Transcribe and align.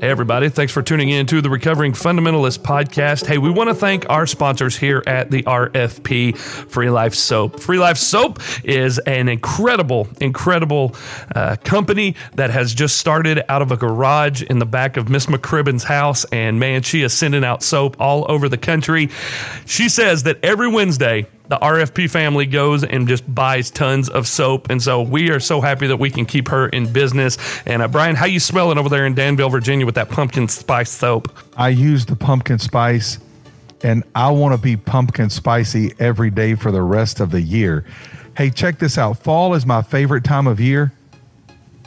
Hey, 0.00 0.08
everybody. 0.08 0.48
Thanks 0.48 0.72
for 0.72 0.80
tuning 0.80 1.10
in 1.10 1.26
to 1.26 1.42
the 1.42 1.50
Recovering 1.50 1.92
Fundamentalist 1.92 2.60
podcast. 2.60 3.26
Hey, 3.26 3.36
we 3.36 3.50
want 3.50 3.68
to 3.68 3.74
thank 3.74 4.08
our 4.08 4.26
sponsors 4.26 4.74
here 4.74 5.02
at 5.06 5.30
the 5.30 5.42
RFP 5.42 6.38
Free 6.38 6.88
Life 6.88 7.14
Soap. 7.14 7.60
Free 7.60 7.76
Life 7.76 7.98
Soap 7.98 8.40
is 8.64 8.98
an 9.00 9.28
incredible, 9.28 10.08
incredible 10.18 10.96
uh, 11.34 11.56
company 11.64 12.16
that 12.36 12.48
has 12.48 12.72
just 12.72 12.96
started 12.96 13.44
out 13.50 13.60
of 13.60 13.72
a 13.72 13.76
garage 13.76 14.42
in 14.42 14.58
the 14.58 14.64
back 14.64 14.96
of 14.96 15.10
Miss 15.10 15.26
McCribben's 15.26 15.84
house. 15.84 16.24
And 16.32 16.58
man, 16.58 16.80
she 16.80 17.02
is 17.02 17.12
sending 17.12 17.44
out 17.44 17.62
soap 17.62 18.00
all 18.00 18.24
over 18.30 18.48
the 18.48 18.56
country. 18.56 19.10
She 19.66 19.90
says 19.90 20.22
that 20.22 20.42
every 20.42 20.68
Wednesday, 20.68 21.26
the 21.50 21.56
RFP 21.56 22.08
family 22.08 22.46
goes 22.46 22.84
and 22.84 23.08
just 23.08 23.34
buys 23.34 23.72
tons 23.72 24.08
of 24.08 24.28
soap, 24.28 24.70
and 24.70 24.80
so 24.80 25.02
we 25.02 25.30
are 25.30 25.40
so 25.40 25.60
happy 25.60 25.88
that 25.88 25.96
we 25.96 26.08
can 26.08 26.24
keep 26.24 26.46
her 26.46 26.68
in 26.68 26.92
business. 26.92 27.38
And 27.66 27.82
uh, 27.82 27.88
Brian, 27.88 28.14
how 28.14 28.26
you 28.26 28.38
smelling 28.38 28.78
over 28.78 28.88
there 28.88 29.04
in 29.04 29.16
Danville, 29.16 29.50
Virginia, 29.50 29.84
with 29.84 29.96
that 29.96 30.08
pumpkin 30.08 30.46
spice 30.46 30.90
soap? 30.90 31.36
I 31.56 31.70
use 31.70 32.06
the 32.06 32.14
pumpkin 32.14 32.60
spice, 32.60 33.18
and 33.82 34.04
I 34.14 34.30
want 34.30 34.54
to 34.54 34.62
be 34.62 34.76
pumpkin 34.76 35.28
spicy 35.28 35.92
every 35.98 36.30
day 36.30 36.54
for 36.54 36.70
the 36.70 36.82
rest 36.82 37.18
of 37.18 37.32
the 37.32 37.40
year. 37.40 37.84
Hey, 38.36 38.50
check 38.50 38.78
this 38.78 38.96
out. 38.96 39.18
Fall 39.18 39.54
is 39.54 39.66
my 39.66 39.82
favorite 39.82 40.22
time 40.22 40.46
of 40.46 40.60
year, 40.60 40.92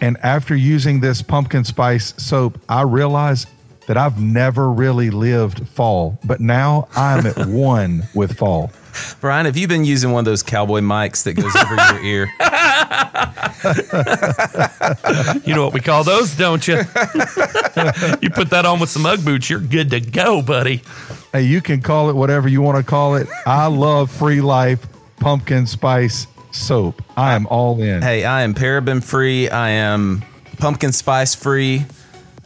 and 0.01 0.17
after 0.23 0.57
using 0.57 0.99
this 0.99 1.21
pumpkin 1.21 1.63
spice 1.63 2.13
soap, 2.17 2.59
I 2.67 2.81
realize 2.81 3.47
that 3.87 3.95
I've 3.95 4.21
never 4.21 4.69
really 4.69 5.09
lived 5.09 5.65
fall, 5.69 6.19
but 6.25 6.41
now 6.41 6.89
I'm 6.97 7.25
at 7.25 7.37
one 7.47 8.03
with 8.13 8.37
fall. 8.37 8.69
Brian, 9.21 9.45
have 9.45 9.57
you 9.57 9.67
been 9.67 9.85
using 9.85 10.11
one 10.11 10.19
of 10.19 10.25
those 10.25 10.43
cowboy 10.43 10.81
mics 10.81 11.23
that 11.23 11.33
goes 11.33 11.55
over 11.55 11.75
your 11.75 12.03
ear? 12.03 12.33
You 15.45 15.55
know 15.55 15.63
what 15.63 15.73
we 15.73 15.79
call 15.79 16.03
those, 16.03 16.35
don't 16.35 16.67
you? 16.67 16.75
you 16.75 18.29
put 18.29 18.49
that 18.49 18.63
on 18.65 18.79
with 18.79 18.89
some 18.89 19.05
Ugg 19.05 19.23
boots, 19.23 19.49
you're 19.49 19.59
good 19.59 19.89
to 19.91 20.01
go, 20.01 20.41
buddy. 20.41 20.81
Hey, 21.31 21.43
you 21.43 21.61
can 21.61 21.81
call 21.81 22.09
it 22.09 22.15
whatever 22.15 22.47
you 22.47 22.61
want 22.61 22.77
to 22.77 22.83
call 22.83 23.15
it. 23.15 23.27
I 23.45 23.67
love 23.67 24.11
Free 24.11 24.41
Life 24.41 24.85
pumpkin 25.17 25.65
spice 25.65 26.27
soap. 26.51 27.01
I 27.15 27.33
am 27.33 27.47
all 27.47 27.81
in. 27.81 28.01
Hey, 28.01 28.25
I 28.25 28.41
am 28.41 28.53
paraben 28.53 29.03
free. 29.03 29.49
I 29.49 29.69
am 29.69 30.23
pumpkin 30.57 30.91
spice 30.91 31.35
free. 31.35 31.85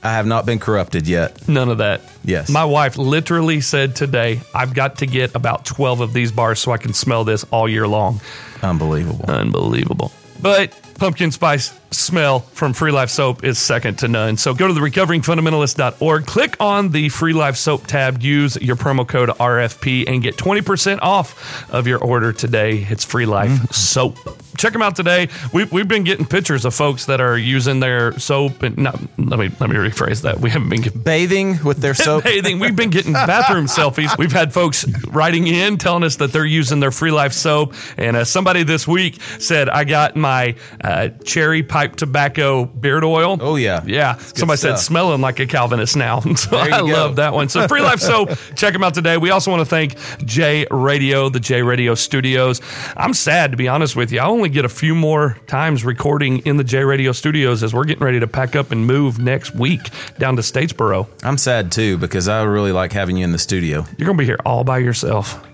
I 0.03 0.11
have 0.13 0.25
not 0.25 0.45
been 0.45 0.59
corrupted 0.59 1.07
yet. 1.07 1.47
None 1.47 1.69
of 1.69 1.79
that. 1.79 2.01
Yes. 2.23 2.49
My 2.49 2.65
wife 2.65 2.97
literally 2.97 3.61
said 3.61 3.95
today, 3.95 4.41
I've 4.53 4.73
got 4.73 4.97
to 4.99 5.05
get 5.05 5.35
about 5.35 5.65
12 5.65 6.01
of 6.01 6.13
these 6.13 6.31
bars 6.31 6.59
so 6.59 6.71
I 6.71 6.77
can 6.77 6.93
smell 6.93 7.23
this 7.23 7.45
all 7.51 7.67
year 7.67 7.87
long. 7.87 8.21
Unbelievable. 8.61 9.25
Unbelievable. 9.27 10.11
But 10.41 10.79
pumpkin 10.97 11.31
spice 11.31 11.77
smell 11.91 12.39
from 12.39 12.73
Free 12.73 12.91
Life 12.91 13.09
Soap 13.09 13.43
is 13.43 13.57
second 13.57 13.99
to 13.99 14.07
none. 14.07 14.37
So 14.37 14.53
go 14.53 14.67
to 14.67 14.73
the 14.73 14.81
recoveringfundamentalist.org, 14.81 16.25
click 16.25 16.57
on 16.59 16.89
the 16.89 17.09
Free 17.09 17.33
Life 17.33 17.55
Soap 17.55 17.87
tab, 17.87 18.21
use 18.21 18.57
your 18.61 18.75
promo 18.75 19.07
code 19.07 19.29
RFP, 19.29 20.05
and 20.07 20.21
get 20.21 20.35
20% 20.35 20.99
off 21.01 21.71
of 21.71 21.87
your 21.87 21.99
order 21.99 22.33
today. 22.33 22.85
It's 22.89 23.03
Free 23.03 23.25
Life 23.25 23.71
Soap. 23.71 24.17
Check 24.57 24.73
them 24.73 24.81
out 24.81 24.95
today. 24.95 25.29
We've, 25.53 25.71
we've 25.71 25.87
been 25.87 26.03
getting 26.03 26.25
pictures 26.25 26.65
of 26.65 26.73
folks 26.73 27.05
that 27.05 27.21
are 27.21 27.37
using 27.37 27.79
their 27.79 28.17
soap 28.17 28.63
and 28.63 28.75
not, 28.77 28.99
let 29.19 29.39
me 29.39 29.49
let 29.59 29.69
me 29.69 29.75
rephrase 29.75 30.23
that. 30.23 30.39
We 30.39 30.49
haven't 30.49 30.69
been 30.69 30.81
getting 30.81 31.01
Bathing 31.01 31.63
with 31.63 31.77
their 31.77 31.93
soap. 31.93 32.23
bathing. 32.23 32.57
We've 32.59 32.75
been 32.75 32.89
getting 32.89 33.13
bathroom 33.13 33.65
selfies. 33.67 34.17
We've 34.17 34.31
had 34.31 34.51
folks 34.53 34.83
writing 35.09 35.45
in 35.45 35.77
telling 35.77 36.03
us 36.03 36.15
that 36.17 36.33
they're 36.33 36.43
using 36.43 36.79
their 36.79 36.89
Free 36.89 37.11
Life 37.11 37.33
soap. 37.33 37.75
And 37.97 38.17
uh, 38.17 38.25
somebody 38.25 38.63
this 38.63 38.87
week 38.87 39.21
said, 39.37 39.69
I 39.69 39.83
got 39.83 40.15
my 40.15 40.55
uh, 40.87 41.09
cherry 41.23 41.63
pipe 41.63 41.97
tobacco 41.97 42.65
beard 42.65 43.03
oil. 43.03 43.37
Oh, 43.41 43.57
yeah. 43.57 43.83
Yeah. 43.85 44.15
Somebody 44.17 44.57
said, 44.57 44.77
smelling 44.77 45.19
like 45.19 45.39
a 45.39 45.45
Calvinist 45.45 45.97
now. 45.97 46.19
so 46.35 46.57
I 46.57 46.69
go. 46.69 46.85
love 46.85 47.17
that 47.17 47.33
one. 47.33 47.49
So 47.49 47.67
Free 47.67 47.81
Life 47.81 47.99
soap, 47.99 48.29
check 48.55 48.71
them 48.71 48.83
out 48.83 48.93
today. 48.93 49.17
We 49.17 49.29
also 49.29 49.51
want 49.51 49.61
to 49.61 49.65
thank 49.65 49.97
J 50.25 50.65
Radio, 50.71 51.27
the 51.27 51.41
J 51.41 51.61
Radio 51.61 51.93
studios. 51.93 52.61
I'm 52.95 53.13
sad, 53.13 53.51
to 53.51 53.57
be 53.57 53.67
honest 53.67 53.97
with 53.97 54.13
you. 54.13 54.21
I 54.21 54.27
only 54.27 54.47
get 54.47 54.63
a 54.63 54.69
few 54.69 54.95
more 54.95 55.37
times 55.47 55.83
recording 55.83 56.39
in 56.39 56.55
the 56.55 56.63
J 56.63 56.83
Radio 56.85 57.11
studios 57.11 57.63
as 57.63 57.73
we're 57.73 57.85
getting 57.85 58.03
ready 58.03 58.21
to 58.21 58.27
pack 58.27 58.55
up 58.55 58.71
and 58.71 58.87
move 58.87 59.19
next 59.19 59.55
week 59.55 59.89
down 60.17 60.37
to 60.37 60.41
Statesboro. 60.41 61.07
I'm 61.23 61.37
sad 61.37 61.71
too 61.71 61.97
because 61.97 62.29
I 62.29 62.43
really 62.43 62.71
like 62.71 62.93
having 62.93 63.17
you 63.17 63.25
in 63.25 63.33
the 63.33 63.39
studio. 63.39 63.85
You're 63.97 64.05
going 64.05 64.17
to 64.17 64.21
be 64.21 64.25
here 64.25 64.39
all 64.45 64.63
by 64.63 64.77
yourself. 64.77 65.45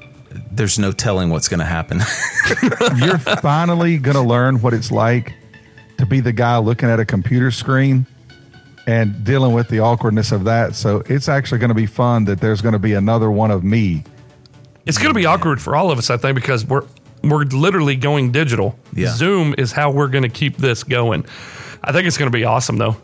There's 0.55 0.77
no 0.77 0.91
telling 0.91 1.29
what's 1.29 1.47
going 1.47 1.59
to 1.59 1.65
happen. 1.65 1.99
You're 2.97 3.17
finally 3.17 3.97
going 3.97 4.15
to 4.15 4.21
learn 4.21 4.61
what 4.61 4.73
it's 4.73 4.91
like 4.91 5.33
to 5.97 6.05
be 6.05 6.19
the 6.19 6.33
guy 6.33 6.57
looking 6.57 6.89
at 6.89 6.99
a 6.99 7.05
computer 7.05 7.49
screen 7.49 8.05
and 8.85 9.23
dealing 9.23 9.53
with 9.53 9.69
the 9.69 9.79
awkwardness 9.79 10.31
of 10.31 10.43
that. 10.43 10.75
So 10.75 11.01
it's 11.07 11.27
actually 11.29 11.59
going 11.59 11.69
to 11.69 11.75
be 11.75 11.85
fun 11.85 12.25
that 12.25 12.39
there's 12.39 12.61
going 12.61 12.73
to 12.73 12.79
be 12.79 12.93
another 12.93 13.31
one 13.31 13.51
of 13.51 13.63
me. 13.63 14.03
It's 14.85 14.97
going 14.97 15.13
to 15.13 15.17
be 15.17 15.25
awkward 15.25 15.61
for 15.61 15.75
all 15.75 15.91
of 15.91 15.97
us, 15.97 16.09
I 16.09 16.17
think, 16.17 16.35
because 16.35 16.65
we're 16.65 16.83
we're 17.23 17.45
literally 17.45 17.95
going 17.95 18.31
digital. 18.31 18.77
Yeah. 18.93 19.13
Zoom 19.15 19.55
is 19.57 19.71
how 19.71 19.91
we're 19.91 20.09
going 20.09 20.23
to 20.23 20.29
keep 20.29 20.57
this 20.57 20.83
going. 20.83 21.25
I 21.81 21.93
think 21.93 22.05
it's 22.05 22.17
going 22.17 22.29
to 22.29 22.37
be 22.37 22.43
awesome, 22.43 22.77
though. 22.77 22.97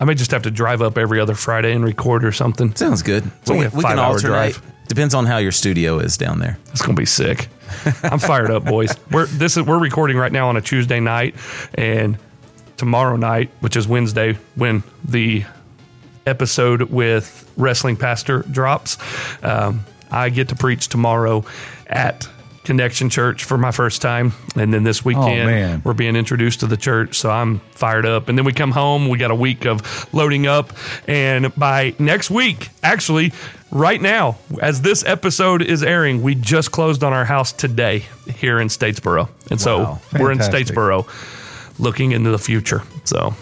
I 0.00 0.06
may 0.06 0.14
just 0.14 0.30
have 0.30 0.42
to 0.44 0.50
drive 0.50 0.80
up 0.80 0.96
every 0.96 1.20
other 1.20 1.34
Friday 1.34 1.72
and 1.72 1.84
record 1.84 2.24
or 2.24 2.32
something. 2.32 2.74
Sounds 2.74 3.02
good. 3.02 3.30
only 3.48 3.66
a 3.66 3.70
five-hour 3.70 4.18
drive. 4.20 4.62
Depends 4.88 5.14
on 5.14 5.26
how 5.26 5.38
your 5.38 5.52
studio 5.52 5.98
is 5.98 6.16
down 6.16 6.38
there. 6.38 6.58
It's 6.70 6.82
going 6.82 6.94
to 6.94 7.00
be 7.00 7.06
sick. 7.06 7.48
I'm 8.02 8.18
fired 8.18 8.50
up, 8.50 8.64
boys. 8.64 8.94
We're 9.10 9.26
this 9.26 9.56
is 9.56 9.64
we're 9.64 9.78
recording 9.78 10.16
right 10.18 10.32
now 10.32 10.48
on 10.48 10.56
a 10.56 10.60
Tuesday 10.60 11.00
night, 11.00 11.34
and 11.74 12.18
tomorrow 12.76 13.16
night, 13.16 13.50
which 13.60 13.76
is 13.76 13.88
Wednesday, 13.88 14.36
when 14.54 14.82
the 15.04 15.44
episode 16.26 16.82
with 16.82 17.50
Wrestling 17.56 17.96
Pastor 17.96 18.42
drops, 18.50 18.98
um, 19.42 19.84
I 20.10 20.28
get 20.28 20.48
to 20.50 20.56
preach 20.56 20.88
tomorrow 20.88 21.44
at 21.86 22.28
Connection 22.64 23.08
Church 23.10 23.44
for 23.44 23.58
my 23.58 23.70
first 23.72 24.02
time, 24.02 24.32
and 24.54 24.72
then 24.72 24.84
this 24.84 25.04
weekend 25.04 25.46
man. 25.46 25.82
we're 25.84 25.94
being 25.94 26.14
introduced 26.16 26.60
to 26.60 26.66
the 26.66 26.76
church, 26.76 27.18
so 27.18 27.30
I'm 27.30 27.58
fired 27.70 28.06
up. 28.06 28.28
And 28.28 28.38
then 28.38 28.44
we 28.44 28.52
come 28.52 28.70
home, 28.70 29.08
we 29.08 29.18
got 29.18 29.30
a 29.30 29.34
week 29.34 29.64
of 29.64 30.12
loading 30.14 30.46
up, 30.46 30.72
and 31.08 31.54
by 31.56 31.94
next 31.98 32.30
week, 32.30 32.68
actually, 32.82 33.32
right 33.72 34.00
now, 34.00 34.36
as 34.60 34.82
this 34.82 35.04
episode 35.04 35.62
is 35.62 35.82
airing, 35.82 36.22
we 36.22 36.34
just 36.34 36.70
closed 36.70 37.02
on 37.02 37.12
our 37.12 37.24
house 37.24 37.52
today 37.52 38.04
here 38.36 38.60
in 38.60 38.68
Statesboro, 38.68 39.28
and 39.50 39.60
so 39.60 39.78
Wow. 39.78 40.00
we're 40.18 40.30
in 40.30 40.38
Statesboro, 40.38 41.06
looking 41.78 42.12
into 42.12 42.30
the 42.30 42.38
future. 42.38 42.82
So 43.04 43.34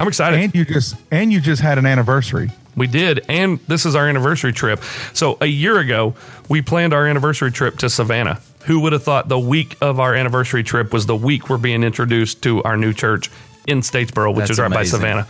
I'm 0.00 0.08
excited. 0.08 0.40
And 0.40 0.54
you 0.54 0.64
just 0.64 0.94
and 1.10 1.32
you 1.32 1.40
just 1.40 1.60
had 1.62 1.78
an 1.78 1.86
anniversary. 1.86 2.50
We 2.74 2.86
did, 2.86 3.22
and 3.28 3.58
this 3.68 3.84
is 3.84 3.94
our 3.94 4.08
anniversary 4.08 4.52
trip. 4.54 4.82
So 5.12 5.36
a 5.42 5.46
year 5.46 5.78
ago, 5.78 6.14
we 6.48 6.62
planned 6.62 6.94
our 6.94 7.06
anniversary 7.06 7.52
trip 7.52 7.76
to 7.78 7.90
Savannah. 7.90 8.40
Who 8.64 8.80
would 8.80 8.92
have 8.94 9.02
thought 9.02 9.28
the 9.28 9.38
week 9.38 9.76
of 9.82 10.00
our 10.00 10.14
anniversary 10.14 10.62
trip 10.62 10.92
was 10.92 11.04
the 11.06 11.16
week 11.16 11.50
we're 11.50 11.58
being 11.58 11.82
introduced 11.82 12.42
to 12.44 12.62
our 12.62 12.76
new 12.78 12.94
church 12.94 13.30
in 13.66 13.80
Statesboro, 13.80 14.30
which 14.30 14.38
That's 14.48 14.50
is 14.52 14.58
right 14.60 14.66
amazing. 14.72 15.00
by 15.00 15.06
Savannah. 15.24 15.26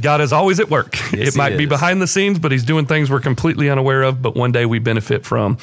God 0.00 0.20
is 0.20 0.32
always 0.32 0.60
at 0.60 0.70
work. 0.70 0.96
Yes, 1.12 1.34
it 1.34 1.36
might 1.36 1.52
he 1.52 1.58
be 1.58 1.66
behind 1.66 2.00
the 2.00 2.06
scenes, 2.06 2.38
but 2.38 2.52
he's 2.52 2.64
doing 2.64 2.86
things 2.86 3.10
we're 3.10 3.20
completely 3.20 3.68
unaware 3.68 4.02
of, 4.02 4.22
but 4.22 4.34
one 4.34 4.52
day 4.52 4.66
we 4.66 4.78
benefit 4.78 5.24
from. 5.24 5.58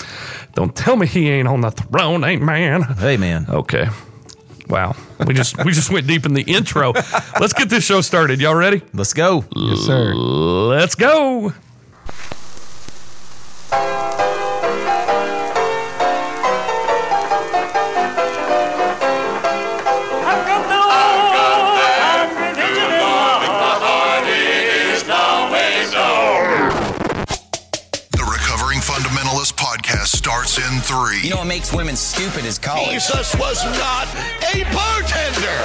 Don't 0.54 0.76
tell 0.76 0.96
me 0.96 1.08
he 1.08 1.30
ain't 1.30 1.48
on 1.48 1.62
the 1.62 1.72
throne, 1.72 2.24
ain't 2.24 2.42
man. 2.42 2.84
Hey, 2.84 3.18
man. 3.18 3.46
Okay. 3.50 3.88
Wow. 4.68 4.96
We 5.26 5.34
just 5.34 5.58
we 5.66 5.72
just 5.72 5.90
went 5.92 6.06
deep 6.06 6.26
in 6.26 6.34
the 6.34 6.44
intro. 6.44 6.94
Let's 7.40 7.54
get 7.54 7.70
this 7.70 7.84
show 7.84 8.02
started. 8.02 8.40
Y'all 8.40 8.56
ready? 8.56 8.84
Let's 8.94 9.14
go. 9.14 9.44
Yes, 9.56 9.80
sir. 9.80 10.14
Let's 10.14 10.94
go. 10.96 11.54
Three, 30.90 31.22
You 31.22 31.30
know 31.30 31.38
what 31.38 31.48
makes 31.48 31.72
women 31.72 31.96
stupid 31.96 32.46
is 32.46 32.58
college. 32.58 32.90
Jesus 32.90 33.30
was 33.38 33.62
not 33.78 34.10
a 34.58 34.66
bartender. 34.74 35.58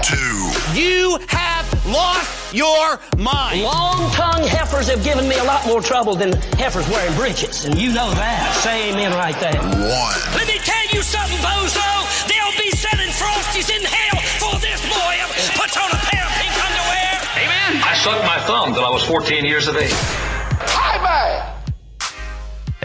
two, 0.00 0.40
You 0.72 1.20
have 1.28 1.68
lost 1.84 2.32
your 2.54 2.96
mind. 3.18 3.60
Long 3.60 4.10
tongued 4.12 4.48
heifers 4.48 4.88
have 4.88 5.04
given 5.04 5.28
me 5.28 5.36
a 5.36 5.44
lot 5.44 5.66
more 5.66 5.82
trouble 5.82 6.16
than 6.16 6.32
heifers 6.56 6.88
wearing 6.88 7.12
breeches, 7.14 7.66
and 7.66 7.76
you 7.78 7.92
know 7.92 8.08
that. 8.16 8.40
Say 8.64 8.88
amen 8.88 9.12
right 9.12 9.36
there. 9.36 9.60
one. 9.60 10.18
Let 10.32 10.48
me 10.48 10.56
tell 10.64 10.86
you 10.96 11.02
something, 11.04 11.36
bozo. 11.44 11.84
They'll 12.24 12.56
be 12.56 12.72
selling 12.72 13.12
frosties 13.12 13.68
in 13.68 13.84
hell 13.84 14.16
for 14.40 14.56
this 14.64 14.80
boy. 14.88 15.14
Put 15.60 15.76
on 15.76 15.92
a 15.92 16.00
pair 16.08 16.24
of 16.24 16.32
pink 16.40 16.56
underwear. 16.56 17.12
Amen. 17.36 17.84
I 17.84 17.92
sucked 18.00 18.24
my 18.24 18.40
thumb 18.48 18.72
till 18.72 18.84
I 18.84 18.88
was 18.90 19.04
14 19.04 19.44
years 19.44 19.68
of 19.68 19.76
age. 19.76 19.92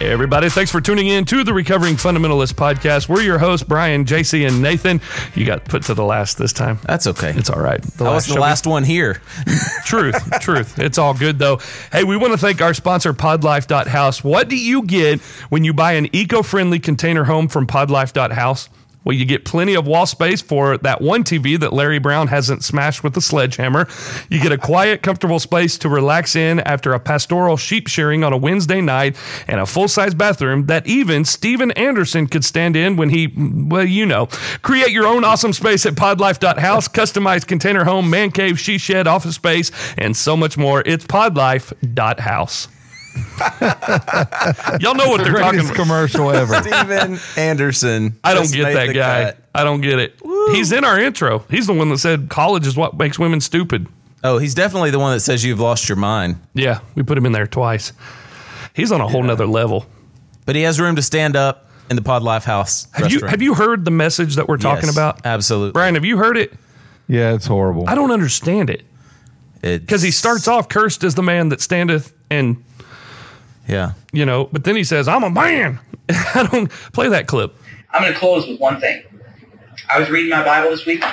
Hey, 0.04 0.12
everybody. 0.12 0.50
Thanks 0.50 0.70
for 0.70 0.82
tuning 0.82 1.08
in 1.08 1.24
to 1.24 1.46
the 1.46 1.54
Recovering 1.54 1.96
Fundamentalist 1.96 2.56
podcast. 2.56 3.08
We're 3.08 3.22
your 3.22 3.38
hosts, 3.38 3.66
Brian, 3.66 4.04
JC, 4.04 4.46
and 4.46 4.62
Nathan. 4.62 5.00
You 5.34 5.46
got 5.46 5.64
put 5.64 5.84
to 5.84 5.94
the 5.94 6.04
last 6.04 6.38
this 6.38 6.52
time. 6.52 6.78
That's 6.84 7.08
okay. 7.08 7.30
It's 7.38 7.50
all 7.50 7.62
right. 7.62 7.82
The 7.82 8.04
I 8.04 8.14
was 8.14 8.28
the 8.28 8.38
last 8.38 8.68
one 8.68 8.84
here. 8.84 9.22
truth, 9.86 10.42
truth. 10.42 10.78
It's 10.78 10.98
all 10.98 11.14
good 11.14 11.40
though. 11.40 11.62
Hey, 11.94 12.04
we 12.04 12.18
want 12.18 12.34
to 12.34 12.38
thank 12.38 12.62
our 12.62 12.74
sponsor, 12.74 13.14
PodLife.house. 13.14 14.26
What 14.26 14.50
do 14.50 14.58
you 14.58 14.84
get 14.84 15.22
when 15.48 15.64
you 15.64 15.74
buy 15.74 15.94
an 15.94 16.14
eco-friendly 16.14 16.80
container 16.80 17.24
home 17.24 17.48
from 17.48 17.66
PodLife.house? 17.66 18.68
Well, 19.04 19.16
you 19.16 19.26
get 19.26 19.46
plenty 19.46 19.74
of 19.76 19.86
wall 19.86 20.06
space 20.06 20.42
for 20.42 20.78
that 20.80 21.02
one 21.02 21.24
TV 21.24 21.60
that 21.60 21.74
Larry 21.74 22.00
Brown 22.00 22.28
hasn't 22.28 22.64
smashed 22.64 23.04
with 23.04 23.18
a 23.18 23.22
sledgehammer. 23.22 23.88
You 24.30 24.42
get 24.42 24.52
a 24.52 24.58
quiet, 24.58 25.02
comfortable 25.02 25.40
space 25.40 25.78
to 25.80 25.90
relax 25.90 26.36
in 26.36 26.62
after 26.62 26.94
a 26.94 27.00
pastoral 27.00 27.58
sheep 27.58 27.88
shearing 27.88 28.24
on 28.24 28.32
a 28.32 28.38
Wednesday 28.38 28.82
night, 28.82 29.18
and 29.48 29.60
a 29.60 29.66
full 29.66 29.88
size 29.88 30.14
bathroom 30.14 30.68
that 30.68 30.88
even 30.88 31.26
Steven 31.26 31.72
Anderson 31.72 32.28
could 32.28 32.46
stand 32.46 32.76
in 32.76 32.96
when 32.96 33.10
he, 33.10 33.34
well, 33.36 33.86
you 33.86 34.06
know. 34.06 34.28
Create 34.62 34.92
your 34.92 35.06
own 35.06 35.26
awesome 35.26 35.54
space 35.54 35.86
at 35.86 35.94
podlife.house, 35.94 36.88
customized 36.88 37.48
container 37.48 37.84
home, 37.84 38.10
man 38.10 38.32
cave, 38.32 38.60
she 38.60 38.78
shed, 38.78 39.08
office 39.08 39.36
space, 39.36 39.72
and 39.98 40.16
so 40.16 40.38
much 40.38 40.58
more. 40.58 40.82
It's 40.86 41.06
podlife.house. 41.06 42.68
Y'all 44.80 44.96
know 44.96 45.10
what 45.10 45.24
they're 45.24 45.34
talking 45.34 45.60
Greatest 45.60 45.72
about. 45.72 45.76
commercial 45.76 46.32
ever. 46.32 46.56
Steven 46.62 47.20
Anderson. 47.38 48.18
I 48.24 48.34
don't 48.34 48.52
get 48.52 48.74
that 48.74 48.94
guy. 48.94 49.24
cut. 49.26 49.38
I 49.56 49.64
don't 49.64 49.82
get 49.82 50.00
it. 50.00 50.20
He's 50.52 50.72
in 50.72 50.84
our 50.84 51.00
intro. 51.00 51.40
He's 51.50 51.68
the 51.68 51.74
one 51.74 51.90
that 51.90 51.98
said 52.00 52.30
college 52.30 52.66
is 52.68 52.76
what 52.76 52.98
makes 52.98 53.18
women 53.20 53.42
stupid. 53.42 53.88
Oh, 54.24 54.38
he's 54.38 54.56
definitely 54.56 54.90
the 54.92 55.00
one 55.00 55.14
that 55.14 55.20
says 55.20 55.44
you've 55.44 55.60
lost 55.60 55.90
your 55.90 55.96
mind. 55.98 56.38
Yeah, 56.54 56.80
we 56.96 57.04
put 57.04 57.18
him 57.18 57.26
in 57.26 57.32
there 57.34 57.48
twice. 57.48 57.92
He's 58.74 58.92
on 58.92 59.02
a 59.02 59.08
whole 59.08 59.24
nother 59.24 59.46
level. 59.46 59.86
But 60.46 60.56
he 60.56 60.62
has 60.64 60.80
room 60.80 60.96
to 60.96 61.02
stand 61.02 61.36
up 61.36 61.70
in 61.90 61.96
the 61.96 62.02
Pod 62.02 62.24
Life 62.24 62.44
House. 62.46 62.88
Have 62.94 63.12
you 63.12 63.26
have 63.26 63.42
you 63.42 63.54
heard 63.54 63.86
the 63.86 63.92
message 63.92 64.36
that 64.36 64.48
we're 64.48 64.58
talking 64.58 64.86
Yes, 64.88 64.96
about? 64.96 65.26
Absolutely. 65.26 65.74
Brian, 65.74 65.96
have 65.96 66.06
you 66.06 66.18
heard 66.18 66.38
it? 66.38 66.54
Yeah, 67.08 67.34
it's 67.34 67.46
horrible. 67.46 67.88
I 67.88 67.96
don't 67.96 68.12
understand 68.12 68.70
it 68.70 68.84
because 69.62 70.02
he 70.02 70.12
starts 70.12 70.48
off 70.48 70.68
cursed 70.70 71.04
as 71.04 71.16
the 71.16 71.24
man 71.24 71.50
that 71.50 71.62
standeth, 71.62 72.14
and 72.30 72.64
Yeah. 73.68 73.94
you 74.12 74.26
know, 74.26 74.50
but 74.52 74.64
then 74.64 74.76
he 74.76 74.84
says, 74.84 75.08
"I'm 75.08 75.24
a 75.24 75.30
man." 75.30 75.80
I 76.10 76.48
don't 76.52 76.70
play 76.92 77.10
that 77.10 77.28
clip. 77.28 77.56
I'm 77.92 78.02
going 78.02 78.14
to 78.14 78.20
close 78.20 78.48
with 78.48 78.60
one 78.60 78.80
thing. 78.80 79.04
I 79.94 80.00
was 80.00 80.10
reading 80.10 80.30
my 80.32 80.44
Bible 80.44 80.72
this 80.72 80.86
week, 80.86 81.04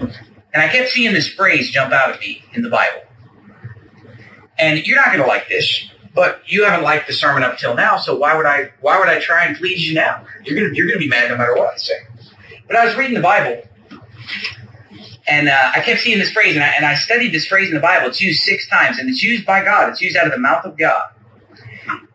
and 0.00 0.62
I 0.62 0.68
kept 0.68 0.90
seeing 0.90 1.12
this 1.12 1.28
phrase 1.28 1.70
jump 1.70 1.92
out 1.92 2.10
at 2.10 2.20
me 2.20 2.42
in 2.54 2.62
the 2.62 2.70
Bible. 2.70 3.02
And 4.58 4.84
you're 4.86 4.96
not 4.96 5.06
going 5.06 5.20
to 5.20 5.26
like 5.26 5.48
this, 5.48 5.88
but 6.14 6.42
you 6.46 6.64
haven't 6.64 6.82
liked 6.82 7.06
the 7.06 7.12
sermon 7.12 7.42
up 7.44 7.58
till 7.58 7.74
now, 7.74 7.96
so 7.96 8.16
why 8.16 8.36
would 8.36 8.46
I? 8.46 8.72
Why 8.80 8.98
would 8.98 9.08
I 9.08 9.20
try 9.20 9.44
and 9.44 9.56
please 9.56 9.86
you 9.86 9.94
now? 9.94 10.24
You're 10.44 10.56
going 10.58 10.70
to 10.70 10.76
you're 10.76 10.86
going 10.86 10.98
to 10.98 11.04
be 11.04 11.08
mad 11.08 11.30
no 11.30 11.36
matter 11.36 11.54
what 11.54 11.74
I 11.74 11.76
say. 11.76 11.94
But 12.66 12.76
I 12.76 12.84
was 12.84 12.96
reading 12.96 13.14
the 13.14 13.20
Bible, 13.20 13.62
and 15.28 15.48
uh, 15.48 15.72
I 15.74 15.80
kept 15.80 16.00
seeing 16.00 16.18
this 16.18 16.30
phrase, 16.32 16.54
and 16.54 16.64
I, 16.64 16.68
and 16.68 16.86
I 16.86 16.94
studied 16.94 17.32
this 17.32 17.46
phrase 17.46 17.68
in 17.68 17.74
the 17.74 17.80
Bible. 17.80 18.08
It's 18.08 18.20
used 18.20 18.42
six 18.42 18.68
times, 18.68 18.98
and 18.98 19.08
it's 19.08 19.22
used 19.22 19.44
by 19.44 19.64
God. 19.64 19.90
It's 19.90 20.00
used 20.00 20.16
out 20.16 20.26
of 20.26 20.32
the 20.32 20.38
mouth 20.38 20.64
of 20.64 20.76
God. 20.76 21.02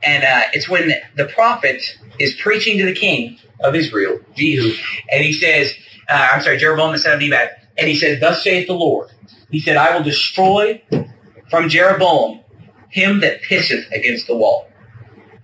And 0.03 0.23
uh, 0.23 0.41
it's 0.53 0.67
when 0.67 0.91
the 1.15 1.25
prophet 1.25 1.83
is 2.19 2.33
preaching 2.35 2.77
to 2.79 2.85
the 2.85 2.93
king 2.93 3.39
of 3.61 3.75
Israel, 3.75 4.19
Jehu, 4.35 4.73
and 5.11 5.23
he 5.23 5.33
says, 5.33 5.73
uh, 6.09 6.29
I'm 6.33 6.41
sorry, 6.41 6.57
Jeroboam 6.57 6.91
the 6.91 6.97
son 6.97 7.13
of 7.13 7.19
Nebat, 7.19 7.67
and 7.77 7.87
he 7.87 7.95
says, 7.95 8.19
Thus 8.19 8.43
saith 8.43 8.67
the 8.67 8.73
Lord. 8.73 9.09
He 9.51 9.59
said, 9.59 9.77
I 9.77 9.95
will 9.95 10.03
destroy 10.03 10.81
from 11.49 11.69
Jeroboam 11.69 12.41
him 12.89 13.19
that 13.21 13.41
pisseth 13.43 13.89
against 13.91 14.27
the 14.27 14.35
wall. 14.35 14.67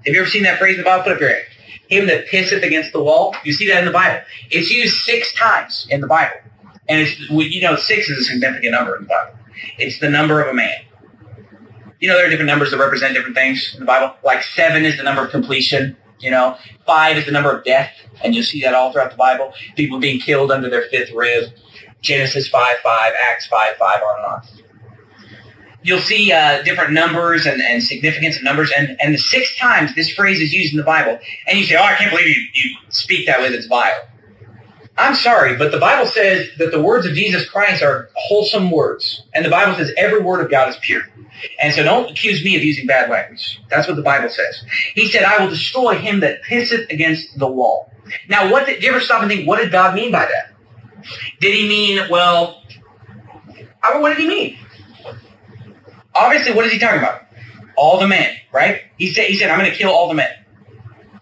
Have 0.05 0.13
you 0.13 0.21
ever 0.21 0.29
seen 0.29 0.43
that 0.43 0.59
phrase 0.59 0.75
in 0.75 0.81
the 0.81 0.85
Bible? 0.85 1.03
Put 1.03 1.13
up 1.13 1.19
your 1.19 1.29
hand. 1.29 1.43
Him 1.87 2.07
that 2.07 2.27
pisseth 2.27 2.63
against 2.63 2.93
the 2.93 3.01
wall. 3.01 3.35
You 3.43 3.53
see 3.53 3.67
that 3.69 3.79
in 3.79 3.85
the 3.85 3.91
Bible. 3.91 4.21
It's 4.51 4.69
used 4.69 4.97
six 5.01 5.33
times 5.33 5.87
in 5.89 6.01
the 6.01 6.07
Bible. 6.07 6.37
And 6.89 7.01
it's, 7.01 7.29
you 7.29 7.61
know, 7.61 7.75
six 7.75 8.09
is 8.09 8.19
a 8.19 8.23
significant 8.23 8.71
number 8.71 8.95
in 8.95 9.03
the 9.03 9.07
Bible. 9.07 9.37
It's 9.77 9.99
the 9.99 10.09
number 10.09 10.41
of 10.41 10.47
a 10.47 10.53
man. 10.53 10.81
You 11.99 12.07
know, 12.07 12.15
there 12.15 12.25
are 12.25 12.29
different 12.29 12.47
numbers 12.47 12.71
that 12.71 12.77
represent 12.77 13.13
different 13.13 13.35
things 13.35 13.71
in 13.73 13.79
the 13.79 13.85
Bible. 13.85 14.15
Like 14.23 14.41
seven 14.43 14.85
is 14.85 14.97
the 14.97 15.03
number 15.03 15.23
of 15.23 15.31
completion. 15.31 15.95
You 16.19 16.31
know, 16.31 16.57
five 16.85 17.15
is 17.17 17.25
the 17.25 17.31
number 17.31 17.51
of 17.51 17.63
death, 17.63 17.91
and 18.23 18.33
you'll 18.33 18.43
see 18.43 18.61
that 18.61 18.73
all 18.73 18.91
throughout 18.91 19.11
the 19.11 19.17
Bible. 19.17 19.53
People 19.75 19.99
being 19.99 20.19
killed 20.19 20.51
under 20.51 20.69
their 20.69 20.89
fifth 20.89 21.11
rib. 21.13 21.51
Genesis 22.01 22.47
five 22.47 22.77
five, 22.81 23.13
Acts 23.29 23.47
five 23.47 23.75
five, 23.77 24.01
on 24.01 24.15
and 24.17 24.25
on. 24.25 24.41
You'll 25.81 25.99
see 25.99 26.31
uh, 26.31 26.61
different 26.63 26.91
numbers 26.91 27.45
and, 27.45 27.61
and 27.61 27.81
significance 27.81 28.35
of 28.35 28.43
numbers, 28.43 28.71
and, 28.75 28.97
and 29.01 29.13
the 29.13 29.17
six 29.17 29.57
times 29.57 29.95
this 29.95 30.09
phrase 30.13 30.41
is 30.41 30.51
used 30.51 30.73
in 30.73 30.77
the 30.77 30.83
Bible, 30.83 31.19
and 31.47 31.59
you 31.59 31.65
say, 31.65 31.75
"Oh, 31.75 31.83
I 31.83 31.95
can't 31.95 32.11
believe 32.11 32.27
you, 32.27 32.47
you 32.53 32.75
speak 32.89 33.25
that 33.27 33.39
way. 33.39 33.47
It's 33.47 33.67
vile." 33.67 34.07
I'm 34.99 35.15
sorry, 35.15 35.55
but 35.55 35.71
the 35.71 35.79
Bible 35.79 36.05
says 36.05 36.49
that 36.57 36.71
the 36.71 36.81
words 36.81 37.05
of 37.05 37.13
Jesus 37.13 37.49
Christ 37.49 37.81
are 37.81 38.09
wholesome 38.15 38.69
words, 38.69 39.23
and 39.33 39.45
the 39.45 39.49
Bible 39.49 39.73
says 39.75 39.93
every 39.97 40.19
word 40.21 40.43
of 40.43 40.51
God 40.51 40.67
is 40.67 40.75
pure. 40.81 41.03
And 41.61 41.73
so 41.73 41.83
don't 41.83 42.11
accuse 42.11 42.43
me 42.43 42.57
of 42.57 42.63
using 42.63 42.85
bad 42.85 43.09
language. 43.09 43.61
That's 43.69 43.87
what 43.87 43.95
the 43.95 44.03
Bible 44.03 44.27
says. 44.27 44.61
He 44.95 45.09
said, 45.09 45.23
I 45.23 45.41
will 45.41 45.49
destroy 45.49 45.95
him 45.95 46.19
that 46.19 46.43
pisseth 46.43 46.89
against 46.89 47.39
the 47.39 47.47
wall. 47.47 47.93
Now, 48.27 48.51
what 48.51 48.65
did, 48.65 48.83
you 48.83 48.89
ever 48.89 48.99
stop 48.99 49.21
and 49.21 49.31
think, 49.31 49.47
what 49.47 49.59
did 49.59 49.71
God 49.71 49.95
mean 49.95 50.11
by 50.11 50.25
that? 50.25 50.53
Did 51.39 51.55
he 51.55 51.69
mean, 51.69 52.09
well, 52.09 52.61
I 53.81 53.93
mean, 53.93 54.01
what 54.01 54.09
did 54.09 54.17
he 54.17 54.27
mean? 54.27 54.57
Obviously, 56.13 56.53
what 56.53 56.65
is 56.65 56.73
he 56.73 56.79
talking 56.79 56.99
about? 56.99 57.21
All 57.77 58.01
the 58.01 58.07
men, 58.07 58.35
right? 58.51 58.81
He 58.97 59.13
said, 59.13 59.27
he 59.27 59.37
said, 59.37 59.49
I'm 59.49 59.59
going 59.59 59.71
to 59.71 59.77
kill 59.77 59.91
all 59.91 60.09
the 60.09 60.15
men 60.15 60.31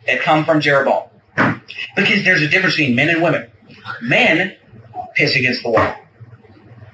that 0.08 0.22
come 0.22 0.46
from 0.46 0.62
Jeroboam. 0.62 1.10
Because 1.96 2.24
there's 2.24 2.42
a 2.42 2.48
difference 2.48 2.76
between 2.76 2.96
men 2.96 3.10
and 3.10 3.22
women. 3.22 3.52
Men 4.02 4.56
piss 5.16 5.36
against 5.36 5.64
the 5.64 5.70
wall. 5.70 5.96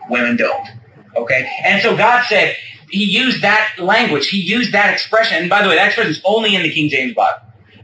Women 0.09 0.37
don't. 0.37 0.67
Okay? 1.15 1.49
And 1.63 1.81
so 1.81 1.95
God 1.95 2.25
said, 2.27 2.55
he 2.89 3.03
used 3.03 3.41
that 3.41 3.73
language. 3.79 4.27
He 4.29 4.37
used 4.37 4.71
that 4.73 4.93
expression. 4.93 5.37
And 5.37 5.49
by 5.49 5.63
the 5.63 5.69
way, 5.69 5.75
that 5.75 5.87
expression 5.87 6.11
is 6.11 6.21
only 6.25 6.55
in 6.55 6.63
the 6.63 6.71
King 6.71 6.89
James 6.89 7.13
Bible. 7.13 7.39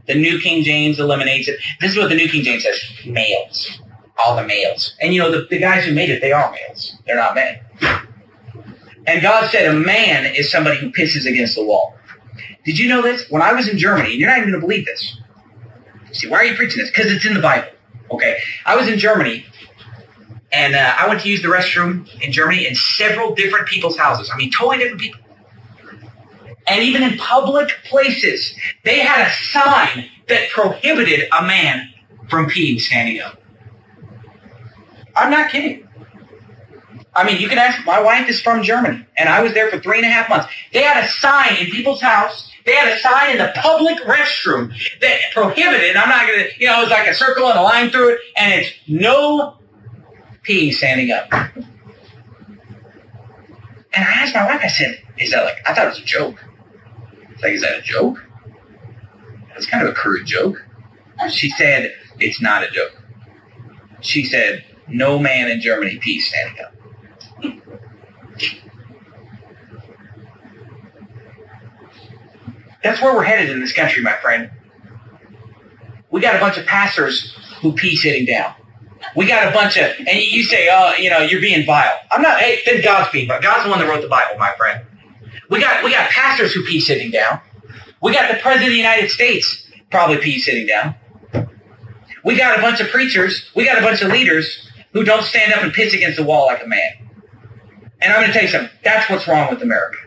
The 0.06 0.14
New 0.14 0.40
King 0.40 0.64
James 0.64 0.98
eliminates 0.98 1.48
it. 1.48 1.58
This 1.80 1.92
is 1.92 1.98
what 1.98 2.08
the 2.08 2.14
New 2.14 2.28
King 2.28 2.42
James 2.42 2.64
says. 2.64 2.80
Males. 3.06 3.80
All 4.24 4.36
the 4.36 4.44
males. 4.44 4.94
And 5.00 5.14
you 5.14 5.20
know, 5.20 5.30
the, 5.30 5.46
the 5.48 5.58
guys 5.58 5.84
who 5.84 5.92
made 5.92 6.10
it, 6.10 6.20
they 6.20 6.32
are 6.32 6.50
males. 6.52 6.96
They're 7.06 7.16
not 7.16 7.34
men. 7.34 7.58
And 9.06 9.22
God 9.22 9.50
said 9.50 9.66
a 9.66 9.72
man 9.72 10.32
is 10.34 10.50
somebody 10.50 10.78
who 10.78 10.90
pisses 10.92 11.26
against 11.26 11.56
the 11.56 11.64
wall. 11.64 11.94
Did 12.64 12.78
you 12.78 12.88
know 12.88 13.02
this? 13.02 13.28
When 13.30 13.42
I 13.42 13.52
was 13.52 13.68
in 13.68 13.78
Germany, 13.78 14.10
and 14.10 14.20
you're 14.20 14.28
not 14.28 14.38
even 14.38 14.50
going 14.50 14.60
to 14.60 14.66
believe 14.66 14.84
this. 14.84 15.16
See, 16.12 16.28
why 16.28 16.38
are 16.38 16.44
you 16.44 16.54
preaching 16.54 16.82
this? 16.82 16.90
Because 16.90 17.10
it's 17.10 17.24
in 17.24 17.34
the 17.34 17.40
Bible. 17.40 17.68
Okay. 18.10 18.38
I 18.66 18.76
was 18.76 18.88
in 18.88 18.98
Germany, 18.98 19.44
and 20.52 20.74
uh, 20.74 20.94
I 20.98 21.08
went 21.08 21.20
to 21.20 21.28
use 21.28 21.42
the 21.42 21.48
restroom 21.48 22.08
in 22.20 22.32
Germany 22.32 22.66
in 22.66 22.74
several 22.74 23.34
different 23.34 23.68
people's 23.68 23.96
houses. 23.96 24.30
I 24.32 24.36
mean, 24.36 24.50
totally 24.50 24.78
different 24.78 25.00
people. 25.00 25.20
And 26.66 26.82
even 26.84 27.02
in 27.02 27.18
public 27.18 27.70
places, 27.84 28.54
they 28.84 29.00
had 29.00 29.26
a 29.26 29.30
sign 29.30 30.08
that 30.28 30.50
prohibited 30.50 31.28
a 31.36 31.42
man 31.44 31.88
from 32.28 32.46
peeing 32.46 32.80
standing 32.80 33.20
up. 33.20 33.40
I'm 35.16 35.30
not 35.30 35.50
kidding. 35.50 35.88
I 37.14 37.24
mean, 37.24 37.40
you 37.40 37.48
can 37.48 37.58
ask, 37.58 37.84
my 37.84 38.00
wife 38.00 38.28
is 38.28 38.40
from 38.40 38.62
Germany, 38.62 39.04
and 39.18 39.28
I 39.28 39.42
was 39.42 39.52
there 39.52 39.68
for 39.68 39.80
three 39.80 39.96
and 39.96 40.06
a 40.06 40.08
half 40.08 40.28
months. 40.28 40.46
They 40.72 40.82
had 40.82 41.02
a 41.02 41.08
sign 41.08 41.56
in 41.56 41.66
people's 41.66 42.00
house. 42.00 42.49
They 42.66 42.72
had 42.72 42.88
a 42.88 42.98
sign 42.98 43.30
in 43.32 43.38
the 43.38 43.52
public 43.56 43.98
restroom 44.04 44.72
that 45.00 45.18
prohibited, 45.32 45.96
I'm 45.96 46.08
not 46.08 46.26
going 46.26 46.40
to, 46.40 46.50
you 46.58 46.66
know, 46.66 46.80
it 46.80 46.82
was 46.82 46.90
like 46.90 47.08
a 47.08 47.14
circle 47.14 47.48
and 47.48 47.58
a 47.58 47.62
line 47.62 47.90
through 47.90 48.14
it, 48.14 48.20
and 48.36 48.52
it's 48.52 48.70
no 48.86 49.56
pee 50.42 50.70
standing 50.72 51.10
up. 51.10 51.28
And 53.92 54.04
I 54.04 54.12
asked 54.22 54.34
my 54.34 54.46
wife, 54.46 54.60
I 54.62 54.68
said, 54.68 55.02
is 55.18 55.30
that 55.32 55.44
like, 55.44 55.56
I 55.66 55.74
thought 55.74 55.86
it 55.86 55.90
was 55.90 55.98
a 56.00 56.04
joke. 56.04 56.44
Like, 57.42 57.52
is 57.52 57.62
that 57.62 57.78
a 57.78 57.82
joke? 57.82 58.22
It's 59.56 59.66
kind 59.66 59.86
of 59.86 59.92
a 59.92 59.94
crude 59.94 60.26
joke. 60.26 60.62
She 61.30 61.50
said, 61.50 61.94
it's 62.18 62.40
not 62.40 62.62
a 62.62 62.70
joke. 62.70 63.02
She 64.00 64.24
said, 64.24 64.64
no 64.88 65.18
man 65.18 65.50
in 65.50 65.60
Germany 65.60 65.98
pees 65.98 66.28
standing 66.28 66.64
up. 66.64 66.74
That's 72.82 73.00
where 73.02 73.14
we're 73.14 73.24
headed 73.24 73.50
in 73.50 73.60
this 73.60 73.72
country, 73.72 74.02
my 74.02 74.16
friend. 74.22 74.50
We 76.10 76.20
got 76.20 76.36
a 76.36 76.40
bunch 76.40 76.56
of 76.56 76.66
pastors 76.66 77.36
who 77.60 77.72
pee 77.72 77.96
sitting 77.96 78.26
down. 78.26 78.54
We 79.16 79.26
got 79.26 79.48
a 79.48 79.52
bunch 79.52 79.76
of, 79.76 79.92
and 79.98 80.20
you 80.20 80.42
say, 80.42 80.68
oh, 80.70 80.94
you 80.98 81.10
know, 81.10 81.20
you're 81.20 81.40
being 81.40 81.64
vile. 81.64 81.98
I'm 82.10 82.22
not, 82.22 82.40
hey, 82.40 82.60
then 82.66 82.82
God's 82.82 83.10
being 83.10 83.28
vile. 83.28 83.40
God's 83.40 83.64
the 83.64 83.70
one 83.70 83.78
that 83.78 83.88
wrote 83.88 84.02
the 84.02 84.08
Bible, 84.08 84.38
my 84.38 84.52
friend. 84.56 84.84
We 85.48 85.60
got, 85.60 85.84
we 85.84 85.90
got 85.90 86.10
pastors 86.10 86.52
who 86.52 86.64
pee 86.64 86.80
sitting 86.80 87.10
down. 87.10 87.40
We 88.02 88.12
got 88.12 88.30
the 88.30 88.38
President 88.38 88.68
of 88.68 88.72
the 88.72 88.76
United 88.76 89.10
States 89.10 89.66
probably 89.90 90.18
pee 90.18 90.38
sitting 90.38 90.66
down. 90.66 90.94
We 92.24 92.36
got 92.36 92.58
a 92.58 92.62
bunch 92.62 92.80
of 92.80 92.88
preachers, 92.88 93.50
we 93.54 93.64
got 93.64 93.78
a 93.78 93.82
bunch 93.82 94.02
of 94.02 94.10
leaders 94.10 94.68
who 94.92 95.04
don't 95.04 95.22
stand 95.24 95.52
up 95.52 95.62
and 95.62 95.72
piss 95.72 95.94
against 95.94 96.18
the 96.18 96.24
wall 96.24 96.46
like 96.46 96.62
a 96.62 96.66
man. 96.66 97.08
And 98.02 98.12
I'm 98.12 98.20
going 98.20 98.28
to 98.28 98.32
tell 98.32 98.42
you 98.42 98.48
something. 98.48 98.70
That's 98.82 99.08
what's 99.10 99.26
wrong 99.28 99.50
with 99.50 99.62
America. 99.62 99.98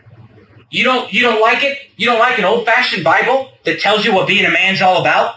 You 0.70 0.84
don't 0.84 1.12
you 1.12 1.22
don't 1.22 1.40
like 1.40 1.62
it? 1.62 1.78
You 1.96 2.06
don't 2.06 2.18
like 2.18 2.38
an 2.38 2.44
old 2.44 2.66
fashioned 2.66 3.04
Bible 3.04 3.50
that 3.64 3.80
tells 3.80 4.04
you 4.04 4.14
what 4.14 4.26
being 4.26 4.44
a 4.44 4.50
man's 4.50 4.82
all 4.82 5.00
about? 5.00 5.36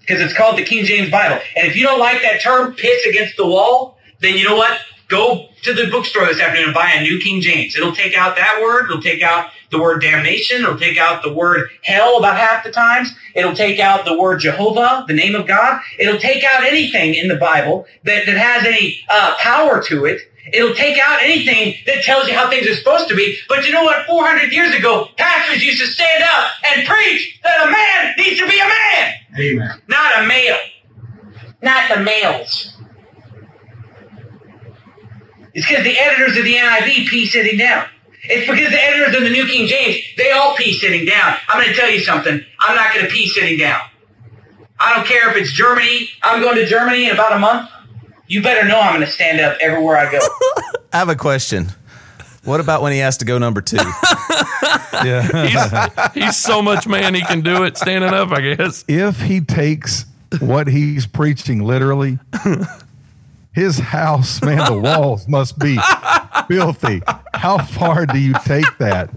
Because 0.00 0.20
it's 0.20 0.34
called 0.34 0.58
the 0.58 0.64
King 0.64 0.84
James 0.84 1.10
Bible. 1.10 1.40
And 1.56 1.66
if 1.66 1.76
you 1.76 1.84
don't 1.84 2.00
like 2.00 2.22
that 2.22 2.40
term, 2.40 2.74
piss 2.74 3.06
against 3.06 3.36
the 3.36 3.46
wall, 3.46 3.98
then 4.20 4.36
you 4.36 4.44
know 4.44 4.56
what? 4.56 4.80
Go 5.08 5.48
to 5.62 5.72
the 5.72 5.90
bookstore 5.90 6.26
this 6.26 6.40
afternoon 6.40 6.66
and 6.66 6.74
buy 6.74 6.92
a 6.92 7.02
new 7.02 7.18
King 7.18 7.40
James. 7.40 7.76
It'll 7.76 7.94
take 7.94 8.14
out 8.16 8.36
that 8.36 8.60
word. 8.62 8.86
It'll 8.86 9.02
take 9.02 9.22
out 9.22 9.50
the 9.70 9.80
word 9.80 10.00
damnation. 10.02 10.62
It'll 10.62 10.78
take 10.78 10.98
out 10.98 11.22
the 11.22 11.32
word 11.32 11.70
hell 11.82 12.18
about 12.18 12.36
half 12.36 12.64
the 12.64 12.70
times. 12.70 13.10
It'll 13.34 13.54
take 13.54 13.80
out 13.80 14.04
the 14.04 14.18
word 14.18 14.40
Jehovah, 14.40 15.04
the 15.08 15.14
name 15.14 15.34
of 15.34 15.46
God. 15.46 15.80
It'll 15.98 16.18
take 16.18 16.44
out 16.44 16.64
anything 16.64 17.14
in 17.14 17.28
the 17.28 17.36
Bible 17.36 17.86
that, 18.04 18.26
that 18.26 18.36
has 18.36 18.66
any 18.66 19.00
uh, 19.08 19.34
power 19.38 19.82
to 19.84 20.04
it. 20.04 20.20
It'll 20.52 20.74
take 20.74 20.98
out 20.98 21.22
anything 21.22 21.74
that 21.86 22.02
tells 22.04 22.28
you 22.28 22.34
how 22.34 22.48
things 22.48 22.66
are 22.66 22.74
supposed 22.74 23.08
to 23.08 23.16
be. 23.16 23.38
But 23.48 23.66
you 23.66 23.72
know 23.72 23.84
what? 23.84 24.06
400 24.06 24.52
years 24.52 24.74
ago, 24.74 25.08
pastors 25.16 25.62
used 25.64 25.80
to 25.80 25.86
stand 25.86 26.24
up 26.24 26.50
and 26.70 26.86
preach 26.86 27.40
that 27.44 27.66
a 27.66 27.70
man 27.70 28.14
needs 28.16 28.40
to 28.40 28.46
be 28.46 28.58
a 28.58 28.68
man. 28.68 29.14
Amen. 29.38 29.82
Not 29.88 30.22
a 30.22 30.26
male. 30.26 30.58
Not 31.62 31.88
the 31.88 32.00
males. 32.00 32.76
It's 35.54 35.66
because 35.66 35.84
the 35.84 35.98
editors 35.98 36.36
of 36.36 36.44
the 36.44 36.54
NIV 36.54 37.08
pee 37.08 37.26
sitting 37.26 37.58
down. 37.58 37.86
It's 38.24 38.48
because 38.48 38.70
the 38.70 38.82
editors 38.82 39.16
of 39.16 39.22
the 39.22 39.30
New 39.30 39.46
King 39.46 39.66
James, 39.66 39.96
they 40.16 40.30
all 40.30 40.54
pee 40.56 40.72
sitting 40.72 41.06
down. 41.06 41.36
I'm 41.48 41.60
going 41.60 41.74
to 41.74 41.80
tell 41.80 41.90
you 41.90 42.00
something. 42.00 42.44
I'm 42.60 42.76
not 42.76 42.94
going 42.94 43.06
to 43.06 43.10
pee 43.10 43.26
sitting 43.26 43.58
down. 43.58 43.80
I 44.78 44.94
don't 44.94 45.06
care 45.06 45.30
if 45.30 45.36
it's 45.36 45.52
Germany. 45.52 46.08
I'm 46.22 46.40
going 46.40 46.56
to 46.56 46.66
Germany 46.66 47.06
in 47.06 47.12
about 47.12 47.32
a 47.32 47.38
month. 47.38 47.70
You 48.28 48.42
better 48.42 48.68
know 48.68 48.78
I'm 48.78 48.94
going 48.94 49.06
to 49.06 49.10
stand 49.10 49.40
up 49.40 49.56
everywhere 49.60 49.96
I 49.96 50.10
go. 50.12 50.18
I 50.92 50.98
have 50.98 51.08
a 51.08 51.16
question. 51.16 51.68
What 52.44 52.60
about 52.60 52.82
when 52.82 52.92
he 52.92 52.98
has 52.98 53.16
to 53.18 53.24
go 53.24 53.38
number 53.38 53.60
two? 53.60 53.78
Yeah. 55.04 55.46
He's, 56.10 56.24
he's 56.24 56.36
so 56.36 56.60
much 56.60 56.88
man 56.88 57.14
he 57.14 57.20
can 57.20 57.40
do 57.40 57.62
it 57.62 57.76
standing 57.76 58.12
up. 58.12 58.32
I 58.32 58.40
guess. 58.40 58.84
if 58.88 59.20
he 59.20 59.40
takes 59.40 60.04
what 60.40 60.66
he's 60.66 61.06
preaching 61.06 61.62
literally, 61.62 62.18
his 63.52 63.78
house, 63.78 64.42
man, 64.42 64.64
the 64.70 64.76
walls 64.76 65.28
must 65.28 65.56
be 65.60 65.78
filthy. 66.48 67.00
How 67.32 67.58
far 67.58 68.06
do 68.06 68.18
you 68.18 68.34
take 68.44 68.66
that? 68.78 69.08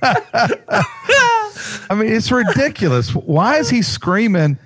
I 1.90 1.94
mean, 1.96 2.12
it's 2.12 2.30
ridiculous. 2.30 3.12
Why 3.12 3.56
is 3.56 3.68
he 3.68 3.82
screaming, 3.82 4.56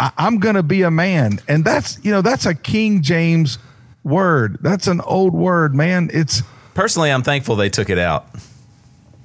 I- 0.00 0.12
I'm 0.18 0.38
going 0.38 0.54
to 0.54 0.62
be 0.62 0.82
a 0.82 0.90
man? 0.90 1.40
And 1.48 1.64
that's, 1.64 1.98
you 2.04 2.10
know, 2.12 2.22
that's 2.22 2.46
a 2.46 2.54
King 2.54 3.02
James 3.02 3.58
word. 4.04 4.58
That's 4.60 4.86
an 4.86 5.00
old 5.02 5.34
word, 5.34 5.74
man. 5.74 6.10
It's, 6.12 6.42
Personally, 6.74 7.10
I'm 7.10 7.22
thankful 7.22 7.56
they 7.56 7.70
took 7.70 7.90
it 7.90 7.98
out. 7.98 8.28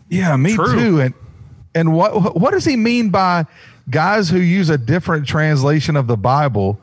yeah, 0.10 0.36
me 0.36 0.56
True. 0.56 0.76
too. 0.76 1.02
And 1.02 1.14
and 1.76 1.94
what 1.96 2.36
what 2.40 2.52
does 2.52 2.66
he 2.66 2.76
mean 2.76 3.10
by 3.10 3.46
guys 3.90 4.30
who 4.30 4.38
use 4.40 4.70
a 4.70 4.78
different 4.78 5.28
translation 5.28 5.96
of 5.96 6.08
the 6.08 6.18
Bible? 6.18 6.80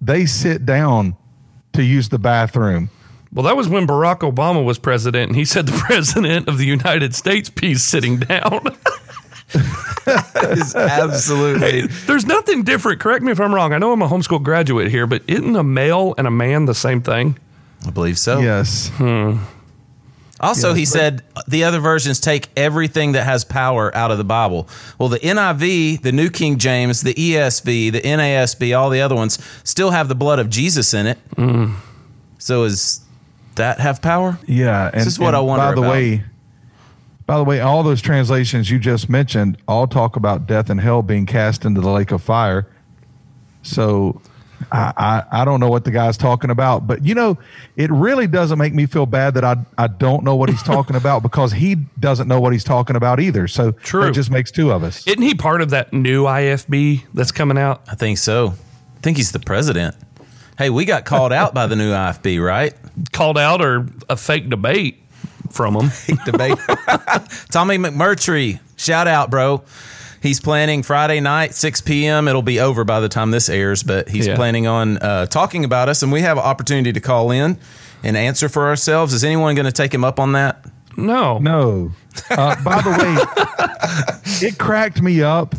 They 0.00 0.26
sit 0.26 0.66
down 0.66 1.16
to 1.74 1.82
use 1.82 2.08
the 2.10 2.18
bathroom. 2.18 2.90
Well, 3.32 3.44
that 3.44 3.56
was 3.56 3.68
when 3.68 3.86
Barack 3.86 4.18
Obama 4.20 4.62
was 4.64 4.78
president, 4.78 5.28
and 5.28 5.36
he 5.36 5.44
said 5.46 5.64
the 5.66 5.72
president 5.86 6.48
of 6.48 6.58
the 6.58 6.66
United 6.66 7.14
States 7.14 7.48
pees 7.48 7.82
sitting 7.82 8.18
down. 8.18 8.76
Is 9.54 10.74
absolutely. 10.74 11.86
There's 12.06 12.26
nothing 12.26 12.62
different. 12.64 13.00
Correct 13.00 13.22
me 13.22 13.32
if 13.32 13.40
I'm 13.40 13.54
wrong. 13.54 13.72
I 13.72 13.78
know 13.78 13.92
I'm 13.92 14.02
a 14.02 14.08
homeschool 14.08 14.42
graduate 14.42 14.90
here, 14.90 15.06
but 15.06 15.22
isn't 15.28 15.54
a 15.56 15.62
male 15.62 16.14
and 16.18 16.26
a 16.26 16.30
man 16.30 16.64
the 16.66 16.74
same 16.74 17.02
thing? 17.02 17.38
I 17.86 17.90
believe 17.90 18.18
so. 18.18 18.40
Yes. 18.40 18.88
Hmm. 18.94 19.38
Also, 20.40 20.74
he 20.74 20.84
said 20.84 21.22
the 21.46 21.62
other 21.62 21.78
versions 21.78 22.18
take 22.18 22.48
everything 22.56 23.12
that 23.12 23.22
has 23.24 23.44
power 23.44 23.94
out 23.96 24.10
of 24.10 24.18
the 24.18 24.24
Bible. 24.24 24.68
Well, 24.98 25.08
the 25.08 25.20
NIV, 25.20 26.02
the 26.02 26.10
New 26.10 26.30
King 26.30 26.58
James, 26.58 27.02
the 27.02 27.14
ESV, 27.14 27.92
the 27.92 28.00
NASB, 28.00 28.76
all 28.76 28.90
the 28.90 29.00
other 29.00 29.14
ones 29.14 29.38
still 29.62 29.92
have 29.92 30.08
the 30.08 30.16
blood 30.16 30.40
of 30.40 30.50
Jesus 30.50 30.94
in 30.94 31.06
it. 31.06 31.18
Hmm. 31.36 31.74
So, 32.38 32.64
does 32.64 33.02
that 33.54 33.78
have 33.78 34.02
power? 34.02 34.36
Yeah. 34.48 34.86
And, 34.92 35.02
This 35.02 35.06
is 35.06 35.18
what 35.20 35.28
and 35.28 35.36
I 35.36 35.40
wonder 35.40 35.64
By 35.66 35.74
the 35.76 35.80
about. 35.82 35.92
way, 35.92 36.24
by 37.26 37.36
the 37.36 37.44
way, 37.44 37.60
all 37.60 37.82
those 37.82 38.02
translations 38.02 38.70
you 38.70 38.78
just 38.78 39.08
mentioned 39.08 39.58
all 39.68 39.86
talk 39.86 40.16
about 40.16 40.46
death 40.46 40.70
and 40.70 40.80
hell 40.80 41.02
being 41.02 41.26
cast 41.26 41.64
into 41.64 41.80
the 41.80 41.90
lake 41.90 42.10
of 42.10 42.22
fire. 42.22 42.66
So 43.62 44.20
I, 44.70 44.92
I, 44.96 45.42
I 45.42 45.44
don't 45.44 45.60
know 45.60 45.68
what 45.68 45.84
the 45.84 45.90
guy's 45.90 46.16
talking 46.16 46.50
about, 46.50 46.86
but 46.86 47.04
you 47.04 47.14
know, 47.14 47.38
it 47.76 47.90
really 47.90 48.26
doesn't 48.26 48.58
make 48.58 48.74
me 48.74 48.86
feel 48.86 49.06
bad 49.06 49.34
that 49.34 49.44
I, 49.44 49.56
I 49.78 49.86
don't 49.86 50.24
know 50.24 50.36
what 50.36 50.50
he's 50.50 50.62
talking 50.62 50.96
about 50.96 51.22
because 51.22 51.52
he 51.52 51.76
doesn't 51.98 52.28
know 52.28 52.40
what 52.40 52.52
he's 52.52 52.64
talking 52.64 52.96
about 52.96 53.20
either. 53.20 53.46
So 53.48 53.72
True. 53.72 54.08
it 54.08 54.12
just 54.12 54.30
makes 54.30 54.50
two 54.50 54.72
of 54.72 54.82
us. 54.82 55.06
Isn't 55.06 55.22
he 55.22 55.34
part 55.34 55.62
of 55.62 55.70
that 55.70 55.92
new 55.92 56.24
IFB 56.24 57.04
that's 57.14 57.32
coming 57.32 57.58
out? 57.58 57.82
I 57.88 57.94
think 57.94 58.18
so. 58.18 58.54
I 58.96 59.00
think 59.00 59.16
he's 59.16 59.32
the 59.32 59.40
president. 59.40 59.96
Hey, 60.58 60.70
we 60.70 60.84
got 60.84 61.04
called 61.04 61.32
out 61.32 61.54
by 61.54 61.66
the 61.66 61.76
new 61.76 61.92
IFB, 61.92 62.44
right? 62.44 62.74
Called 63.12 63.38
out 63.38 63.62
or 63.62 63.86
a 64.08 64.16
fake 64.16 64.48
debate 64.48 65.01
from 65.52 65.74
him? 65.76 66.16
Debate. 66.24 66.58
Tommy 67.50 67.78
McMurtry, 67.78 68.60
shout 68.76 69.06
out, 69.06 69.30
bro. 69.30 69.62
He's 70.22 70.40
planning 70.40 70.82
Friday 70.84 71.18
night, 71.20 71.52
6 71.54 71.80
p.m. 71.80 72.28
It'll 72.28 72.42
be 72.42 72.60
over 72.60 72.84
by 72.84 73.00
the 73.00 73.08
time 73.08 73.30
this 73.32 73.48
airs, 73.48 73.82
but 73.82 74.08
he's 74.08 74.26
Yeah. 74.28 74.36
planning 74.36 74.66
on 74.68 74.98
uh, 74.98 75.26
talking 75.26 75.64
about 75.64 75.88
us, 75.88 76.02
and 76.02 76.12
we 76.12 76.20
have 76.20 76.38
an 76.38 76.44
opportunity 76.44 76.92
to 76.92 77.00
call 77.00 77.30
in 77.32 77.58
and 78.04 78.16
answer 78.16 78.48
for 78.48 78.68
ourselves. 78.68 79.12
Is 79.14 79.24
anyone 79.24 79.54
going 79.56 79.66
to 79.66 79.72
take 79.72 79.92
him 79.92 80.04
up 80.04 80.20
on 80.20 80.32
that? 80.32 80.64
No. 80.96 81.38
No. 81.38 81.90
Uh, 82.30 82.54
by 82.62 82.80
the 82.82 82.90
way, 82.90 84.46
it 84.48 84.58
cracked 84.58 85.02
me 85.02 85.22
up. 85.22 85.54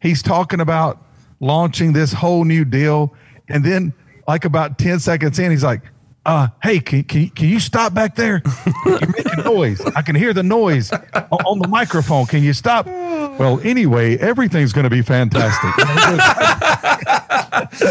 He's 0.00 0.22
talking 0.22 0.60
about 0.60 1.00
launching 1.40 1.92
this 1.92 2.12
whole 2.12 2.44
new 2.44 2.64
deal. 2.64 3.14
And 3.48 3.64
then, 3.64 3.92
like, 4.26 4.44
about 4.44 4.78
10 4.78 4.98
seconds 5.00 5.38
in, 5.38 5.50
he's 5.50 5.62
like, 5.64 5.82
uh, 6.26 6.48
hey, 6.62 6.80
can, 6.80 7.04
can, 7.04 7.22
you- 7.22 7.30
can 7.30 7.48
you 7.48 7.60
stop 7.60 7.92
back 7.94 8.14
there? 8.16 8.42
You're 8.86 8.98
making 9.00 9.44
noise. 9.44 9.80
I 9.94 10.02
can 10.02 10.14
hear 10.16 10.32
the 10.32 10.42
noise 10.42 10.90
on 10.92 11.58
the 11.58 11.68
microphone. 11.68 12.26
Can 12.26 12.42
you 12.42 12.52
stop? 12.52 12.86
Well, 12.86 13.60
anyway, 13.64 14.16
everything's 14.18 14.72
going 14.72 14.84
to 14.84 14.90
be 14.90 15.02
fantastic. 15.02 15.70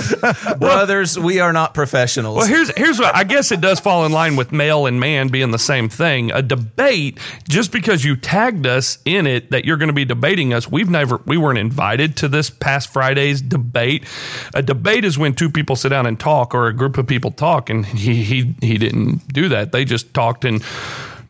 Brothers, 0.59 1.17
we 1.17 1.39
are 1.39 1.53
not 1.53 1.73
professionals. 1.73 2.37
Well, 2.37 2.47
here's 2.47 2.75
here's 2.75 2.99
what 2.99 3.15
I 3.15 3.23
guess 3.23 3.51
it 3.51 3.61
does 3.61 3.79
fall 3.79 4.05
in 4.05 4.11
line 4.11 4.35
with 4.35 4.51
male 4.51 4.85
and 4.85 4.99
man 4.99 5.27
being 5.27 5.51
the 5.51 5.59
same 5.59 5.89
thing. 5.89 6.31
A 6.31 6.41
debate, 6.41 7.19
just 7.47 7.71
because 7.71 8.03
you 8.03 8.15
tagged 8.15 8.65
us 8.67 8.97
in 9.05 9.27
it 9.27 9.51
that 9.51 9.65
you're 9.65 9.77
going 9.77 9.87
to 9.87 9.93
be 9.93 10.05
debating 10.05 10.53
us, 10.53 10.69
we've 10.69 10.89
never 10.89 11.21
we 11.25 11.37
weren't 11.37 11.59
invited 11.59 12.17
to 12.17 12.27
this 12.27 12.49
past 12.49 12.91
Friday's 12.91 13.41
debate. 13.41 14.05
A 14.53 14.61
debate 14.61 15.05
is 15.05 15.17
when 15.17 15.33
two 15.33 15.49
people 15.49 15.75
sit 15.75 15.89
down 15.89 16.05
and 16.05 16.19
talk, 16.19 16.53
or 16.53 16.67
a 16.67 16.73
group 16.73 16.97
of 16.97 17.07
people 17.07 17.31
talk, 17.31 17.69
and 17.69 17.85
he 17.85 18.23
he 18.23 18.55
he 18.61 18.77
didn't 18.77 19.27
do 19.27 19.49
that. 19.49 19.71
They 19.71 19.85
just 19.85 20.13
talked. 20.13 20.45
And 20.45 20.63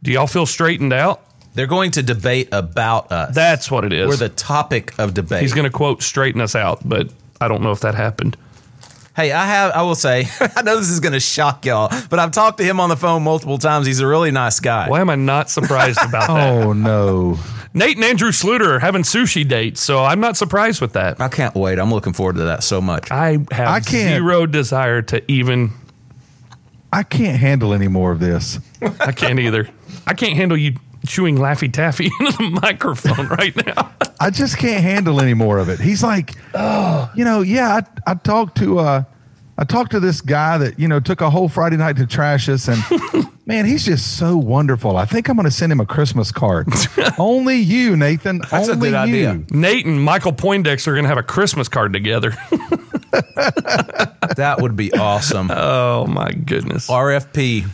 do 0.02 0.12
y'all 0.12 0.28
feel 0.28 0.46
straightened 0.46 0.94
out? 0.94 1.22
They're 1.56 1.68
going 1.68 1.92
to 1.92 2.04
debate 2.04 2.50
about 2.52 3.12
us. 3.12 3.36
That's 3.36 3.70
what 3.70 3.86
it 3.86 3.94
is. 3.94 4.08
We're 4.08 4.16
the 4.16 4.30
topic 4.30 4.98
of 4.98 5.14
debate. 5.14 5.42
He's 5.42 5.54
going 5.54 5.66
to 5.66 5.72
quote 5.72 6.02
straighten 6.02 6.42
us 6.42 6.56
out, 6.56 6.88
but 6.88 7.12
I 7.40 7.48
don't 7.48 7.62
know 7.62 7.72
if 7.72 7.82
that 7.82 7.96
happened. 7.96 8.38
Hey, 9.16 9.32
I 9.32 9.46
have. 9.46 9.72
I 9.74 9.82
will 9.84 9.96
say, 9.96 10.28
I 10.56 10.62
know 10.64 10.78
this 10.78 10.90
is 10.90 11.00
going 11.00 11.14
to 11.14 11.20
shock 11.20 11.66
y'all, 11.66 11.92
but 12.10 12.18
I've 12.20 12.32
talked 12.32 12.58
to 12.58 12.64
him 12.64 12.80
on 12.80 12.90
the 12.90 12.98
phone 12.98 13.24
multiple 13.24 13.58
times. 13.60 13.86
He's 13.86 14.00
a 14.00 14.08
really 14.08 14.32
nice 14.32 14.60
guy. 14.60 14.90
Why 14.90 15.02
am 15.02 15.10
I 15.10 15.16
not 15.16 15.50
surprised 15.50 16.00
about 16.02 16.28
that? 16.28 16.64
oh, 16.66 16.74
no. 16.74 17.38
Nate 17.76 17.96
and 17.98 18.06
Andrew 18.06 18.30
Sluter 18.30 18.68
are 18.68 18.80
having 18.80 19.02
sushi 19.04 19.48
dates, 19.48 19.82
so 19.82 20.04
I'm 20.04 20.20
not 20.20 20.38
surprised 20.38 20.80
with 20.82 20.94
that. 20.94 21.20
I 21.22 21.28
can't 21.28 21.56
wait. 21.56 21.80
I'm 21.80 21.92
looking 21.92 22.14
forward 22.14 22.36
to 22.38 22.44
that 22.46 22.64
so 22.64 22.82
much. 22.82 23.10
I 23.12 23.32
have 23.52 23.68
I 23.68 23.80
can't- 23.80 24.10
zero 24.16 24.46
desire 24.46 25.02
to 25.04 25.32
even. 25.32 25.72
I 26.92 27.02
can't 27.04 27.40
handle 27.40 27.74
any 27.74 27.88
more 27.88 28.12
of 28.12 28.20
this. 28.20 28.60
I 29.00 29.12
can't 29.12 29.40
either. 29.40 29.68
I 30.06 30.14
can't 30.14 30.36
handle 30.36 30.58
you 30.58 30.76
chewing 31.06 31.38
Laffy 31.38 31.72
Taffy 31.72 32.06
into 32.20 32.32
the 32.38 32.60
microphone 32.62 33.28
right 33.28 33.56
now. 33.66 33.92
I 34.20 34.30
just 34.30 34.58
can't 34.58 34.82
handle 34.84 35.20
any 35.22 35.34
more 35.34 35.58
of 35.58 35.70
it. 35.70 35.80
He's 35.80 36.04
like, 36.04 36.36
you 37.16 37.24
know, 37.26 37.42
yeah, 37.42 37.82
I, 38.08 38.12
I 38.12 38.16
talked 38.16 38.58
to 38.58 38.80
uh 38.80 39.04
I 39.56 39.66
talked 39.66 39.92
to 39.92 40.00
this 40.00 40.20
guy 40.22 40.58
that, 40.58 40.80
you 40.80 40.88
know, 40.88 41.00
took 41.00 41.22
a 41.22 41.30
whole 41.30 41.48
Friday 41.48 41.78
night 41.78 41.98
to 41.98 42.08
trash 42.08 42.50
us 42.50 42.68
and 42.68 42.82
man, 43.46 43.66
he's 43.66 43.86
just 43.86 44.18
so 44.18 44.36
wonderful. 44.38 44.98
I 44.98 45.06
think 45.06 45.30
I'm 45.30 45.36
gonna 45.36 45.52
send 45.52 45.72
him 45.72 45.80
a 45.80 45.86
Christmas 45.86 46.32
card. 46.32 46.68
Only 47.20 47.58
you, 47.58 47.96
Nathan. 47.96 48.40
That's 48.50 48.68
a 48.70 48.72
Only 48.72 48.90
good 48.90 49.10
you. 49.10 49.30
idea. 49.30 49.44
Nate 49.52 49.86
and 49.86 50.02
Michael 50.02 50.34
Poindexter 50.34 50.92
are 50.92 50.96
going 50.96 51.04
to 51.06 51.10
have 51.10 51.18
a 51.20 51.24
Christmas 51.24 51.68
card 51.70 51.94
together. 51.94 52.32
That 54.38 54.58
would 54.62 54.76
be 54.76 54.92
awesome. 54.94 55.52
oh 55.52 56.08
my 56.08 56.32
goodness. 56.32 56.88
RFP 56.90 57.68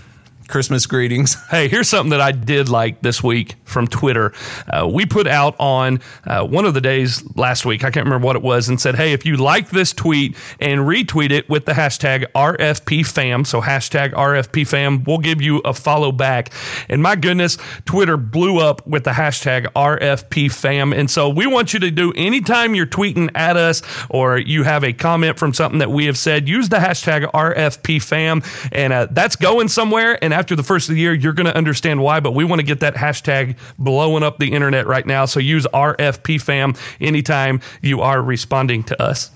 Christmas 0.50 0.86
greetings. 0.86 1.38
Hey, 1.50 1.68
here's 1.68 1.90
something 1.90 2.12
that 2.12 2.22
I 2.22 2.32
did 2.32 2.70
like 2.70 3.02
this 3.02 3.24
week 3.24 3.56
from 3.64 3.88
Twitter. 3.88 4.34
Uh, 4.72 4.88
we 4.88 5.08
put 5.08 5.26
out 5.26 5.56
on 5.60 6.00
uh, 6.28 6.46
one 6.46 6.66
of 6.66 6.76
the 6.76 6.82
days 6.82 7.24
last 7.36 7.66
week, 7.66 7.84
I 7.84 7.90
can't 7.90 8.06
remember 8.06 8.24
what 8.24 8.36
it 8.36 8.44
was, 8.44 8.70
and 8.70 8.80
said, 8.80 8.96
hey, 8.96 9.14
if 9.14 9.26
you 9.26 9.36
like 9.36 9.70
this 9.72 9.94
tweet 9.94 10.38
and 10.60 10.82
retweet 10.82 11.32
it 11.32 11.50
with 11.50 11.66
the 11.66 11.72
hashtag 11.72 12.26
RFPFam, 12.34 13.48
so 13.48 13.62
hashtag 13.62 14.14
RFPFam, 14.14 15.08
we'll 15.08 15.18
give 15.18 15.42
you 15.42 15.58
a 15.66 15.74
follow 15.74 16.12
back. 16.12 16.52
And 16.88 17.02
my 17.02 17.16
goodness, 17.16 17.58
Twitter 17.86 18.16
blew 18.16 18.60
up 18.60 18.86
with 18.86 19.06
the 19.06 19.12
hashtag 19.12 19.66
RFPFam. 19.74 20.96
And 20.96 21.10
so 21.10 21.30
we 21.30 21.48
want 21.48 21.74
you 21.74 21.80
to 21.80 21.90
do 21.90 22.14
anytime 22.16 22.76
you're 22.76 22.86
tweeting 22.86 23.32
at 23.34 23.58
us 23.58 23.82
or 24.10 24.38
you 24.38 24.64
have 24.64 24.84
a 24.84 24.94
comment 24.94 25.40
from 25.40 25.54
something 25.54 25.80
that 25.80 25.92
we 25.92 26.06
have 26.06 26.18
said, 26.18 26.48
use 26.48 26.70
the 26.70 26.78
hashtag 26.78 27.30
RFPFam. 27.32 28.70
And 28.72 28.94
uh, 28.94 29.08
that's 29.10 29.36
going 29.36 29.68
somewhere. 29.68 30.24
And 30.24 30.34
after 30.40 30.56
the 30.56 30.64
first 30.64 30.88
of 30.88 30.96
the 30.96 31.02
year, 31.02 31.14
you're 31.14 31.34
going 31.34 31.48
to 31.48 31.56
understand 31.56 32.02
why. 32.02 32.22
But 32.22 32.32
we 32.32 32.46
want 32.46 32.62
to 32.62 32.66
get 32.66 32.80
that 32.80 32.96
hashtag 32.96 33.58
blowing 33.78 34.24
up 34.24 34.40
the 34.40 34.54
internet 34.54 34.88
right 34.88 35.06
now. 35.06 35.26
So 35.26 35.42
use 35.42 35.68
RFPFam 35.74 36.80
anytime 37.02 37.60
you 37.82 38.02
are 38.02 38.22
responding 38.22 38.84
to 38.86 39.02
us. 39.02 39.32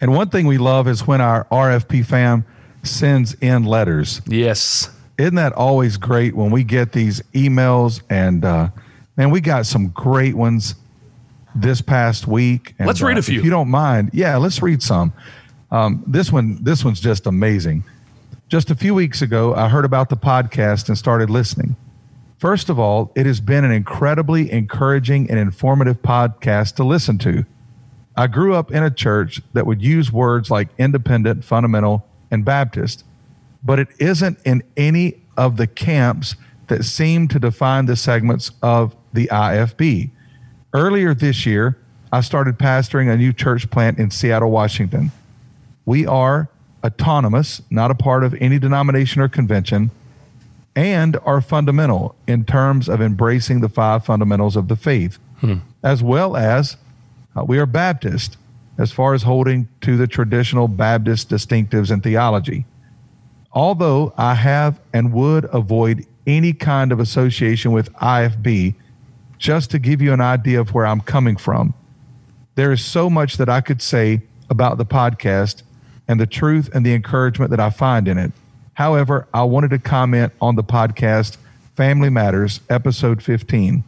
And 0.00 0.12
one 0.12 0.28
thing 0.28 0.46
we 0.46 0.58
love 0.58 0.88
is 0.88 1.06
when 1.06 1.20
our 1.20 1.44
RFP 1.44 2.04
fam 2.04 2.44
sends 2.82 3.34
in 3.34 3.64
letters. 3.64 4.20
Yes. 4.26 4.90
Isn't 5.16 5.36
that 5.36 5.52
always 5.52 5.96
great 5.96 6.34
when 6.34 6.50
we 6.50 6.64
get 6.64 6.92
these 6.92 7.20
emails? 7.32 8.02
And 8.10 8.44
uh, 8.44 8.70
man, 9.16 9.30
we 9.30 9.40
got 9.40 9.66
some 9.66 9.90
great 9.90 10.34
ones 10.34 10.74
this 11.54 11.80
past 11.80 12.26
week. 12.26 12.74
And, 12.78 12.88
Let's 12.88 13.00
read 13.00 13.16
uh, 13.16 13.20
a 13.20 13.22
few. 13.22 13.38
If 13.38 13.44
you 13.44 13.50
don't 13.50 13.70
mind, 13.70 14.10
yeah, 14.12 14.36
let's 14.38 14.60
read 14.60 14.82
some. 14.82 15.12
Um, 15.70 16.02
this 16.06 16.32
one, 16.32 16.64
this 16.64 16.84
one's 16.84 17.00
just 17.00 17.26
amazing. 17.26 17.84
Just 18.50 18.68
a 18.68 18.74
few 18.74 18.96
weeks 18.96 19.22
ago, 19.22 19.54
I 19.54 19.68
heard 19.68 19.84
about 19.84 20.08
the 20.08 20.16
podcast 20.16 20.88
and 20.88 20.98
started 20.98 21.30
listening. 21.30 21.76
First 22.40 22.68
of 22.68 22.80
all, 22.80 23.12
it 23.14 23.24
has 23.24 23.38
been 23.38 23.62
an 23.62 23.70
incredibly 23.70 24.50
encouraging 24.50 25.30
and 25.30 25.38
informative 25.38 26.02
podcast 26.02 26.74
to 26.74 26.84
listen 26.84 27.16
to. 27.18 27.46
I 28.16 28.26
grew 28.26 28.54
up 28.54 28.72
in 28.72 28.82
a 28.82 28.90
church 28.90 29.40
that 29.52 29.66
would 29.66 29.80
use 29.80 30.10
words 30.10 30.50
like 30.50 30.66
independent, 30.78 31.44
fundamental, 31.44 32.04
and 32.32 32.44
Baptist, 32.44 33.04
but 33.62 33.78
it 33.78 33.86
isn't 34.00 34.40
in 34.44 34.64
any 34.76 35.20
of 35.36 35.56
the 35.56 35.68
camps 35.68 36.34
that 36.66 36.84
seem 36.84 37.28
to 37.28 37.38
define 37.38 37.86
the 37.86 37.94
segments 37.94 38.50
of 38.64 38.96
the 39.12 39.28
IFB. 39.28 40.10
Earlier 40.74 41.14
this 41.14 41.46
year, 41.46 41.78
I 42.10 42.20
started 42.20 42.58
pastoring 42.58 43.12
a 43.12 43.16
new 43.16 43.32
church 43.32 43.70
plant 43.70 44.00
in 44.00 44.10
Seattle, 44.10 44.50
Washington. 44.50 45.12
We 45.84 46.04
are 46.04 46.48
autonomous, 46.84 47.60
not 47.70 47.90
a 47.90 47.94
part 47.94 48.24
of 48.24 48.34
any 48.40 48.58
denomination 48.58 49.20
or 49.20 49.28
convention, 49.28 49.90
and 50.76 51.16
are 51.24 51.40
fundamental 51.40 52.14
in 52.26 52.44
terms 52.44 52.88
of 52.88 53.00
embracing 53.00 53.60
the 53.60 53.68
five 53.68 54.04
fundamentals 54.04 54.56
of 54.56 54.68
the 54.68 54.76
faith, 54.76 55.18
as 55.82 56.02
well 56.02 56.36
as 56.36 56.76
uh, 57.36 57.44
we 57.44 57.58
are 57.58 57.66
Baptist 57.66 58.36
as 58.78 58.92
far 58.92 59.12
as 59.14 59.22
holding 59.22 59.68
to 59.82 59.96
the 59.96 60.06
traditional 60.06 60.68
Baptist 60.68 61.28
distinctives 61.28 61.90
and 61.90 62.02
theology. 62.02 62.64
Although 63.52 64.14
I 64.16 64.34
have 64.34 64.80
and 64.92 65.12
would 65.12 65.44
avoid 65.52 66.06
any 66.26 66.52
kind 66.52 66.92
of 66.92 67.00
association 67.00 67.72
with 67.72 67.92
IFB, 67.94 68.74
just 69.38 69.70
to 69.72 69.78
give 69.78 70.00
you 70.00 70.12
an 70.12 70.20
idea 70.20 70.60
of 70.60 70.72
where 70.72 70.86
I'm 70.86 71.00
coming 71.00 71.36
from, 71.36 71.74
there 72.54 72.72
is 72.72 72.84
so 72.84 73.10
much 73.10 73.36
that 73.38 73.48
I 73.48 73.60
could 73.60 73.82
say 73.82 74.22
about 74.48 74.78
the 74.78 74.86
podcast 74.86 75.62
and 76.10 76.18
the 76.18 76.26
truth 76.26 76.68
and 76.74 76.84
the 76.84 76.92
encouragement 76.92 77.52
that 77.52 77.60
I 77.60 77.70
find 77.70 78.08
in 78.08 78.18
it. 78.18 78.32
However, 78.74 79.28
I 79.32 79.44
wanted 79.44 79.70
to 79.70 79.78
comment 79.78 80.32
on 80.40 80.56
the 80.56 80.64
podcast 80.64 81.36
Family 81.76 82.10
Matters, 82.10 82.58
episode 82.68 83.22
15. 83.22 83.84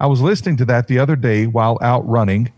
I 0.00 0.06
was 0.06 0.22
listening 0.22 0.56
to 0.56 0.64
that 0.64 0.88
the 0.88 0.98
other 0.98 1.14
day 1.14 1.46
while 1.46 1.76
out 1.82 2.08
running. 2.08 2.50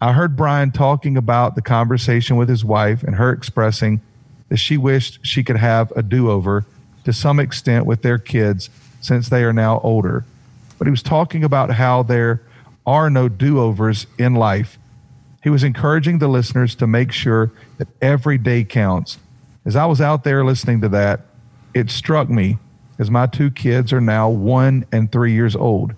I 0.00 0.12
heard 0.12 0.36
Brian 0.36 0.70
talking 0.70 1.16
about 1.16 1.56
the 1.56 1.60
conversation 1.60 2.36
with 2.36 2.48
his 2.48 2.64
wife 2.64 3.02
and 3.02 3.16
her 3.16 3.32
expressing 3.32 4.00
that 4.48 4.58
she 4.58 4.76
wished 4.76 5.18
she 5.26 5.42
could 5.42 5.56
have 5.56 5.90
a 5.96 6.02
do 6.02 6.30
over 6.30 6.64
to 7.02 7.12
some 7.12 7.40
extent 7.40 7.84
with 7.84 8.02
their 8.02 8.18
kids 8.18 8.70
since 9.00 9.28
they 9.28 9.42
are 9.42 9.52
now 9.52 9.80
older. 9.80 10.24
But 10.78 10.86
he 10.86 10.92
was 10.92 11.02
talking 11.02 11.42
about 11.42 11.72
how 11.72 12.04
there 12.04 12.42
are 12.86 13.10
no 13.10 13.28
do 13.28 13.58
overs 13.58 14.06
in 14.18 14.36
life. 14.36 14.78
He 15.42 15.50
was 15.50 15.64
encouraging 15.64 16.18
the 16.18 16.28
listeners 16.28 16.74
to 16.76 16.86
make 16.86 17.12
sure 17.12 17.52
that 17.78 17.88
every 18.00 18.38
day 18.38 18.64
counts. 18.64 19.18
As 19.64 19.76
I 19.76 19.86
was 19.86 20.00
out 20.00 20.24
there 20.24 20.44
listening 20.44 20.80
to 20.82 20.88
that, 20.90 21.22
it 21.74 21.90
struck 21.90 22.28
me 22.28 22.58
as 22.98 23.10
my 23.10 23.26
two 23.26 23.50
kids 23.50 23.92
are 23.92 24.00
now 24.00 24.28
one 24.28 24.84
and 24.92 25.10
three 25.10 25.32
years 25.32 25.56
old. 25.56 25.94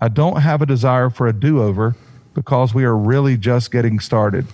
I 0.00 0.08
don't 0.08 0.40
have 0.40 0.62
a 0.62 0.66
desire 0.66 1.10
for 1.10 1.26
a 1.26 1.32
do 1.32 1.62
over 1.62 1.94
because 2.34 2.74
we 2.74 2.84
are 2.84 2.96
really 2.96 3.36
just 3.36 3.70
getting 3.70 4.00
started. 4.00 4.46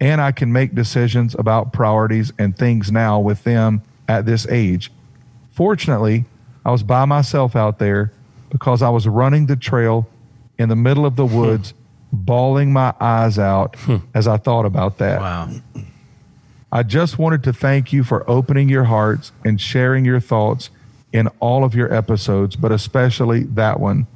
And 0.00 0.20
I 0.20 0.32
can 0.32 0.52
make 0.52 0.74
decisions 0.74 1.34
about 1.38 1.72
priorities 1.72 2.32
and 2.38 2.56
things 2.56 2.90
now 2.90 3.20
with 3.20 3.44
them 3.44 3.82
at 4.08 4.26
this 4.26 4.46
age. 4.48 4.90
Fortunately, 5.52 6.24
I 6.64 6.70
was 6.70 6.82
by 6.82 7.04
myself 7.04 7.56
out 7.56 7.78
there 7.78 8.12
because 8.50 8.82
I 8.82 8.90
was 8.90 9.06
running 9.06 9.46
the 9.46 9.56
trail 9.56 10.08
in 10.58 10.68
the 10.68 10.76
middle 10.76 11.06
of 11.06 11.16
the 11.16 11.26
woods, 11.26 11.72
bawling 12.12 12.72
my 12.72 12.94
eyes 13.00 13.38
out 13.38 13.76
as 14.14 14.26
I 14.26 14.36
thought 14.36 14.64
about 14.64 14.98
that. 14.98 15.20
Wow. 15.20 15.50
I 16.70 16.82
just 16.82 17.18
wanted 17.18 17.42
to 17.44 17.52
thank 17.52 17.92
you 17.92 18.04
for 18.04 18.28
opening 18.28 18.68
your 18.68 18.84
hearts 18.84 19.32
and 19.44 19.60
sharing 19.60 20.04
your 20.04 20.20
thoughts 20.20 20.70
in 21.12 21.28
all 21.40 21.64
of 21.64 21.74
your 21.74 21.92
episodes, 21.92 22.56
but 22.56 22.72
especially 22.72 23.44
that 23.44 23.80
one 23.80 24.06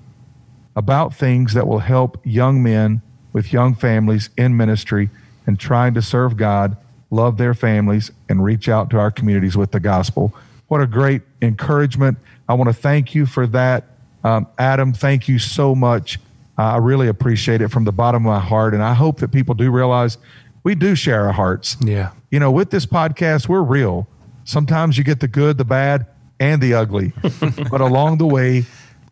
about 0.76 1.14
things 1.14 1.54
that 1.54 1.66
will 1.66 1.80
help 1.80 2.20
young 2.24 2.62
men 2.62 3.02
with 3.32 3.52
young 3.52 3.74
families 3.74 4.30
in 4.36 4.56
ministry 4.56 5.08
and 5.46 5.58
trying 5.58 5.94
to 5.94 6.02
serve 6.02 6.36
God, 6.36 6.76
love 7.10 7.38
their 7.38 7.54
families, 7.54 8.10
and 8.28 8.44
reach 8.44 8.68
out 8.68 8.90
to 8.90 8.98
our 8.98 9.10
communities 9.10 9.56
with 9.56 9.72
the 9.72 9.80
gospel. 9.80 10.34
What 10.68 10.80
a 10.80 10.86
great 10.86 11.22
encouragement. 11.40 12.18
I 12.48 12.54
want 12.54 12.68
to 12.68 12.74
thank 12.74 13.14
you 13.14 13.26
for 13.26 13.46
that. 13.48 13.84
Um, 14.24 14.46
Adam, 14.58 14.92
thank 14.92 15.28
you 15.28 15.38
so 15.38 15.74
much. 15.74 16.18
I 16.58 16.76
really 16.76 17.08
appreciate 17.08 17.62
it 17.62 17.68
from 17.68 17.84
the 17.84 17.92
bottom 17.92 18.26
of 18.26 18.32
my 18.32 18.40
heart. 18.40 18.74
And 18.74 18.82
I 18.82 18.94
hope 18.94 19.20
that 19.20 19.32
people 19.32 19.54
do 19.54 19.70
realize 19.70 20.18
we 20.64 20.74
do 20.74 20.94
share 20.94 21.26
our 21.26 21.32
hearts. 21.32 21.76
Yeah. 21.80 22.12
You 22.30 22.40
know, 22.40 22.50
with 22.50 22.70
this 22.70 22.86
podcast, 22.86 23.48
we're 23.48 23.62
real. 23.62 24.06
Sometimes 24.44 24.98
you 24.98 25.04
get 25.04 25.20
the 25.20 25.28
good, 25.28 25.58
the 25.58 25.64
bad, 25.64 26.06
and 26.40 26.60
the 26.60 26.74
ugly. 26.74 27.12
but 27.70 27.80
along 27.80 28.18
the 28.18 28.26
way, 28.26 28.64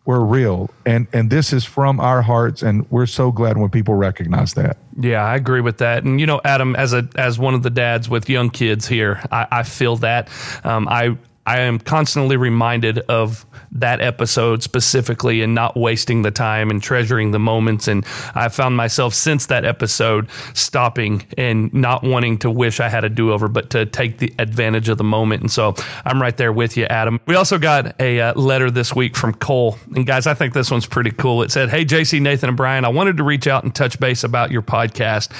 we're 0.05 0.21
real. 0.21 0.71
And 0.87 1.07
and 1.13 1.31
this 1.31 1.53
is 1.53 1.65
from 1.65 2.01
our 2.01 2.23
hearts 2.23 2.63
and 2.63 2.91
we're 2.91 3.07
so 3.07 3.31
glad 3.31 3.59
when 3.59 3.71
people 3.71 3.95
recognize 3.95 4.55
that. 4.55 4.79
Yeah, 4.99 5.23
I 5.23 5.37
agree 5.37 5.61
with 5.61 5.79
that. 5.79 6.05
And 6.05 6.21
you 6.21 6.27
know, 6.27 6.41
Adam, 6.45 6.75
as 6.75 6.93
a 6.93 7.09
as 7.17 7.39
one 7.39 7.55
of 7.55 7.63
the 7.63 7.71
dads 7.71 8.09
with 8.09 8.29
young 8.29 8.51
kids 8.51 8.87
here, 8.87 9.23
I, 9.31 9.47
I 9.51 9.63
feel 9.63 9.97
that. 9.99 10.29
Um, 10.65 10.89
I 10.89 11.17
I 11.51 11.63
am 11.63 11.81
constantly 11.81 12.37
reminded 12.37 13.01
of 13.09 13.45
that 13.73 14.01
episode 14.01 14.63
specifically 14.63 15.43
and 15.43 15.53
not 15.53 15.77
wasting 15.77 16.23
the 16.23 16.31
time 16.31 16.71
and 16.71 16.81
treasuring 16.81 17.33
the 17.33 17.41
moments. 17.41 17.89
And 17.89 18.07
I 18.37 18.49
found 18.51 18.77
myself 18.77 19.15
since 19.15 19.47
that 19.47 19.65
episode 19.65 20.29
stopping 20.55 21.27
and 21.37 21.75
not 21.75 22.05
wanting 22.05 22.39
to 22.39 22.51
wish 22.53 22.79
I 22.79 22.89
had 22.89 23.03
a 23.03 23.09
do 23.09 23.33
over, 23.33 23.49
but 23.49 23.69
to 23.71 23.85
take 23.85 24.19
the 24.19 24.33
advantage 24.39 24.89
of 24.89 24.97
the 24.97 25.03
moment. 25.03 25.41
And 25.41 25.51
so 25.51 25.75
I'm 26.05 26.23
right 26.23 26.37
there 26.37 26.53
with 26.53 26.77
you, 26.77 26.85
Adam. 26.85 27.19
We 27.27 27.35
also 27.35 27.59
got 27.59 28.01
a 28.01 28.21
uh, 28.21 28.35
letter 28.35 28.71
this 28.71 28.95
week 28.95 29.17
from 29.17 29.35
Cole. 29.35 29.77
And 29.97 30.07
guys, 30.07 30.29
I 30.29 30.35
think 30.35 30.55
this 30.55 30.71
one's 30.71 30.87
pretty 30.87 31.11
cool. 31.11 31.43
It 31.43 31.51
said, 31.51 31.69
Hey, 31.69 31.85
JC, 31.85 32.21
Nathan, 32.21 32.51
and 32.51 32.57
Brian, 32.57 32.85
I 32.85 32.91
wanted 32.91 33.17
to 33.17 33.25
reach 33.25 33.49
out 33.49 33.65
and 33.65 33.75
touch 33.75 33.99
base 33.99 34.23
about 34.23 34.53
your 34.53 34.63
podcast. 34.63 35.33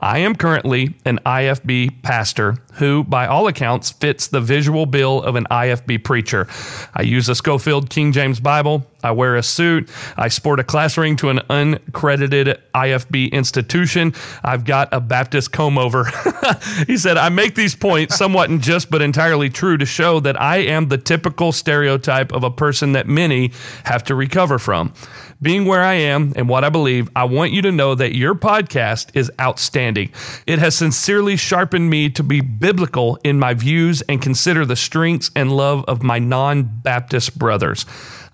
I 0.00 0.20
am 0.20 0.36
currently 0.36 0.94
an 1.04 1.18
IFB 1.26 2.02
pastor 2.02 2.56
who, 2.74 3.04
by 3.04 3.26
all 3.26 3.46
accounts, 3.46 3.90
fits 3.90 4.28
the 4.28 4.40
visual 4.40 4.86
bill 4.86 5.22
of 5.22 5.36
an 5.36 5.46
IFB 5.50 6.04
preacher. 6.04 6.46
I 6.94 7.02
use 7.02 7.28
a 7.28 7.34
Scofield 7.34 7.90
King 7.90 8.12
James 8.12 8.40
Bible. 8.40 8.86
I 9.02 9.12
wear 9.12 9.36
a 9.36 9.42
suit. 9.42 9.88
I 10.16 10.28
sport 10.28 10.60
a 10.60 10.64
class 10.64 10.98
ring 10.98 11.16
to 11.16 11.30
an 11.30 11.38
uncredited 11.50 12.58
IFB 12.74 13.32
institution. 13.32 14.14
I've 14.44 14.64
got 14.64 14.88
a 14.92 15.00
Baptist 15.00 15.52
comb 15.52 15.78
over. 15.78 16.04
he 16.86 16.96
said, 16.96 17.16
I 17.16 17.28
make 17.30 17.54
these 17.54 17.74
points 17.74 18.16
somewhat 18.16 18.50
unjust 18.50 18.90
but 18.90 19.02
entirely 19.02 19.48
true 19.48 19.76
to 19.78 19.86
show 19.86 20.20
that 20.20 20.40
I 20.40 20.58
am 20.58 20.88
the 20.88 20.98
typical 20.98 21.52
stereotype 21.52 22.32
of 22.32 22.44
a 22.44 22.50
person 22.50 22.92
that 22.92 23.06
many 23.06 23.52
have 23.84 24.04
to 24.04 24.14
recover 24.14 24.58
from. 24.58 24.92
Being 25.42 25.64
where 25.64 25.82
I 25.82 25.94
am 25.94 26.34
and 26.36 26.50
what 26.50 26.64
I 26.64 26.68
believe, 26.68 27.08
I 27.16 27.24
want 27.24 27.52
you 27.52 27.62
to 27.62 27.72
know 27.72 27.94
that 27.94 28.14
your 28.14 28.34
podcast 28.34 29.10
is 29.14 29.32
outstanding. 29.40 30.12
It 30.46 30.58
has 30.58 30.74
sincerely 30.74 31.38
sharpened 31.38 31.88
me 31.88 32.10
to 32.10 32.22
be 32.22 32.42
biblical 32.42 33.18
in 33.24 33.38
my 33.38 33.54
views 33.54 34.02
and 34.02 34.20
consider 34.20 34.66
the 34.66 34.76
strengths 34.76 35.30
and 35.34 35.50
love 35.50 35.82
of 35.88 36.02
my 36.02 36.18
non 36.18 36.64
Baptist 36.64 37.38
brothers. 37.38 37.86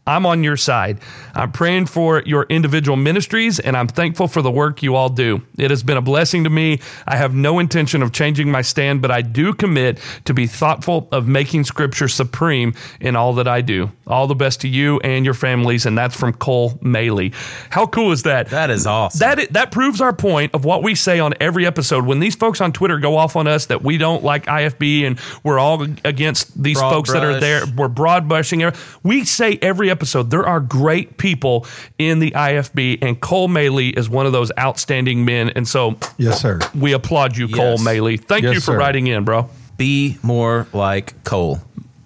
I'm 0.06 0.24
on 0.24 0.44
your 0.44 0.56
side. 0.56 1.00
I'm 1.34 1.50
praying 1.50 1.86
for 1.86 2.22
your 2.24 2.44
individual 2.44 2.96
ministries, 2.96 3.58
and 3.58 3.76
I'm 3.76 3.88
thankful 3.88 4.28
for 4.28 4.40
the 4.40 4.52
work 4.52 4.80
you 4.82 4.94
all 4.94 5.08
do. 5.08 5.42
It 5.58 5.70
has 5.70 5.82
been 5.82 5.96
a 5.96 6.02
blessing 6.02 6.44
to 6.44 6.50
me. 6.50 6.80
I 7.08 7.16
have 7.16 7.34
no 7.34 7.58
intention 7.58 8.02
of 8.02 8.12
changing 8.12 8.48
my 8.48 8.62
stand, 8.62 9.02
but 9.02 9.10
I 9.10 9.22
do 9.22 9.52
commit 9.52 9.98
to 10.26 10.32
be 10.32 10.46
thoughtful 10.46 11.08
of 11.10 11.26
making 11.26 11.64
Scripture 11.64 12.06
supreme 12.06 12.74
in 13.00 13.16
all 13.16 13.32
that 13.34 13.48
I 13.48 13.62
do. 13.62 13.90
All 14.06 14.28
the 14.28 14.36
best 14.36 14.60
to 14.60 14.68
you 14.68 15.00
and 15.00 15.24
your 15.24 15.34
families, 15.34 15.86
and 15.86 15.98
that's 15.98 16.14
from 16.14 16.32
Cole 16.34 16.70
Maley. 16.74 17.34
How 17.70 17.86
cool 17.86 18.12
is 18.12 18.22
that? 18.22 18.50
That 18.50 18.70
is 18.70 18.86
awesome. 18.86 19.18
That 19.18 19.52
that 19.54 19.72
proves 19.72 20.00
our 20.00 20.12
point 20.12 20.54
of 20.54 20.64
what 20.64 20.84
we 20.84 20.94
say 20.94 21.18
on 21.18 21.34
every 21.40 21.66
episode. 21.66 22.06
When 22.06 22.20
these 22.20 22.36
folks 22.36 22.60
on 22.60 22.72
Twitter 22.72 23.00
go 23.00 23.16
off 23.16 23.34
on 23.34 23.48
us 23.48 23.66
that 23.66 23.82
we 23.82 23.98
don't 23.98 24.22
like 24.22 24.46
IFB 24.46 25.04
and 25.04 25.18
we're 25.42 25.58
all 25.58 25.82
against 26.04 26.62
these 26.62 26.78
Broad 26.78 26.90
folks 26.90 27.12
that 27.12 27.24
are 27.24 27.40
there, 27.40 27.64
we're 27.76 27.88
broad 27.88 28.28
brushing. 28.28 28.62
We 29.02 29.24
say 29.24 29.58
every 29.60 29.90
episode 29.90 29.95
there 30.22 30.46
are 30.46 30.60
great 30.60 31.18
people 31.18 31.66
in 31.98 32.18
the 32.18 32.30
IFB, 32.32 32.98
and 33.02 33.20
Cole 33.20 33.48
Maley 33.48 33.96
is 33.96 34.08
one 34.08 34.26
of 34.26 34.32
those 34.32 34.50
outstanding 34.58 35.24
men. 35.24 35.50
And 35.50 35.66
so 35.66 35.96
Yes, 36.18 36.40
sir. 36.40 36.60
we 36.74 36.92
applaud 36.92 37.36
you, 37.36 37.48
Cole 37.48 37.72
Yes. 37.78 37.82
Maley. 37.82 38.20
Thank 38.20 38.44
Yes, 38.44 38.54
you 38.54 38.60
for 38.60 38.72
sir. 38.72 38.78
writing 38.78 39.06
in, 39.06 39.24
bro. 39.24 39.48
Be 39.76 40.18
more 40.22 40.66
like 40.72 41.22
Cole. 41.24 41.60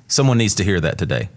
Someone 0.08 0.38
needs 0.38 0.56
to 0.56 0.64
hear 0.64 0.80
that 0.80 0.98
today. 0.98 1.28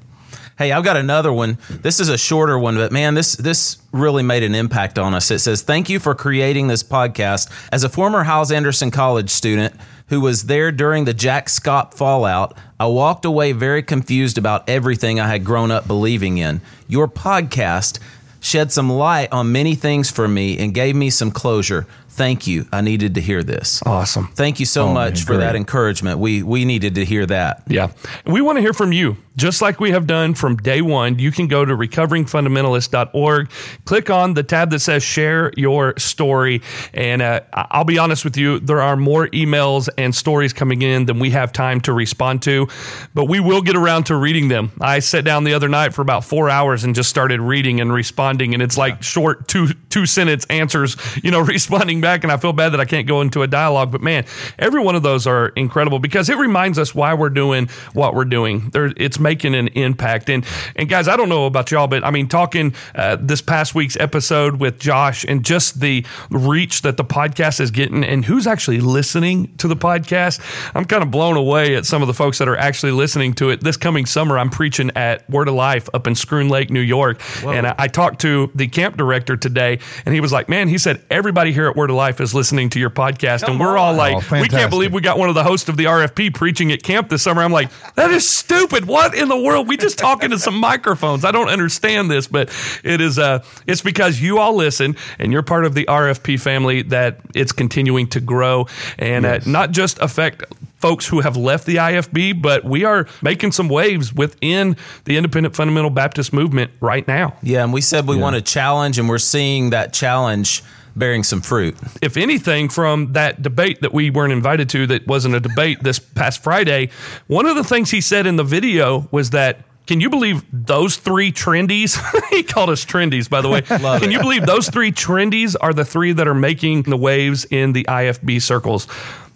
Hey, 0.57 0.71
I've 0.71 0.83
got 0.83 0.97
another 0.97 1.33
one. 1.33 1.57
This 1.69 1.99
is 1.99 2.09
a 2.09 2.17
shorter 2.17 2.57
one, 2.59 2.75
but 2.75 2.91
man, 2.91 3.15
this 3.15 3.35
this 3.35 3.77
really 3.91 4.21
made 4.21 4.43
an 4.43 4.53
impact 4.53 4.99
on 4.99 5.15
us. 5.15 5.31
It 5.31 5.39
says, 5.39 5.63
"Thank 5.63 5.89
you 5.89 5.99
for 5.99 6.13
creating 6.13 6.67
this 6.67 6.83
podcast. 6.83 7.49
As 7.71 7.83
a 7.83 7.89
former 7.89 8.23
Hyles 8.23 8.51
Anderson 8.51 8.91
College 8.91 9.31
student 9.31 9.73
who 10.13 10.21
was 10.21 10.43
there 10.43 10.71
during 10.71 11.05
the 11.05 11.13
Jack 11.13 11.47
Schaap 11.47 11.95
fallout, 11.95 12.55
I 12.79 12.85
walked 12.85 13.25
away 13.25 13.51
very 13.51 13.81
confused 13.81 14.37
about 14.37 14.69
everything 14.69 15.19
I 15.19 15.27
had 15.27 15.43
grown 15.43 15.71
up 15.71 15.87
believing 15.87 16.37
in. 16.37 16.61
Your 16.87 17.07
podcast 17.07 17.97
shed 18.39 18.71
some 18.71 18.91
light 18.91 19.29
on 19.31 19.51
many 19.51 19.73
things 19.73 20.11
for 20.11 20.27
me 20.27 20.59
and 20.59 20.71
gave 20.71 20.95
me 20.95 21.09
some 21.09 21.31
closure. 21.31 21.87
Thank 22.15 22.45
you. 22.45 22.67
I 22.71 22.81
needed 22.81 23.15
to 23.15 23.21
hear 23.21 23.41
this. 23.43 23.81
Awesome. 23.85 24.27
Thank 24.35 24.59
you 24.59 24.67
so 24.67 24.83
Oh, 24.87 24.93
much 24.93 25.19
man, 25.21 25.25
for 25.25 25.37
that 25.37 25.55
encouragement. 25.55 26.19
We 26.19 26.43
we 26.43 26.63
needed 26.63 26.93
to 26.95 27.05
hear 27.05 27.25
that. 27.25 27.63
Yeah. 27.67 27.89
We 28.25 28.39
want 28.41 28.57
to 28.57 28.61
hear 28.61 28.73
from 28.73 28.91
you. 28.91 29.17
Just 29.35 29.63
like 29.63 29.79
we 29.79 29.89
have 29.89 30.05
done 30.05 30.35
from 30.35 30.57
day 30.57 30.83
one, 30.83 31.17
you 31.17 31.31
can 31.31 31.47
go 31.47 31.65
to 31.65 31.75
recoveringfundamentalist.org, 31.75 33.49
click 33.85 34.09
on 34.11 34.35
the 34.35 34.43
tab 34.43 34.69
that 34.69 34.79
says 34.79 35.01
share 35.01 35.51
your 35.57 35.97
story. 35.97 36.61
And 36.93 37.19
uh, 37.23 37.41
I'll 37.51 37.83
be 37.83 37.97
honest 37.97 38.23
with 38.23 38.37
you, 38.37 38.59
there 38.59 38.79
are 38.81 38.95
more 38.95 39.27
emails 39.29 39.89
and 39.97 40.13
stories 40.13 40.53
coming 40.53 40.83
in 40.83 41.05
than 41.07 41.17
we 41.17 41.31
have 41.31 41.51
time 41.51 41.81
to 41.81 41.93
respond 41.93 42.43
to, 42.43 42.67
but 43.15 43.25
we 43.25 43.39
will 43.39 43.63
get 43.63 43.75
around 43.75 44.03
to 44.05 44.15
reading 44.15 44.49
them. 44.49 44.71
I 44.79 44.99
sat 44.99 45.25
down 45.25 45.45
the 45.45 45.55
other 45.55 45.67
night 45.67 45.95
for 45.95 46.03
about 46.03 46.23
four 46.23 46.47
hours 46.51 46.83
and 46.83 46.93
just 46.93 47.09
started 47.09 47.41
reading 47.41 47.81
and 47.81 47.91
responding. 47.91 48.53
And 48.53 48.61
it's 48.61 48.77
like 48.77 49.01
short 49.01 49.47
two, 49.47 49.69
two 49.89 50.05
sentence 50.05 50.45
answers, 50.51 50.95
you 51.23 51.31
know, 51.31 51.39
responding 51.53 52.01
back. 52.03 52.23
And 52.23 52.31
I 52.31 52.37
feel 52.37 52.53
bad 52.53 52.69
that 52.73 52.79
I 52.79 52.85
can't 52.85 53.07
go 53.07 53.21
into 53.21 53.41
a 53.41 53.47
dialogue, 53.47 53.91
but 53.91 54.01
man, 54.01 54.25
every 54.59 54.81
one 54.81 54.95
of 54.95 55.01
those 55.01 55.25
are 55.25 55.47
incredible 55.49 55.97
because 55.97 56.29
it 56.29 56.37
reminds 56.37 56.77
us 56.77 56.93
why 56.93 57.15
we're 57.15 57.31
doing 57.31 57.67
what 57.93 58.13
we're 58.13 58.25
doing. 58.25 58.69
There, 58.69 58.93
it's 58.97 59.17
making 59.17 59.55
an 59.55 59.69
impact. 59.69 60.29
And 60.29 60.45
and 60.75 60.87
guys, 60.87 61.07
I 61.07 61.17
don't 61.17 61.29
know 61.29 61.47
about 61.47 61.71
y'all, 61.71 61.87
but 61.87 62.03
I 62.03 62.11
mean, 62.11 62.27
talking 62.27 62.75
uh, 62.93 63.17
this 63.19 63.41
past 63.41 63.73
week's 63.73 63.97
episode 63.97 64.59
with 64.59 64.79
Josh 64.79 65.23
and 65.23 65.43
just 65.43 65.79
the 65.79 66.05
reach 66.29 66.83
that 66.83 66.97
the 66.97 67.05
podcast 67.05 67.59
is 67.59 67.71
getting, 67.71 68.03
and 68.03 68.23
who's 68.25 68.45
actually 68.45 68.81
listening 68.81 69.55
to 69.57 69.67
the 69.67 69.75
podcast, 69.75 70.41
I'm 70.75 70.85
kind 70.85 71.01
of 71.01 71.09
blown 71.09 71.37
away 71.37 71.75
at 71.75 71.85
some 71.85 72.01
of 72.01 72.07
the 72.07 72.13
folks 72.13 72.37
that 72.37 72.47
are 72.47 72.57
actually 72.57 72.91
listening 72.91 73.33
to 73.35 73.49
it. 73.49 73.63
This 73.63 73.77
coming 73.77 74.05
summer, 74.05 74.37
I'm 74.37 74.49
preaching 74.49 74.91
at 74.95 75.27
Word 75.29 75.47
of 75.47 75.55
Life 75.55 75.89
up 75.93 76.05
in 76.07 76.13
Schroon 76.13 76.49
Lake, 76.49 76.69
New 76.69 76.81
York, 76.81 77.21
and 77.45 77.65
I, 77.67 77.75
I 77.77 77.87
talked 77.87 78.21
to 78.21 78.51
the 78.53 78.67
camp 78.67 78.97
director 78.97 79.37
today, 79.37 79.79
and 80.05 80.13
he 80.13 80.19
was 80.19 80.31
like, 80.31 80.49
"Man," 80.49 80.67
he 80.67 80.77
said, 80.77 81.03
"Everybody 81.09 81.53
here 81.53 81.67
at 81.67 81.75
Word 81.75 81.89
of 81.89 81.92
Life 81.93 82.19
is 82.21 82.33
listening 82.33 82.69
to 82.71 82.79
your 82.79 82.89
podcast," 82.89 83.43
and 83.47 83.59
we're 83.59 83.77
all 83.77 83.93
like, 83.93 84.15
Oh, 84.31 84.41
"We 84.41 84.47
can't 84.47 84.69
believe 84.69 84.91
we 84.93 85.01
got 85.01 85.17
one 85.17 85.29
of 85.29 85.35
the 85.35 85.43
hosts 85.43 85.69
of 85.69 85.77
the 85.77 85.85
RFP 85.85 86.33
preaching 86.33 86.71
at 86.71 86.83
camp 86.83 87.09
this 87.09 87.21
summer." 87.23 87.41
I'm 87.43 87.51
like, 87.51 87.69
"That 87.95 88.11
is 88.11 88.27
stupid! 88.27 88.85
What 88.85 89.15
in 89.15 89.27
the 89.29 89.37
world? 89.37 89.67
We 89.67 89.77
just 89.77 89.97
talking 89.97 90.31
to 90.31 90.39
some 90.39 90.57
microphones. 90.57 91.23
I 91.25 91.31
don't 91.31 91.49
understand 91.49 92.09
this, 92.11 92.27
but 92.27 92.49
it 92.83 92.99
is. 93.01 93.17
Uh, 93.19 93.43
it's 93.67 93.81
because 93.81 94.19
you 94.21 94.39
all 94.39 94.55
listen 94.55 94.95
and 95.19 95.31
you're 95.31 95.43
part 95.43 95.65
of 95.65 95.73
the 95.73 95.85
RFP 95.85 96.39
family 96.39 96.81
that 96.83 97.19
it's 97.35 97.51
continuing 97.51 98.07
to 98.07 98.19
grow 98.19 98.67
and 98.99 99.23
Yes. 99.25 99.47
uh, 99.47 99.49
not 99.49 99.71
just 99.71 99.99
affect." 99.99 100.43
Folks 100.83 101.07
who 101.07 101.21
have 101.21 101.37
left 101.37 101.65
the 101.65 101.77
IFB, 101.77 102.41
but 102.41 102.65
we 102.65 102.83
are 102.83 103.07
making 103.21 103.53
some 103.53 103.69
waves 103.69 104.11
within 104.13 104.75
the 105.05 105.15
independent 105.15 105.55
fundamental 105.55 105.89
Baptist 105.89 106.33
movement 106.33 106.71
right 106.81 107.07
now. 107.07 107.35
Yeah, 107.41 107.63
and 107.63 107.71
we 107.71 107.79
said 107.79 108.05
we 108.05 108.17
want 108.17 108.35
to 108.35 108.41
challenge, 108.41 108.99
and 108.99 109.07
we're 109.07 109.17
seeing 109.17 109.69
that 109.69 109.93
challenge 109.93 110.61
bearing 110.95 111.23
some 111.23 111.41
fruit. 111.41 111.75
if 112.01 112.17
anything, 112.17 112.69
from 112.69 113.13
that 113.13 113.41
debate 113.41 113.81
that 113.81 113.93
we 113.93 114.09
weren't 114.09 114.33
invited 114.33 114.69
to, 114.69 114.87
that 114.87 115.07
wasn't 115.07 115.35
a 115.35 115.39
debate 115.39 115.81
this 115.81 115.99
past 115.99 116.43
Friday, 116.43 116.89
one 117.27 117.45
of 117.45 117.55
the 117.55 117.63
things 117.63 117.91
he 117.91 118.01
said 118.01 118.25
in 118.25 118.35
the 118.35 118.43
video 118.43 119.07
was 119.11 119.31
that. 119.31 119.59
Can 119.85 119.99
you 119.99 120.09
believe 120.09 120.45
those 120.53 120.95
three 120.95 121.29
trendies? 121.29 121.99
he 122.29 122.41
called 122.41 122.69
us 122.69 122.85
trendies, 122.85 123.29
by 123.29 123.41
the 123.41 123.49
way. 123.49 123.61
Can 123.99 124.11
you 124.11 124.19
believe 124.19 124.45
those 124.45 124.69
three 124.69 124.93
trendies 124.93 125.57
are 125.59 125.73
the 125.73 125.83
three 125.83 126.13
that 126.13 126.25
are 126.25 126.33
making 126.33 126.83
the 126.83 126.95
waves 126.95 127.43
in 127.51 127.73
the 127.73 127.83
IFB 127.83 128.41
circles? 128.41 128.87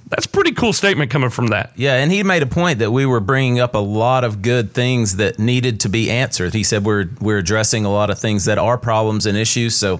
That's 0.10 0.26
a 0.26 0.30
pretty 0.30 0.54
cool 0.54 0.72
statement 0.72 1.12
coming 1.12 1.30
from 1.30 1.48
that. 1.48 1.74
Yeah, 1.76 1.96
and 1.96 2.12
he 2.12 2.24
made 2.24 2.42
a 2.42 2.48
point 2.48 2.80
that 2.80 2.92
we 2.92 3.06
were 3.06 3.20
bringing 3.20 3.60
up 3.60 3.76
a 3.76 3.80
lot 3.80 4.24
of 4.24 4.42
good 4.42 4.72
things 4.72 5.18
that 5.18 5.38
needed 5.38 5.82
to 5.82 5.90
be 5.90 6.10
answered. 6.10 6.54
He 6.54 6.64
said 6.64 6.86
we're 6.86 7.10
we're 7.20 7.40
addressing 7.40 7.84
a 7.84 7.92
lot 7.92 8.10
of 8.10 8.18
things 8.18 8.46
that 8.46 8.58
are 8.58 8.78
problems 8.78 9.26
and 9.26 9.38
issues. 9.38 9.76
So, 9.76 10.00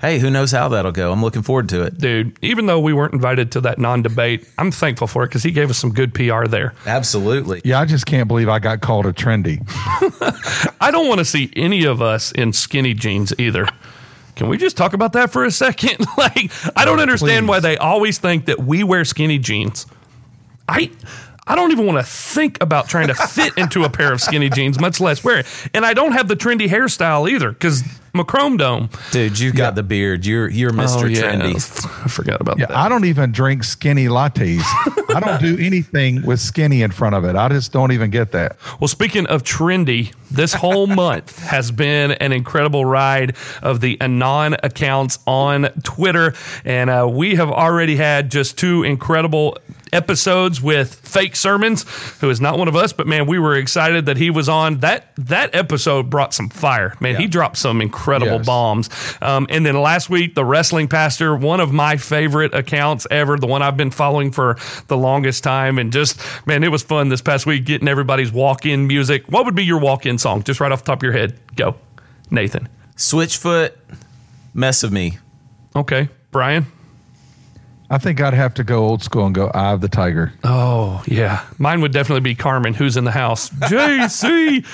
hey, 0.00 0.18
who 0.18 0.30
knows 0.30 0.52
how 0.52 0.68
that'll 0.68 0.92
go? 0.92 1.12
I'm 1.12 1.22
looking 1.22 1.42
forward 1.42 1.68
to 1.70 1.82
it. 1.82 1.98
Dude, 1.98 2.38
even 2.42 2.66
though 2.66 2.80
we 2.80 2.92
weren't 2.92 3.14
invited 3.14 3.52
to 3.52 3.60
that 3.62 3.78
non 3.78 4.02
debate, 4.02 4.48
I'm 4.58 4.70
thankful 4.70 5.06
for 5.06 5.24
it 5.24 5.28
because 5.28 5.42
he 5.42 5.50
gave 5.50 5.70
us 5.70 5.78
some 5.78 5.92
good 5.92 6.14
PR 6.14 6.46
there. 6.46 6.74
Absolutely. 6.86 7.62
Yeah, 7.64 7.80
I 7.80 7.84
just 7.84 8.06
can't 8.06 8.28
believe 8.28 8.48
I 8.48 8.58
got 8.58 8.80
called 8.80 9.06
a 9.06 9.12
trendy. 9.12 9.62
I 10.80 10.90
don't 10.90 11.08
want 11.08 11.18
to 11.18 11.24
see 11.24 11.50
any 11.56 11.84
of 11.84 12.02
us 12.02 12.32
in 12.32 12.52
skinny 12.52 12.94
jeans 12.94 13.32
either. 13.38 13.66
Can 14.36 14.48
we 14.48 14.58
just 14.58 14.76
talk 14.76 14.92
about 14.92 15.14
that 15.14 15.30
for 15.30 15.44
a 15.44 15.50
second? 15.50 16.06
like, 16.18 16.50
I 16.76 16.84
don't 16.84 16.98
oh, 16.98 17.02
understand 17.02 17.46
please. 17.46 17.48
why 17.48 17.60
they 17.60 17.76
always 17.78 18.18
think 18.18 18.46
that 18.46 18.60
we 18.60 18.84
wear 18.84 19.04
skinny 19.04 19.38
jeans. 19.38 19.86
I 20.68 20.90
I 21.48 21.54
don't 21.54 21.70
even 21.70 21.86
want 21.86 21.98
to 21.98 22.04
think 22.04 22.60
about 22.60 22.88
trying 22.88 23.06
to 23.06 23.14
fit 23.14 23.56
into 23.56 23.84
a 23.84 23.90
pair 23.90 24.12
of 24.12 24.20
skinny 24.20 24.50
jeans, 24.50 24.80
much 24.80 25.00
less 25.00 25.22
wear 25.22 25.38
it. 25.38 25.46
And 25.72 25.86
I 25.86 25.94
don't 25.94 26.12
have 26.12 26.26
the 26.26 26.34
trendy 26.34 26.66
hairstyle 26.66 27.30
either 27.30 27.52
because 27.52 27.82
Macrome 28.16 28.58
Dome. 28.58 28.88
Dude, 29.12 29.38
you've 29.38 29.54
got 29.54 29.74
the 29.74 29.82
beard. 29.82 30.24
You're 30.26 30.48
you're 30.48 30.70
Mr. 30.70 31.02
Oh, 31.02 31.06
yeah. 31.06 31.34
Trendy. 31.34 31.54
I 32.04 32.08
forgot 32.08 32.40
about 32.40 32.58
Yeah, 32.58 32.66
that. 32.66 32.76
I 32.76 32.88
don't 32.88 33.04
even 33.04 33.32
drink 33.32 33.64
skinny 33.64 34.06
lattes. 34.06 34.62
I 35.14 35.20
don't 35.20 35.40
do 35.40 35.56
anything 35.64 36.22
with 36.22 36.40
skinny 36.40 36.82
in 36.82 36.90
front 36.90 37.14
of 37.14 37.24
it. 37.24 37.36
I 37.36 37.48
just 37.48 37.72
don't 37.72 37.92
even 37.92 38.10
get 38.10 38.32
that. 38.32 38.56
Well, 38.80 38.88
speaking 38.88 39.26
of 39.26 39.42
trendy, 39.42 40.12
this 40.30 40.52
whole 40.52 40.86
month 41.04 41.38
has 41.38 41.70
been 41.70 42.12
an 42.12 42.32
incredible 42.32 42.84
ride 42.84 43.36
of 43.62 43.80
the 43.80 44.00
Anon 44.00 44.56
accounts 44.62 45.18
on 45.26 45.64
Twitter. 45.82 46.34
And 46.64 46.90
uh, 46.90 47.08
we 47.10 47.36
have 47.36 47.50
already 47.50 47.96
had 47.96 48.30
just 48.30 48.58
two 48.58 48.82
incredible 48.82 49.58
episodes 49.92 50.60
with 50.60 50.94
fake 50.96 51.36
sermons 51.36 51.84
who 52.20 52.28
is 52.28 52.40
not 52.40 52.58
one 52.58 52.66
of 52.66 52.74
us 52.74 52.92
but 52.92 53.06
man 53.06 53.24
we 53.24 53.38
were 53.38 53.54
excited 53.54 54.06
that 54.06 54.16
he 54.16 54.30
was 54.30 54.48
on 54.48 54.80
that 54.80 55.12
that 55.16 55.54
episode 55.54 56.10
brought 56.10 56.34
some 56.34 56.48
fire 56.48 56.92
man 56.98 57.14
he 57.14 57.26
dropped 57.28 57.56
some 57.56 57.80
incredible 57.80 58.05
Yes. 58.06 58.46
bombs. 58.46 58.90
Um, 59.20 59.46
and 59.50 59.64
then 59.66 59.80
last 59.80 60.08
week 60.10 60.34
the 60.34 60.44
wrestling 60.44 60.88
pastor 60.88 61.34
one 61.36 61.60
of 61.60 61.72
my 61.72 61.96
favorite 61.96 62.54
accounts 62.54 63.06
ever 63.10 63.36
the 63.36 63.46
one 63.46 63.62
i've 63.62 63.76
been 63.76 63.90
following 63.90 64.30
for 64.32 64.56
the 64.88 64.96
longest 64.96 65.42
time. 65.44 65.78
And 65.78 65.92
just 65.92 66.20
man 66.46 66.62
it 66.64 66.70
was 66.70 66.82
fun 66.82 67.08
this 67.08 67.20
past 67.20 67.46
week 67.46 67.64
getting 67.64 67.88
everybody's 67.88 68.32
walk-in 68.32 68.86
music. 68.86 69.24
What 69.28 69.44
would 69.44 69.54
be 69.54 69.64
your 69.64 69.78
walk-in 69.78 70.18
song? 70.18 70.42
Just 70.42 70.60
right 70.60 70.72
off 70.72 70.82
the 70.84 70.86
top 70.86 70.98
of 70.98 71.02
your 71.02 71.12
head 71.12 71.38
go. 71.56 71.76
Nathan. 72.30 72.68
Switchfoot, 72.96 73.72
mess 74.54 74.82
of 74.82 74.92
me. 74.92 75.18
okay. 75.74 76.08
Brian 76.30 76.66
I 77.88 77.98
think 77.98 78.20
I'd 78.20 78.34
have 78.34 78.54
to 78.54 78.64
go 78.64 78.84
old 78.84 79.02
school 79.02 79.26
and 79.26 79.34
go 79.34 79.46
Eye 79.48 79.72
of 79.72 79.80
the 79.80 79.88
Tiger. 79.88 80.32
Oh, 80.42 81.02
yeah. 81.06 81.44
Mine 81.58 81.80
would 81.82 81.92
definitely 81.92 82.20
be 82.20 82.34
Carmen, 82.34 82.74
who's 82.74 82.96
in 82.96 83.04
the 83.04 83.12
house. 83.12 83.48
JC 83.50 84.66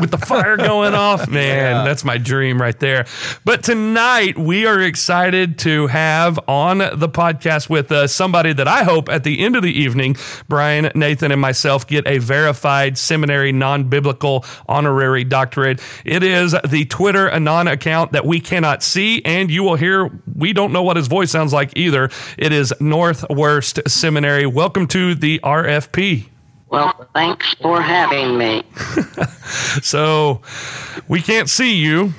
with 0.00 0.12
the 0.12 0.18
fire 0.18 0.56
going 0.56 0.94
off. 0.94 1.28
Man, 1.28 1.84
that's 1.84 2.04
my 2.04 2.16
dream 2.16 2.60
right 2.60 2.78
there. 2.78 3.06
But 3.44 3.64
tonight, 3.64 4.38
we 4.38 4.66
are 4.66 4.80
excited 4.80 5.58
to 5.60 5.88
have 5.88 6.38
on 6.48 6.78
the 6.78 7.08
podcast 7.08 7.68
with 7.68 7.90
us 7.90 8.14
somebody 8.14 8.52
that 8.52 8.68
I 8.68 8.84
hope 8.84 9.08
at 9.08 9.24
the 9.24 9.40
end 9.40 9.56
of 9.56 9.64
the 9.64 9.72
evening, 9.72 10.16
Brian, 10.48 10.92
Nathan, 10.94 11.32
and 11.32 11.40
myself 11.40 11.88
get 11.88 12.06
a 12.06 12.18
verified 12.18 12.96
seminary 12.96 13.50
non 13.50 13.88
biblical 13.88 14.44
honorary 14.68 15.24
doctorate. 15.24 15.80
It 16.04 16.22
is 16.22 16.54
the 16.68 16.84
Twitter 16.84 17.28
Anon 17.28 17.66
account 17.66 18.12
that 18.12 18.24
we 18.24 18.38
cannot 18.38 18.84
see, 18.84 19.24
and 19.24 19.50
you 19.50 19.64
will 19.64 19.76
hear 19.76 20.08
we 20.36 20.52
don't 20.52 20.72
know 20.72 20.84
what 20.84 20.96
his 20.96 21.08
voice 21.08 21.32
sounds 21.32 21.52
like 21.52 21.72
either. 21.74 22.10
It 22.38 22.52
is 22.52 22.59
Northwest 22.80 23.80
Seminary. 23.88 24.46
Welcome 24.46 24.86
to 24.88 25.14
the 25.14 25.38
RFP. 25.40 26.26
Well, 26.68 27.08
thanks 27.14 27.54
for 27.54 27.80
having 27.80 28.38
me. 28.38 28.62
so 29.82 30.42
we 31.08 31.20
can't 31.20 31.48
see 31.48 31.74
you 31.76 32.12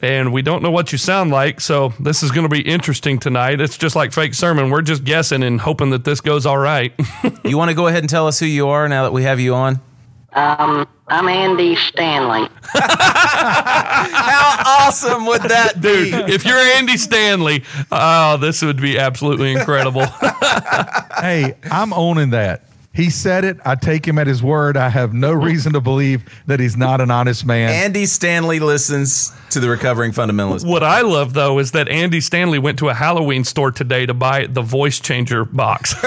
and 0.00 0.32
we 0.32 0.42
don't 0.42 0.62
know 0.62 0.70
what 0.70 0.92
you 0.92 0.98
sound 0.98 1.30
like. 1.30 1.60
So 1.60 1.92
this 1.98 2.22
is 2.22 2.30
going 2.30 2.44
to 2.44 2.48
be 2.48 2.60
interesting 2.60 3.18
tonight. 3.18 3.60
It's 3.60 3.76
just 3.78 3.96
like 3.96 4.12
fake 4.12 4.34
sermon. 4.34 4.70
We're 4.70 4.82
just 4.82 5.02
guessing 5.02 5.42
and 5.42 5.60
hoping 5.60 5.90
that 5.90 6.04
this 6.04 6.20
goes 6.20 6.46
all 6.46 6.58
right. 6.58 6.92
You 7.44 7.56
want 7.56 7.70
to 7.70 7.76
go 7.76 7.86
ahead 7.86 8.02
and 8.02 8.10
tell 8.10 8.26
us 8.26 8.40
who 8.40 8.46
you 8.46 8.68
are 8.68 8.88
now 8.88 9.04
that 9.04 9.12
we 9.12 9.22
have 9.22 9.38
you 9.38 9.54
on? 9.54 9.80
Um, 10.36 10.86
I'm 11.08 11.28
Andy 11.28 11.76
Stanley. 11.76 12.46
How 12.74 14.62
awesome 14.86 15.24
would 15.24 15.40
that 15.42 15.80
be? 15.80 16.10
Dude, 16.10 16.28
if 16.28 16.44
you're 16.44 16.58
Andy 16.58 16.98
Stanley, 16.98 17.64
oh, 17.90 18.36
this 18.36 18.60
would 18.60 18.78
be 18.80 18.98
absolutely 18.98 19.52
incredible. 19.52 20.04
hey, 21.20 21.56
I'm 21.70 21.94
owning 21.94 22.30
that. 22.30 22.64
He 22.92 23.08
said 23.08 23.44
it. 23.44 23.56
I 23.64 23.76
take 23.76 24.06
him 24.06 24.18
at 24.18 24.26
his 24.26 24.42
word. 24.42 24.76
I 24.76 24.90
have 24.90 25.14
no 25.14 25.32
reason 25.32 25.72
to 25.72 25.80
believe 25.80 26.22
that 26.46 26.60
he's 26.60 26.76
not 26.76 27.00
an 27.00 27.10
honest 27.10 27.46
man. 27.46 27.70
Andy 27.70 28.04
Stanley 28.04 28.60
listens 28.60 29.32
to 29.50 29.60
the 29.60 29.70
Recovering 29.70 30.12
Fundamentalist. 30.12 30.66
what 30.66 30.82
I 30.82 31.00
love 31.00 31.32
though 31.32 31.58
is 31.58 31.72
that 31.72 31.88
Andy 31.88 32.20
Stanley 32.20 32.58
went 32.58 32.78
to 32.80 32.90
a 32.90 32.94
Halloween 32.94 33.44
store 33.44 33.70
today 33.70 34.04
to 34.04 34.12
buy 34.12 34.46
the 34.46 34.62
voice 34.62 35.00
changer 35.00 35.46
box. 35.46 35.94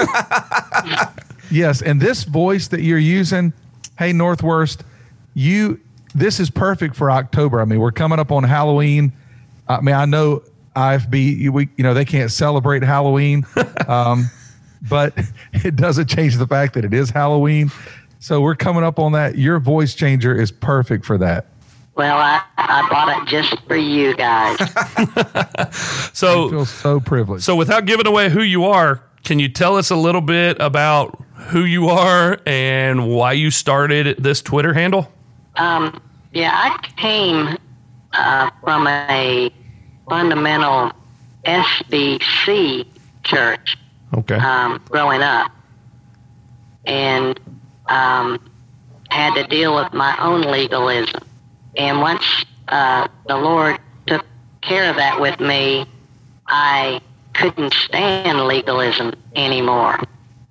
Yes, 1.50 1.82
and 1.82 2.00
this 2.00 2.22
voice 2.22 2.68
that 2.68 2.82
you're 2.82 2.98
using, 2.98 3.52
hey 4.00 4.12
Northwest, 4.14 4.82
you 5.34 5.78
this 6.14 6.40
is 6.40 6.50
perfect 6.50 6.96
for 6.96 7.08
October. 7.10 7.60
I 7.60 7.64
mean, 7.66 7.78
we're 7.78 7.92
coming 7.92 8.18
up 8.18 8.32
on 8.32 8.42
Halloween. 8.42 9.12
I 9.68 9.80
mean, 9.82 9.94
I 9.94 10.06
know 10.06 10.42
IFB, 10.74 11.36
you- 11.38 11.52
we 11.52 11.68
you 11.76 11.84
know 11.84 11.94
they 11.94 12.04
can't 12.06 12.32
celebrate 12.32 12.82
Halloween, 12.82 13.46
um, 13.86 14.28
but 14.88 15.12
it 15.52 15.76
doesn't 15.76 16.08
change 16.08 16.36
the 16.38 16.46
fact 16.46 16.74
that 16.74 16.84
it 16.84 16.94
is 16.94 17.10
Halloween. 17.10 17.70
So 18.18 18.40
we're 18.40 18.56
coming 18.56 18.82
up 18.82 18.98
on 18.98 19.12
that. 19.12 19.36
Your 19.38 19.60
voice 19.60 19.94
changer 19.94 20.34
is 20.34 20.50
perfect 20.50 21.04
for 21.04 21.16
that. 21.18 21.46
Well, 21.94 22.16
I, 22.16 22.40
I 22.56 22.88
bought 22.88 23.22
it 23.22 23.28
just 23.28 23.54
for 23.66 23.76
you 23.76 24.16
guys. 24.16 24.56
I 24.60 25.68
So 26.14 26.48
feel 26.48 26.64
so 26.64 27.00
privileged. 27.00 27.44
So, 27.44 27.56
without 27.56 27.84
giving 27.84 28.06
away 28.06 28.30
who 28.30 28.42
you 28.42 28.64
are, 28.64 29.02
can 29.24 29.38
you 29.38 29.48
tell 29.48 29.76
us 29.76 29.90
a 29.90 29.96
little 29.96 30.20
bit 30.20 30.56
about 30.60 31.22
who 31.48 31.64
you 31.64 31.88
are 31.88 32.38
and 32.46 33.08
why 33.08 33.32
you 33.32 33.50
started 33.50 34.16
this 34.22 34.42
Twitter 34.42 34.72
handle? 34.74 35.10
Um, 35.56 36.00
yeah, 36.32 36.50
I 36.52 36.86
came 36.96 37.56
uh, 38.12 38.50
from 38.62 38.86
a 38.86 39.50
fundamental 40.08 40.92
SBC 41.44 42.86
church 43.24 43.76
Okay. 44.12 44.34
um, 44.36 44.82
growing 44.86 45.22
up, 45.22 45.52
and 46.84 47.38
um, 47.86 48.50
had 49.10 49.34
to 49.34 49.46
deal 49.46 49.74
with 49.74 49.92
my 49.92 50.16
own 50.20 50.42
legalism. 50.42 51.22
And 51.76 52.00
once 52.00 52.24
uh, 52.68 53.06
the 53.28 53.36
Lord 53.36 53.78
took 54.06 54.24
care 54.62 54.90
of 54.90 54.96
that 54.96 55.20
with 55.20 55.38
me, 55.38 55.86
I 56.48 57.00
couldn't 57.34 57.72
stand 57.74 58.46
legalism 58.46 59.14
anymore. 59.34 59.98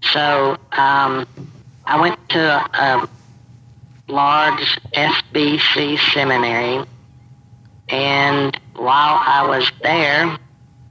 So 0.01 0.57
um, 0.71 1.27
I 1.85 1.99
went 1.99 2.29
to 2.29 2.39
a, 2.39 2.69
a 2.73 3.09
large 4.07 4.79
SBC 4.93 5.99
seminary, 6.13 6.85
and 7.89 8.59
while 8.75 9.19
I 9.21 9.45
was 9.47 9.71
there, 9.81 10.37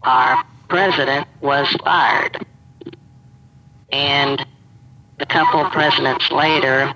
our 0.02 0.44
president 0.68 1.26
was 1.40 1.68
fired. 1.84 2.44
And 3.90 4.44
a 5.20 5.26
couple 5.26 5.64
presidents 5.70 6.30
later, 6.30 6.92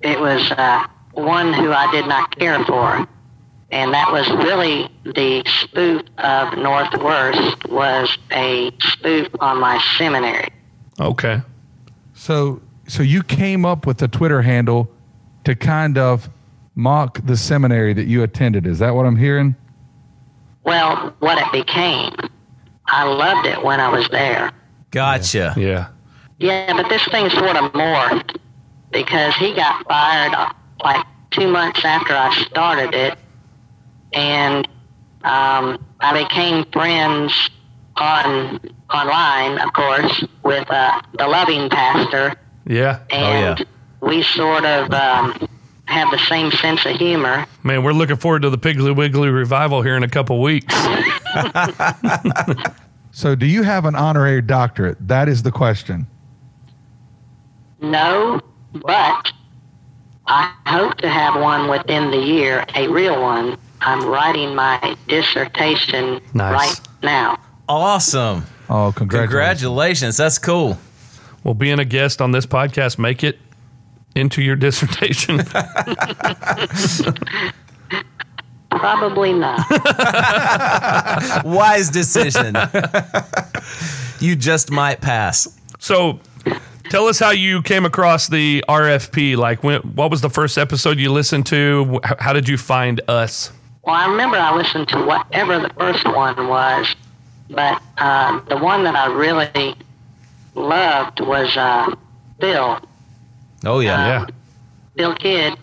it 0.00 0.20
was 0.20 0.50
uh, 0.52 0.86
one 1.12 1.52
who 1.52 1.72
I 1.72 1.90
did 1.90 2.06
not 2.06 2.36
care 2.38 2.64
for. 2.64 3.06
And 3.70 3.92
that 3.92 4.10
was 4.10 4.28
really 4.30 4.88
the 5.04 5.42
spoof 5.46 6.02
of 6.18 6.56
Northwest 6.56 7.66
was 7.68 8.16
a 8.30 8.72
spoof 8.80 9.28
on 9.40 9.60
my 9.60 9.78
seminary. 9.98 10.48
okay. 10.98 11.42
So 12.14 12.60
so 12.88 13.02
you 13.02 13.22
came 13.22 13.64
up 13.64 13.86
with 13.86 13.98
the 13.98 14.08
Twitter 14.08 14.42
handle 14.42 14.90
to 15.44 15.54
kind 15.54 15.98
of 15.98 16.28
mock 16.74 17.24
the 17.26 17.36
seminary 17.36 17.92
that 17.92 18.06
you 18.06 18.22
attended. 18.22 18.66
Is 18.66 18.78
that 18.78 18.94
what 18.94 19.04
I'm 19.04 19.16
hearing? 19.16 19.54
Well, 20.64 21.14
what 21.20 21.38
it 21.38 21.52
became, 21.52 22.14
I 22.86 23.04
loved 23.04 23.46
it 23.46 23.62
when 23.62 23.80
I 23.80 23.88
was 23.88 24.08
there. 24.08 24.50
Gotcha. 24.90 25.54
Yeah. 25.56 25.88
Yeah, 26.38 26.72
but 26.72 26.88
this 26.88 27.04
thing 27.06 27.28
sort 27.30 27.56
of 27.56 27.72
morphed 27.72 28.36
because 28.90 29.34
he 29.36 29.54
got 29.54 29.86
fired 29.86 30.34
uh, 30.34 30.52
like 30.82 31.04
two 31.30 31.48
months 31.48 31.84
after 31.84 32.14
I 32.14 32.34
started 32.46 32.94
it, 32.94 33.18
and 34.12 34.66
um, 35.24 35.84
I 36.00 36.22
became 36.24 36.64
friends 36.72 37.32
on 37.96 38.60
online, 38.92 39.58
of 39.58 39.72
course, 39.72 40.24
with 40.44 40.70
uh, 40.70 41.00
the 41.18 41.26
loving 41.26 41.68
pastor, 41.68 42.34
Yeah. 42.66 43.00
and 43.10 43.58
yeah. 43.58 43.64
we 44.00 44.22
sort 44.22 44.64
of 44.64 44.92
um, 44.92 45.48
have 45.86 46.10
the 46.10 46.18
same 46.18 46.50
sense 46.52 46.86
of 46.86 46.96
humor. 46.96 47.44
Man, 47.64 47.82
we're 47.82 47.92
looking 47.92 48.16
forward 48.16 48.42
to 48.42 48.50
the 48.50 48.58
Piggly 48.58 48.94
Wiggly 48.94 49.28
revival 49.28 49.82
here 49.82 49.96
in 49.96 50.02
a 50.02 50.08
couple 50.08 50.40
weeks. 50.40 50.74
So 53.10 53.34
do 53.34 53.46
you 53.46 53.64
have 53.64 53.84
an 53.84 53.96
honorary 53.96 54.42
doctorate? 54.42 54.96
That 55.08 55.28
is 55.28 55.42
the 55.42 55.50
question. 55.50 56.06
No, 57.82 58.40
but 58.72 59.32
I 60.28 60.52
hope 60.66 60.98
to 60.98 61.08
have 61.08 61.34
one 61.40 61.68
within 61.68 62.12
the 62.12 62.18
year, 62.18 62.64
a 62.76 62.86
real 62.86 63.20
one. 63.20 63.58
I'm 63.80 64.04
writing 64.06 64.54
my 64.54 64.96
dissertation 65.08 66.20
Nice. 66.34 66.52
right 66.52 66.80
now. 67.02 67.38
Awesome. 67.68 68.44
Oh, 68.68 68.92
congratulations. 68.94 69.30
Congratulations. 69.30 70.16
That's 70.16 70.38
cool. 70.38 70.78
well, 71.44 71.54
being 71.54 71.78
a 71.78 71.84
guest 71.84 72.20
on 72.20 72.32
this 72.32 72.46
podcast, 72.46 72.98
make 72.98 73.22
it 73.24 73.38
into 74.14 74.42
your 74.42 74.56
dissertation. 74.56 75.38
Probably 78.70 79.32
not. 79.32 79.64
Wise 81.44 81.88
decision. 81.90 82.56
you 84.20 84.36
just 84.36 84.70
might 84.70 85.00
pass. 85.00 85.58
so, 85.78 86.20
tell 86.90 87.06
us 87.06 87.18
how 87.18 87.30
you 87.30 87.62
came 87.62 87.84
across 87.86 88.28
the 88.28 88.62
RFP. 88.68 89.36
Like, 89.36 89.64
when, 89.64 89.80
what 89.80 90.10
was 90.10 90.20
the 90.20 90.30
first 90.30 90.58
episode 90.58 90.98
you 90.98 91.10
listened 91.10 91.46
to? 91.46 91.98
How 92.18 92.32
did 92.32 92.48
you 92.48 92.58
find 92.58 93.00
us? 93.08 93.50
Well, 93.88 93.96
I 93.96 94.06
remember 94.06 94.36
I 94.36 94.54
listened 94.54 94.86
to 94.88 95.02
whatever 95.02 95.58
the 95.58 95.70
first 95.70 96.04
one 96.04 96.46
was, 96.46 96.94
but 97.48 97.80
uh, 97.96 98.38
the 98.40 98.58
one 98.58 98.84
that 98.84 98.94
I 98.94 99.06
really 99.06 99.74
loved 100.54 101.20
was 101.20 101.56
uh, 101.56 101.96
Phil. 102.38 102.80
Oh, 103.64 103.80
yeah. 103.80 104.06
Yeah. 104.06 104.26
Phil 104.94 105.14
Kidd. 105.14 105.56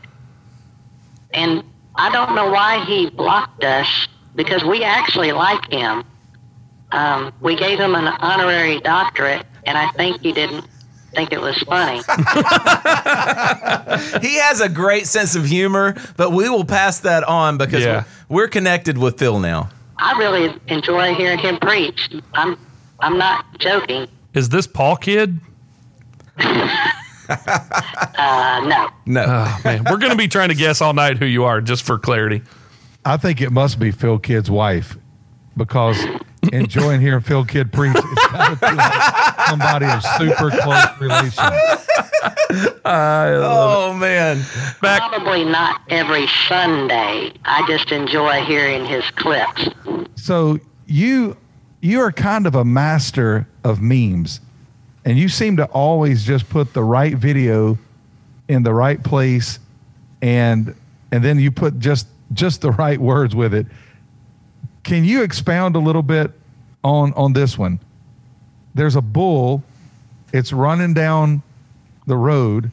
And 1.35 1.63
I 1.93 2.11
don't 2.11 2.33
know 2.33 2.49
why 2.49 2.83
he 2.85 3.11
blocked 3.11 3.63
us 3.63 4.07
because 4.33 4.63
we 4.63 4.83
actually 4.83 5.31
like 5.31 5.71
him. 5.71 6.03
Um, 6.93 7.31
we 7.41 7.55
gave 7.55 7.79
him 7.79 7.93
an 7.93 8.07
honorary 8.07 8.79
doctorate, 8.79 9.45
and 9.67 9.77
I 9.77 9.91
think 9.91 10.21
he 10.21 10.31
didn't 10.31 10.65
think 11.15 11.31
it 11.31 11.41
was 11.41 11.57
funny. 11.63 12.01
He 14.21 14.35
has 14.37 14.61
a 14.61 14.69
great 14.69 15.07
sense 15.07 15.35
of 15.35 15.45
humor, 15.45 15.95
but 16.17 16.31
we 16.31 16.49
will 16.49 16.65
pass 16.65 16.99
that 17.01 17.23
on 17.23 17.57
because 17.57 17.83
Yeah. 17.83 18.03
we're, 18.27 18.43
we're 18.43 18.47
connected 18.47 18.97
with 18.97 19.17
Phil 19.17 19.39
now. 19.39 19.69
I 19.97 20.17
really 20.17 20.53
enjoy 20.67 21.13
hearing 21.15 21.39
him 21.39 21.57
preach. 21.59 22.09
I'm 22.33 22.57
I'm 22.99 23.17
not 23.17 23.45
joking. 23.59 24.07
Is 24.33 24.49
this 24.49 24.67
Paul 24.67 24.95
Kid? 24.97 25.39
Uh, 27.27 28.61
no. 28.67 28.87
No. 29.07 29.25
Oh, 29.27 29.61
man, 29.65 29.83
we're 29.89 29.97
going 29.97 30.11
to 30.11 30.17
be 30.17 30.27
trying 30.27 30.49
to 30.49 30.55
guess 30.55 30.79
all 30.79 30.93
night 30.93 31.17
who 31.17 31.25
you 31.25 31.43
are, 31.45 31.59
just 31.59 31.81
for 31.83 31.97
clarity. 31.97 32.43
I 33.03 33.17
think 33.17 33.41
it 33.41 33.49
must 33.51 33.79
be 33.79 33.89
Phil 33.89 34.19
Kidd's 34.19 34.51
wife 34.51 34.95
because 35.57 36.03
enjoying 36.51 37.01
hearing 37.01 37.21
Phil 37.21 37.45
Kidd 37.45 37.71
preach 37.71 37.95
is 37.95 38.19
kind 38.27 38.53
of 38.53 38.61
like 38.61 39.47
somebody 39.47 39.85
of 39.85 40.03
super 40.17 40.51
close 40.51 40.99
relation. 40.99 41.43
oh, 42.85 43.95
man. 43.99 44.41
Back. 44.81 45.09
Probably 45.09 45.43
not 45.43 45.81
every 45.89 46.27
Sunday. 46.47 47.31
I 47.45 47.65
just 47.67 47.91
enjoy 47.91 48.43
hearing 48.43 48.85
his 48.85 49.03
clips. 49.11 49.69
So 50.15 50.59
you 50.85 51.37
you 51.81 51.99
are 52.01 52.11
kind 52.11 52.47
of 52.47 52.55
a 52.55 52.65
master 52.65 53.47
of 53.63 53.81
memes, 53.81 54.41
and 55.03 55.17
you 55.17 55.29
seem 55.29 55.57
to 55.57 55.65
always 55.65 56.23
just 56.25 56.49
put 56.49 56.73
the 56.73 56.83
right 56.83 57.15
video 57.15 57.77
in 58.47 58.63
the 58.63 58.73
right 58.73 59.03
place, 59.03 59.59
and 60.21 60.75
and 61.11 61.23
then 61.23 61.39
you 61.39 61.51
put 61.51 61.79
just 61.79 62.07
just 62.33 62.61
the 62.61 62.71
right 62.71 62.99
words 62.99 63.35
with 63.35 63.53
it. 63.53 63.67
Can 64.85 65.03
you 65.03 65.23
expound 65.23 65.75
a 65.75 65.79
little 65.79 66.03
bit 66.03 66.31
on 66.83 67.11
on 67.13 67.33
this 67.33 67.57
one? 67.57 67.79
There's 68.75 68.95
a 68.95 69.01
bull. 69.01 69.63
It's 70.31 70.53
running 70.53 70.93
down 70.93 71.41
the 72.05 72.15
road. 72.15 72.71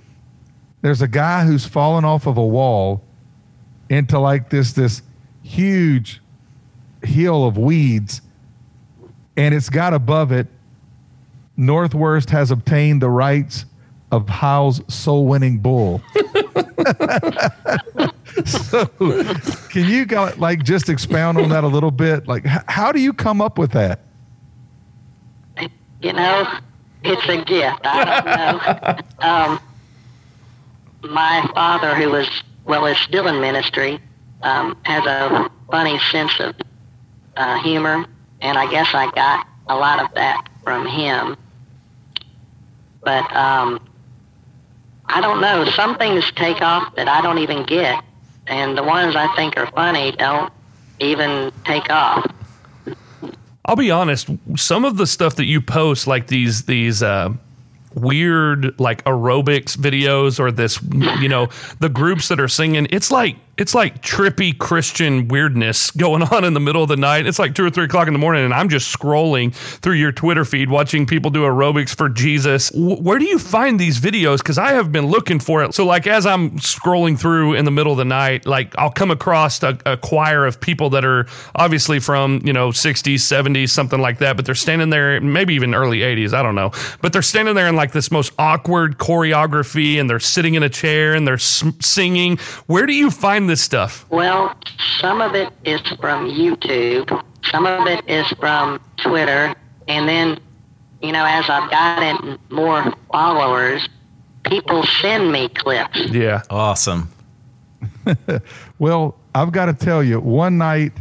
There's 0.83 1.01
a 1.01 1.09
guy 1.09 1.47
who's 1.47 1.65
fallen 1.65 2.05
off 2.05 2.27
of 2.27 2.37
a 2.37 2.45
wall, 2.45 3.03
into 3.89 4.19
like 4.19 4.51
this 4.51 4.73
this 4.75 5.01
huge 5.43 6.21
hill 7.03 7.47
of 7.47 7.57
weeds, 7.57 8.21
and 9.39 9.55
it's 9.55 9.71
got 9.71 9.95
above 9.95 10.33
it. 10.33 10.49
Northwest 11.57 12.29
has 12.29 12.51
obtained 12.51 13.01
the 13.01 13.09
rights 13.09 13.65
of 14.11 14.29
Hyles' 14.29 14.83
soul 14.93 15.25
winning 15.27 15.59
bull. 15.61 16.03
so, 18.45 18.87
can 19.69 19.89
you 19.89 20.05
go, 20.05 20.33
like 20.37 20.63
just 20.63 20.89
expound 20.89 21.39
on 21.39 21.49
that 21.51 21.65
a 21.65 21.69
little 21.69 21.91
bit? 21.91 22.27
Like, 22.27 22.45
h- 22.47 22.63
how 22.69 22.93
do 22.93 23.01
you 23.01 23.13
come 23.13 23.41
up 23.41 23.59
with 23.59 23.73
that? 23.73 24.01
You 26.01 26.13
know, 26.13 26.59
it's 27.05 27.29
a 27.29 27.45
gift. 27.45 27.81
I 27.85 28.05
don't 28.05 29.21
know. 29.21 29.27
um, 29.27 29.61
my 31.13 31.49
father, 31.55 31.95
who 31.95 32.11
was, 32.11 32.29
well, 32.65 32.87
is 32.87 32.99
still 32.99 33.27
in 33.29 33.41
ministry, 33.41 34.01
um, 34.43 34.77
has 34.83 35.05
a 35.07 35.51
funny 35.71 35.99
sense 36.11 36.39
of 36.41 36.55
uh, 37.37 37.63
humor, 37.63 38.05
and 38.41 38.59
I 38.59 38.71
guess 38.71 38.89
I 38.93 39.11
got 39.13 39.47
a 39.69 39.77
lot 39.77 40.03
of 40.03 40.13
that 40.15 40.49
from 40.65 40.87
him. 40.87 41.37
But 43.03 43.31
um, 43.35 43.81
I 45.07 45.21
don't 45.21 45.41
know. 45.41 45.65
Some 45.67 45.97
things 45.99 46.31
take 46.33 46.63
off 46.63 46.95
that 46.97 47.09
I 47.09 47.21
don't 47.21 47.39
even 47.39 47.65
get, 47.65 48.03
and 48.47 48.77
the 48.77 48.83
ones 48.83 49.17
I 49.17 49.35
think 49.37 49.57
are 49.57 49.71
funny 49.73 50.13
don't 50.13 50.53
even 51.01 51.53
take 51.65 51.91
off. 51.91 52.31
I'll 53.65 53.77
be 53.77 53.91
honest. 53.91 54.29
Some 54.57 54.85
of 54.85 54.97
the 54.97 55.07
stuff 55.07 55.37
that 55.37 55.45
you 55.45 55.61
post, 55.61 56.07
like 56.07 56.27
these 56.27 56.65
these 56.65 57.03
uh, 57.03 57.33
weird 57.95 58.79
like 58.81 59.05
aerobics 59.05 59.77
videos, 59.77 60.41
or 60.41 60.51
this, 60.51 60.83
you 61.21 61.29
know, 61.29 61.49
the 61.79 61.89
groups 61.89 62.29
that 62.29 62.41
are 62.41 62.49
singing, 62.49 62.89
it's 62.91 63.11
like 63.11 63.37
it's 63.59 63.75
like 63.75 64.01
trippy 64.01 64.57
Christian 64.57 65.29
weirdness 65.29 65.91
going 65.91 66.23
on 66.23 66.45
in 66.45 66.55
the 66.55 66.61
middle 66.61 66.83
of 66.83 66.89
the 66.89 66.97
night. 66.97 67.27
It's 67.27 67.39
like 67.39 67.55
two 67.55 67.65
or 67.65 67.71
three 67.71 67.85
o'clock 67.85 68.07
in 68.07 68.15
the 68.15 68.19
morning, 68.19 68.45
and 68.45 68.55
I'm 68.55 68.71
just 68.71 68.97
scrolling 68.97 69.55
through 69.55 69.95
your 69.95 70.11
Twitter 70.11 70.45
feed, 70.45 70.71
watching 70.71 71.07
people 71.07 71.31
do 71.31 71.43
aerobics 71.43 71.95
for 71.95 72.09
Jesus. 72.09 72.71
W- 72.71 72.97
where 72.97 73.19
do 73.19 73.27
you 73.27 73.39
find 73.39 73.79
these 73.79 74.01
videos? 74.01 74.39
Because 74.39 74.57
I 74.57 74.73
have 74.73 74.91
been 74.91 75.07
looking 75.07 75.39
for 75.39 75.63
it. 75.63 75.75
So, 75.75 75.85
like, 75.85 76.07
as 76.07 76.25
I'm 76.25 76.53
scrolling 76.53 77.19
through 77.19 77.55
in 77.55 77.67
the 77.67 77.71
middle 77.71 77.93
of 77.93 77.99
the 77.99 78.07
night, 78.07 78.47
like, 78.47 78.75
I'll 78.79 78.91
come 78.91 79.11
across 79.11 79.63
a, 79.63 79.79
a 79.85 79.99
choir 79.99 80.47
of 80.47 80.59
people 80.59 80.89
that 80.91 81.05
are 81.05 81.27
obviously 81.55 82.01
from, 82.01 82.41
you 82.45 82.55
know, 82.55 82.71
60s, 82.71 83.17
70s, 83.17 83.69
something 83.69 84.01
like 84.01 84.19
that, 84.19 84.37
but 84.37 84.47
they're 84.47 84.55
standing 84.55 84.89
there, 84.89 85.21
maybe 85.21 85.55
even 85.55 85.75
early 85.75 85.99
80s, 85.99 86.33
I 86.33 86.43
don't 86.43 86.55
know. 86.55 86.73
But 87.03 87.13
they're 87.13 87.21
standing 87.21 87.55
there 87.55 87.69
in 87.69 87.77
like 87.77 87.93
this 87.93 88.11
most 88.11 88.33
awkward 88.39 88.97
choreography, 88.97 90.01
and 90.01 90.09
they're 90.09 90.21
sitting 90.21 90.55
in 90.55 90.63
a 90.63 90.71
chair 90.71 91.15
and 91.15 91.29
they're 91.29 91.37
singing. 91.39 92.39
Where 92.67 92.87
do 92.87 92.95
you 92.95 93.11
find 93.11 93.42
this 93.47 93.63
stuff? 93.63 94.07
Well, 94.11 94.55
some 95.01 95.21
of 95.21 95.35
it 95.35 95.53
is 95.65 95.81
from 96.01 96.29
YouTube, 96.31 97.25
some 97.51 97.67
of 97.67 97.87
it 97.87 98.09
is 98.09 98.27
from 98.39 98.81
Twitter, 98.99 99.55
and 99.89 100.09
then, 100.09 100.39
you 101.03 101.13
know, 101.13 101.25
as 101.25 101.49
I've 101.49 101.71
gotten 101.71 102.39
more 102.51 102.93
followers, 103.11 103.89
people 104.45 104.85
send 105.01 105.33
me 105.33 105.49
clips. 105.49 105.99
Yeah. 106.11 106.43
Awesome. 106.51 107.09
Well, 108.83 109.15
I've 109.33 109.53
got 109.53 109.67
to 109.67 109.75
tell 109.75 110.03
you, 110.03 110.19
one 110.19 110.59
night, 110.59 110.93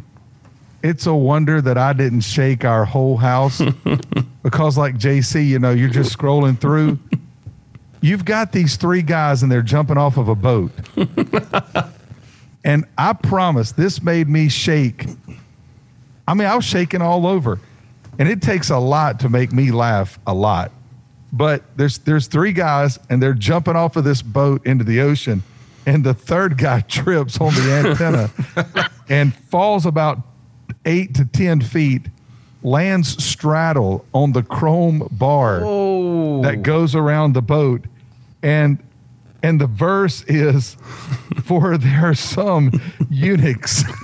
it's 0.83 1.07
a 1.07 1.15
wonder 1.15 1.61
that 1.61 1.79
I 1.79 1.93
didn't 1.93 2.21
shake 2.21 2.63
our 2.63 2.85
whole 2.85 3.17
house 3.17 3.59
because, 4.43 4.77
like 4.77 4.99
JC, 4.99 5.47
you 5.47 5.57
know, 5.57 5.71
you're 5.71 5.89
just 5.89 6.15
scrolling 6.15 6.59
through. 6.59 6.99
You've 8.01 8.23
got 8.23 8.51
these 8.51 8.75
three 8.75 9.01
guys 9.01 9.41
and 9.41 9.51
they're 9.51 9.63
jumping 9.63 9.97
off 9.97 10.17
of 10.17 10.27
a 10.27 10.35
boat. 10.35 10.71
and 12.63 12.85
I 12.97 13.13
promise 13.13 13.71
this 13.71 14.01
made 14.01 14.27
me 14.27 14.49
shake. 14.49 15.07
I 16.27 16.33
mean, 16.33 16.47
I 16.47 16.55
was 16.55 16.65
shaking 16.65 17.01
all 17.01 17.25
over. 17.25 17.59
And 18.19 18.29
it 18.29 18.41
takes 18.41 18.69
a 18.69 18.77
lot 18.77 19.19
to 19.21 19.29
make 19.29 19.51
me 19.51 19.71
laugh 19.71 20.19
a 20.27 20.33
lot. 20.33 20.71
But 21.33 21.63
there's 21.77 21.97
there's 21.99 22.27
three 22.27 22.51
guys 22.51 22.99
and 23.09 23.23
they're 23.23 23.33
jumping 23.33 23.75
off 23.75 23.95
of 23.95 24.03
this 24.03 24.21
boat 24.21 24.65
into 24.65 24.83
the 24.83 25.01
ocean 25.01 25.43
and 25.85 26.03
the 26.03 26.13
third 26.13 26.57
guy 26.57 26.81
trips 26.87 27.39
on 27.39 27.53
the 27.53 27.71
antenna 27.71 28.89
and 29.09 29.33
falls 29.33 29.85
about 29.85 30.19
eight 30.85 31.15
to 31.15 31.25
ten 31.25 31.61
feet, 31.61 32.03
lands 32.63 33.23
straddle 33.23 34.05
on 34.13 34.31
the 34.31 34.43
chrome 34.43 35.07
bar 35.11 35.61
oh. 35.63 36.41
that 36.43 36.63
goes 36.63 36.95
around 36.95 37.33
the 37.33 37.41
boat, 37.41 37.85
and 38.43 38.77
and 39.43 39.59
the 39.59 39.67
verse 39.67 40.23
is, 40.23 40.77
"For 41.43 41.77
there 41.77 42.05
are 42.05 42.13
some 42.13 42.71
eunuchs." 43.09 43.83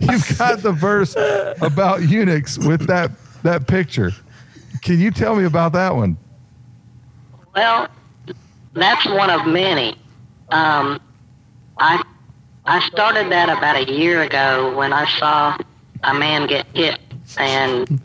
You've 0.00 0.38
got 0.38 0.60
the 0.60 0.74
verse 0.74 1.14
about 1.60 2.02
eunuchs 2.02 2.58
with 2.58 2.86
that 2.86 3.10
that 3.42 3.66
picture. 3.66 4.12
Can 4.82 5.00
you 5.00 5.10
tell 5.10 5.34
me 5.36 5.44
about 5.44 5.72
that 5.72 5.94
one? 5.94 6.16
Well, 7.54 7.88
that's 8.74 9.06
one 9.06 9.30
of 9.30 9.46
many. 9.46 9.96
Um, 10.50 11.00
I 11.78 12.02
I 12.66 12.80
started 12.88 13.30
that 13.30 13.48
about 13.50 13.76
a 13.76 13.92
year 13.92 14.22
ago 14.22 14.76
when 14.76 14.92
I 14.92 15.06
saw 15.18 15.56
a 16.02 16.14
man 16.14 16.46
get 16.46 16.66
hit, 16.74 16.98
and 17.36 18.00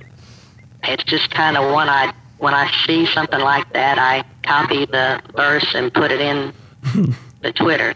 it's 0.83 1.03
just 1.03 1.31
kind 1.31 1.57
of 1.57 1.71
one 1.71 1.89
I 1.89 2.13
when 2.39 2.54
I 2.54 2.71
see 2.86 3.06
something 3.08 3.39
like 3.39 3.71
that, 3.73 3.97
I 3.99 4.23
copy 4.43 4.86
the 4.86 5.21
verse 5.36 5.73
and 5.75 5.93
put 5.93 6.12
it 6.12 6.21
in 6.21 6.54
the 7.41 7.52
Twitter. 7.54 7.93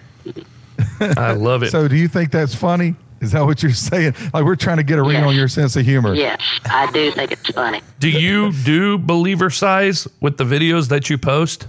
I 1.00 1.32
love 1.34 1.64
it. 1.64 1.72
So, 1.72 1.88
do 1.88 1.96
you 1.96 2.08
think 2.08 2.32
that's 2.32 2.54
funny? 2.56 2.96
Is 3.22 3.32
that 3.32 3.46
what 3.46 3.64
you're 3.64 3.72
saying? 3.72 4.16
Like 4.34 4.44
we're 4.44 4.56
trying 4.58 4.78
to 4.78 4.84
get 4.84 5.00
a 5.00 5.02
ring 5.02 5.14
Yes. 5.14 5.28
on 5.28 5.36
your 5.36 5.48
sense 5.48 5.76
of 5.78 5.86
humor. 5.86 6.14
Yes, 6.14 6.42
I 6.66 6.92
do 6.92 7.10
think 7.12 7.32
it's 7.32 7.50
funny. 7.52 7.82
do 8.00 8.10
you 8.10 8.52
do 8.66 8.98
Believercise 9.00 10.08
with 10.20 10.36
the 10.38 10.44
videos 10.44 10.90
that 10.90 11.10
you 11.10 11.18
post? 11.18 11.66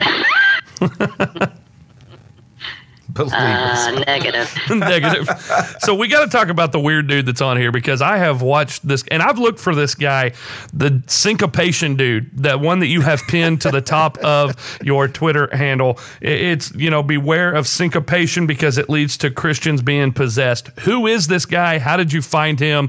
Believers. 3.15 3.33
Uh, 3.39 4.05
negative. 4.07 4.59
Negative. 4.71 5.29
So 5.79 5.95
we 5.95 6.09
got 6.09 6.25
to 6.25 6.31
talk 6.31 6.49
about 6.49 6.73
the 6.73 6.81
weird 6.81 7.07
dude 7.07 7.27
that's 7.27 7.41
on 7.41 7.57
here 7.57 7.71
because 7.71 8.03
I 8.03 8.17
have 8.17 8.43
watched 8.43 8.87
this 8.87 9.05
and 9.09 9.23
I've 9.23 9.39
looked 9.39 9.61
for 9.61 9.73
this 9.73 9.95
guy, 9.95 10.33
the 10.73 11.01
syncopation 11.07 11.95
dude, 11.95 12.37
that 12.39 12.59
one 12.59 12.81
that 12.81 12.89
you 12.89 13.03
have 13.03 13.23
pinned 13.29 13.61
to 13.63 13.71
the 13.71 13.81
top 13.81 14.19
of 14.19 14.57
your 14.83 15.07
Twitter 15.07 15.49
handle. 15.57 16.01
It's, 16.21 16.75
you 16.75 16.91
know, 16.91 17.05
beware 17.05 17.53
of 17.53 17.69
syncopation 17.69 18.49
because 18.49 18.79
it 18.79 18.91
leads 18.91 19.17
to 19.19 19.31
Christians 19.31 19.81
being 19.81 20.13
possessed. 20.13 20.69
Who 20.81 21.07
is 21.07 21.29
this 21.29 21.47
guy? 21.47 21.79
How 21.79 21.97
did 21.97 22.13
you 22.13 22.21
find 22.21 22.59
him? 22.59 22.89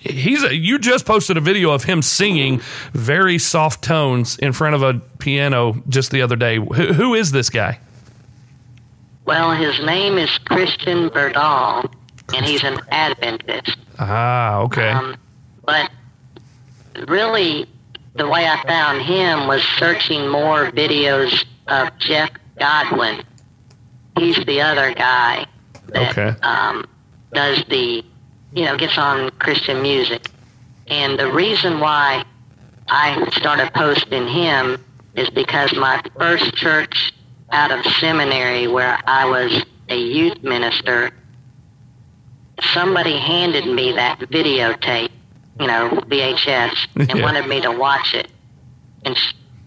He's 0.00 0.44
a, 0.44 0.54
you 0.54 0.78
just 0.78 1.04
posted 1.04 1.36
a 1.36 1.42
video 1.42 1.72
of 1.72 1.84
him 1.84 2.00
singing 2.00 2.62
very 2.94 3.38
soft 3.38 3.84
tones 3.84 4.38
in 4.38 4.54
front 4.54 4.76
of 4.76 4.82
a 4.82 4.94
piano 5.18 5.82
just 5.90 6.10
the 6.10 6.22
other 6.22 6.36
day. 6.36 6.56
Who, 6.56 6.92
who 6.94 7.14
is 7.14 7.32
this 7.32 7.50
guy? 7.50 7.80
Well, 9.28 9.50
his 9.52 9.78
name 9.84 10.16
is 10.16 10.30
Christian 10.38 11.10
Berdahl, 11.10 11.92
and 12.34 12.46
he's 12.46 12.64
an 12.64 12.80
Adventist. 12.90 13.76
Ah, 13.98 14.60
okay. 14.60 14.88
Um, 14.88 15.16
but 15.66 15.90
really, 17.06 17.66
the 18.14 18.26
way 18.26 18.46
I 18.46 18.62
found 18.66 19.02
him 19.02 19.46
was 19.46 19.62
searching 19.76 20.30
more 20.30 20.70
videos 20.70 21.44
of 21.66 21.90
Jeff 21.98 22.30
Godwin. 22.58 23.22
He's 24.18 24.42
the 24.46 24.62
other 24.62 24.94
guy 24.94 25.44
that 25.88 26.16
Okay. 26.16 26.34
um, 26.40 26.86
does 27.34 27.62
the, 27.68 28.02
you 28.54 28.64
know, 28.64 28.78
gets 28.78 28.96
on 28.96 29.28
Christian 29.32 29.82
music. 29.82 30.30
And 30.86 31.18
the 31.18 31.30
reason 31.30 31.80
why 31.80 32.24
I 32.88 33.28
started 33.32 33.74
posting 33.74 34.26
him 34.26 34.82
is 35.16 35.28
because 35.28 35.74
my 35.74 36.02
first 36.18 36.54
church 36.54 37.12
out 37.50 37.70
of 37.70 37.84
seminary, 37.94 38.66
where 38.68 38.98
I 39.06 39.24
was 39.24 39.64
a 39.88 39.96
youth 39.98 40.42
minister, 40.42 41.10
somebody 42.74 43.16
handed 43.18 43.66
me 43.66 43.92
that 43.92 44.18
videotape, 44.20 45.10
you 45.60 45.66
know, 45.66 45.90
VHS, 46.08 46.74
and 46.96 47.08
Yeah. 47.14 47.22
wanted 47.22 47.46
me 47.46 47.60
to 47.62 47.70
watch 47.72 48.14
it 48.14 48.28
and 49.04 49.16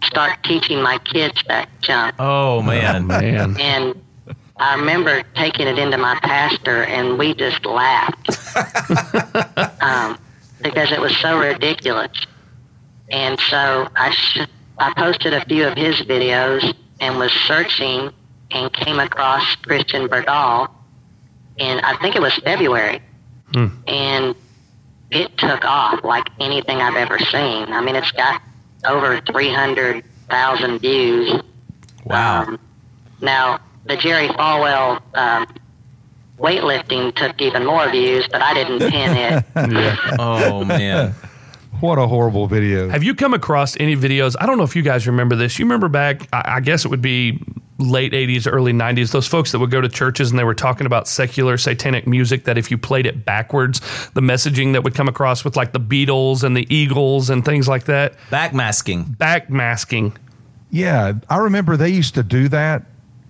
start 0.04 0.44
teaching 0.44 0.82
my 0.82 0.98
kids 1.00 1.41
that 1.48 1.70
junk. 1.82 2.15
oh 2.20 2.62
man. 2.62 3.08
Man. 3.08 3.60
And 3.60 4.02
I 4.58 4.76
remember 4.76 5.24
taking 5.36 5.67
it 5.67 5.80
into 5.80 5.98
my 5.98 6.20
pastor, 6.22 6.84
and 6.84 7.17
we 7.17 7.34
just 7.34 7.65
laughed 7.65 8.30
um, 9.82 10.20
because 10.62 10.91
it 10.91 11.00
was 11.02 11.15
so 11.17 11.39
ridiculous. 11.39 12.12
And 13.10 13.39
so 13.39 13.88
I 13.96 14.12
sh- 14.12 14.48
I 14.78 14.94
posted 14.94 15.34
a 15.34 15.44
few 15.46 15.65
of 15.67 15.78
his 15.78 15.96
videos 16.02 16.74
and 17.02 17.18
was 17.18 17.32
searching 17.48 18.12
and 18.52 18.72
came 18.72 19.00
across 19.00 19.56
Christian 19.56 20.08
Berdahl, 20.08 20.70
and 21.58 21.82
I 21.82 21.98
think 21.98 22.16
it 22.16 22.22
was 22.22 22.34
February, 22.36 23.02
and 23.88 24.36
it 25.10 25.38
took 25.38 25.66
off 25.66 26.04
like 26.06 26.30
anything 26.40 26.78
I've 26.78 26.96
ever 26.96 27.20
seen. 27.20 27.74
I 27.74 27.82
mean, 27.82 27.96
it's 27.98 28.12
got 28.12 28.41
over 28.86 29.20
three 29.30 29.54
hundred 29.54 30.06
thousand 30.30 30.80
views. 30.80 31.41
Wow. 32.06 32.43
Um, 32.43 32.60
now, 33.22 33.60
the 33.86 33.97
Jerry 33.97 34.30
Falwell 34.30 35.02
um, 35.16 35.47
weightlifting 36.39 37.14
took 37.16 37.39
even 37.41 37.66
more 37.66 37.89
views, 37.91 38.28
but 38.32 38.41
I 38.41 38.54
didn't 38.54 38.80
pin 38.91 39.18
it. 39.18 39.45
Yeah. 39.72 40.16
Oh 40.20 40.64
man. 40.64 41.14
What 41.82 41.97
a 41.97 42.07
horrible 42.07 42.47
video. 42.47 42.89
Have 42.89 43.03
you 43.03 43.13
come 43.15 43.34
across 43.34 43.75
any 43.79 43.95
videos? 43.95 44.36
I 44.39 44.45
don't 44.45 44.57
know 44.57 44.63
if 44.63 44.75
you 44.75 44.82
guys 44.84 45.07
remember 45.07 45.36
this. 45.36 45.57
You 45.59 45.65
remember 45.65 45.89
back, 45.89 46.27
I 46.32 46.55
I 46.55 46.59
guess 46.59 46.86
it 46.86 46.89
would 46.89 47.01
be 47.01 47.43
late 47.79 48.13
80s, 48.13 48.47
early 48.51 48.73
90s, 48.73 49.11
those 49.11 49.27
folks 49.27 49.51
that 49.51 49.57
would 49.59 49.71
go 49.71 49.82
to 49.82 49.89
churches 49.89 50.29
and 50.29 50.38
they 50.38 50.43
were 50.43 50.53
talking 50.53 50.86
about 50.86 51.07
secular 51.07 51.57
satanic 51.57 52.05
music 52.05 52.43
that 52.43 52.55
if 52.57 52.69
you 52.69 52.77
played 52.77 53.07
it 53.07 53.25
backwards, 53.25 53.79
the 54.13 54.21
messaging 54.21 54.73
that 54.73 54.84
would 54.84 54.93
come 54.93 55.07
across 55.07 55.43
with 55.43 55.55
like 55.55 55.73
the 55.73 55.79
Beatles 55.79 56.43
and 56.43 56.55
the 56.55 56.67
Eagles 56.73 57.32
and 57.32 57.43
things 57.43 57.67
like 57.67 57.86
that, 57.86 58.13
Backmasking. 58.29 59.17
backmasking. 59.17 60.15
Yeah, 60.69 61.13
I 61.29 61.38
remember 61.38 61.75
they 61.75 61.89
used 61.89 62.13
to 62.15 62.23
do 62.23 62.47
that, 62.49 62.84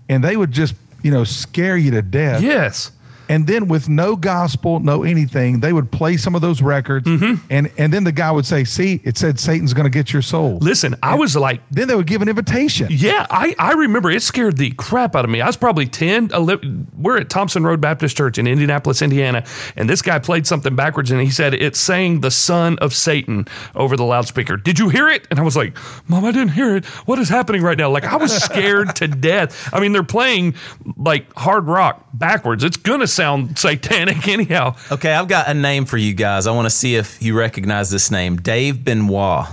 and 0.09 0.21
they 0.23 0.35
would 0.35 0.51
just 0.51 0.75
you 1.01 1.11
know 1.11 1.23
scare 1.23 1.77
you 1.77 1.91
to 1.91 2.01
death. 2.01 2.41
Yes. 2.41 2.91
And 3.32 3.47
then 3.47 3.67
with 3.67 3.88
no 3.89 4.15
gospel, 4.15 4.79
no 4.82 5.03
anything, 5.03 5.61
they 5.61 5.71
would 5.73 5.89
play 5.91 6.17
some 6.17 6.36
of 6.36 6.41
those 6.41 6.61
records, 6.61 7.07
Mm-hmm. 7.07 7.45
and 7.49 7.71
and 7.77 7.91
then 7.93 8.03
the 8.03 8.11
guy 8.11 8.29
would 8.32 8.45
say, 8.45 8.63
"See, 8.63 8.99
it 9.03 9.17
said 9.17 9.39
Satan's 9.39 9.73
going 9.73 9.86
to 9.86 9.89
get 9.89 10.11
your 10.13 10.21
soul." 10.21 10.57
Listen, 10.61 10.95
I 11.01 11.15
was 11.15 11.36
like, 11.36 11.61
Then 11.71 11.88
they 11.88 11.95
would 11.95 12.07
give 12.07 12.21
an 12.21 12.27
invitation. 12.29 12.88
Yeah, 12.91 13.25
I, 13.29 13.55
I 13.57 13.71
remember 13.73 14.11
it 14.11 14.21
scared 14.21 14.57
the 14.57 14.71
crap 14.71 15.15
out 15.15 15.23
of 15.25 15.32
me. 15.32 15.39
I 15.41 15.47
was 15.47 15.57
probably 15.57 15.86
10. 15.86 16.32
11 16.34 16.88
We're 16.97 17.17
at 17.17 17.29
Thompson 17.29 17.63
Road 17.63 17.79
Baptist 17.82 18.17
Church 18.17 18.38
in 18.38 18.47
Indianapolis, 18.47 19.01
Indiana, 19.01 19.43
and 19.77 19.89
this 19.89 20.01
guy 20.01 20.19
played 20.19 20.45
something 20.45 20.75
backwards 20.75 21.09
and 21.11 21.21
he 21.21 21.29
said, 21.32 21.53
It's 21.53 21.79
saying 21.79 22.21
the 22.21 22.32
son 22.32 22.77
of 22.79 22.93
Satan 22.93 23.47
over 23.75 23.95
the 23.95 24.03
loudspeaker. 24.03 24.57
Did 24.57 24.77
you 24.77 24.89
hear 24.89 25.07
it? 25.07 25.25
And 25.32 25.39
I 25.39 25.43
was 25.43 25.55
like, 25.55 25.77
Mom, 26.09 26.25
I 26.25 26.32
didn't 26.32 26.51
hear 26.51 26.75
it. 26.75 26.86
What 27.07 27.17
is 27.19 27.29
happening 27.29 27.61
right 27.61 27.77
now? 27.77 27.89
Like, 27.89 28.03
I 28.03 28.17
was 28.17 28.32
scared 28.36 28.95
to 28.97 29.07
death. 29.32 29.69
I 29.73 29.79
mean, 29.79 29.93
they're 29.93 30.03
playing 30.03 30.55
like 30.97 31.32
hard 31.36 31.67
rock 31.67 32.05
backwards. 32.13 32.63
It's 32.63 32.77
going 32.77 32.99
to 32.99 33.07
sound 33.22 33.59
satanic 33.59 34.28
anyhow. 34.28 34.76
Okay, 34.91 35.13
I've 35.13 35.28
got 35.28 35.47
a 35.47 35.53
name 35.53 35.86
for 35.86 35.97
you 35.97 36.13
guys. 36.13 36.47
I 36.47 36.51
want 36.51 36.65
to 36.65 36.72
see 36.72 36.95
if 36.95 37.22
you 37.22 37.38
recognize 37.38 37.91
this 37.91 38.09
name. 38.09 38.38
Dave 38.38 38.84
Benoit. 38.84 39.45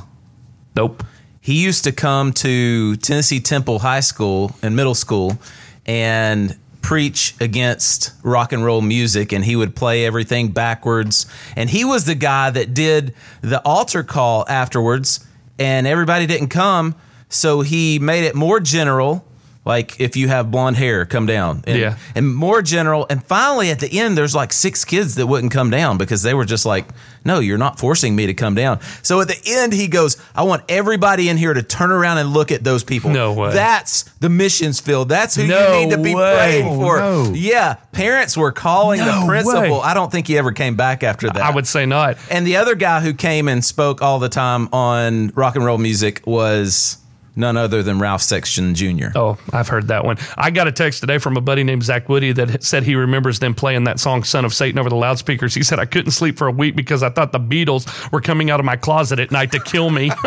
Nope. 0.75 1.05
He 1.43 1.63
used 1.63 1.85
to 1.85 1.93
come 1.93 2.33
to 2.35 2.97
Tennessee 2.97 3.41
Temple 3.41 3.81
High 3.81 4.01
School 4.01 4.53
and 4.63 4.75
middle 4.75 4.95
school 4.95 5.39
and 5.85 6.57
preach 6.81 7.35
against 7.41 8.13
rock 8.23 8.55
and 8.55 8.65
roll 8.65 8.81
music 8.81 9.33
and 9.33 9.45
he 9.45 9.55
would 9.55 9.77
play 9.77 10.07
everything 10.07 10.49
backwards 10.49 11.27
and 11.55 11.69
he 11.69 11.85
was 11.85 12.07
the 12.07 12.15
guy 12.15 12.49
that 12.49 12.73
did 12.73 13.13
the 13.43 13.61
altar 13.67 14.03
call 14.03 14.47
afterwards 14.49 15.27
and 15.59 15.87
everybody 15.87 16.27
didn't 16.27 16.49
come 16.49 16.95
so 17.29 17.61
he 17.61 17.99
made 17.99 18.25
it 18.25 18.35
more 18.35 18.61
general 18.61 19.28
like 19.69 20.01
if 20.01 20.17
you 20.17 20.27
have 20.29 20.51
blonde 20.51 20.77
hair 20.77 21.05
come 21.07 21.27
down 21.27 21.63
and, 21.67 21.79
Yeah. 21.79 21.97
and 22.17 22.35
more 22.35 22.63
general 22.63 23.07
and 23.09 23.23
finally 23.23 23.71
at 23.71 23.79
the 23.79 24.01
end 24.01 24.19
there's 24.19 24.35
like 24.35 24.53
six 24.53 24.85
kids 24.85 25.15
that 25.17 25.27
wouldn't 25.29 25.53
come 25.53 25.71
down 25.71 25.99
because 25.99 26.23
they 26.23 26.35
were 26.35 26.45
just 26.47 26.67
like 26.67 26.87
no 27.25 27.39
you're 27.39 27.59
not 27.59 27.79
forcing 27.79 28.17
me 28.17 28.27
to 28.27 28.35
come 28.35 28.55
down 28.55 28.81
so 29.03 29.21
at 29.21 29.29
the 29.29 29.39
end 29.47 29.73
he 29.75 29.87
goes 29.87 30.17
i 30.35 30.43
want 30.43 30.63
everybody 30.69 31.29
in 31.29 31.37
here 31.37 31.53
to 31.55 31.63
turn 31.63 31.91
around 31.93 32.19
and 32.19 32.31
look 32.33 32.51
at 32.51 32.65
those 32.65 32.83
people 32.83 33.11
No 33.11 33.35
way. 33.35 33.53
that's 33.53 34.05
the 34.21 34.29
missions 34.31 34.81
field 34.81 35.09
that's 35.11 35.35
who 35.37 35.47
No 35.47 35.79
you 35.79 35.87
need 35.87 35.95
to 35.95 36.03
be 36.03 36.15
way. 36.15 36.35
praying 36.35 36.67
Oh, 36.67 36.81
for 36.81 36.99
no. 36.99 37.33
yeah 37.35 37.75
parents 37.93 38.37
were 38.37 38.53
calling 38.53 39.01
No 39.01 39.21
the 39.21 39.27
principal 39.27 39.61
way. 39.61 39.81
i 39.85 39.93
don't 39.95 40.11
think 40.11 40.27
he 40.27 40.39
ever 40.39 40.53
came 40.53 40.75
back 40.77 41.03
after 41.03 41.29
that 41.29 41.43
I 41.43 41.55
would 41.55 41.67
say 41.67 41.85
not. 41.85 42.17
and 42.31 42.47
the 42.47 42.57
other 42.57 42.75
guy 42.75 43.01
who 43.01 43.13
came 43.13 43.49
and 43.49 43.63
spoke 43.63 44.01
all 44.01 44.19
the 44.19 44.31
time 44.31 44.69
on 44.73 45.29
rock 45.35 45.55
and 45.57 45.65
roll 45.65 45.77
music 45.79 46.23
was 46.27 46.97
none 47.39 47.57
other 47.57 47.83
than 47.83 47.99
ralph 47.99 48.21
sexton 48.23 48.75
jr 48.75 49.07
Oh, 49.15 49.39
I've 49.53 49.69
heard 49.69 49.89
that 49.89 50.05
one. 50.05 50.19
I 50.37 50.51
got 50.51 50.67
a 50.67 50.73
text 50.73 51.01
today 51.01 51.19
from 51.19 51.37
a 51.37 51.41
buddy 51.41 51.65
named 51.65 51.83
Zach 51.85 52.09
Woody 52.09 52.33
that 52.33 52.63
said 52.63 52.83
he 52.83 52.95
remembers 52.95 53.39
them 53.39 53.55
playing 53.55 53.85
that 53.85 53.99
song 54.01 54.23
"Son 54.25 54.45
of 54.45 54.53
Satan" 54.53 54.79
over 54.79 54.89
the 54.91 54.97
loudspeakers. 54.97 55.55
He 55.55 55.63
said 55.63 55.79
I 55.79 55.87
couldn't 55.87 56.11
sleep 56.13 56.37
for 56.37 56.47
a 56.47 56.53
week 56.53 56.77
because 56.77 57.03
I 57.03 57.11
thought 57.11 57.33
the 57.33 57.41
Beatles 57.41 58.11
were 58.13 58.21
coming 58.21 58.51
out 58.51 58.61
of 58.61 58.67
my 58.67 58.77
closet 58.77 59.19
at 59.19 59.31
night 59.31 59.53
to 59.53 59.61
kill 59.61 59.91
me. 59.91 60.11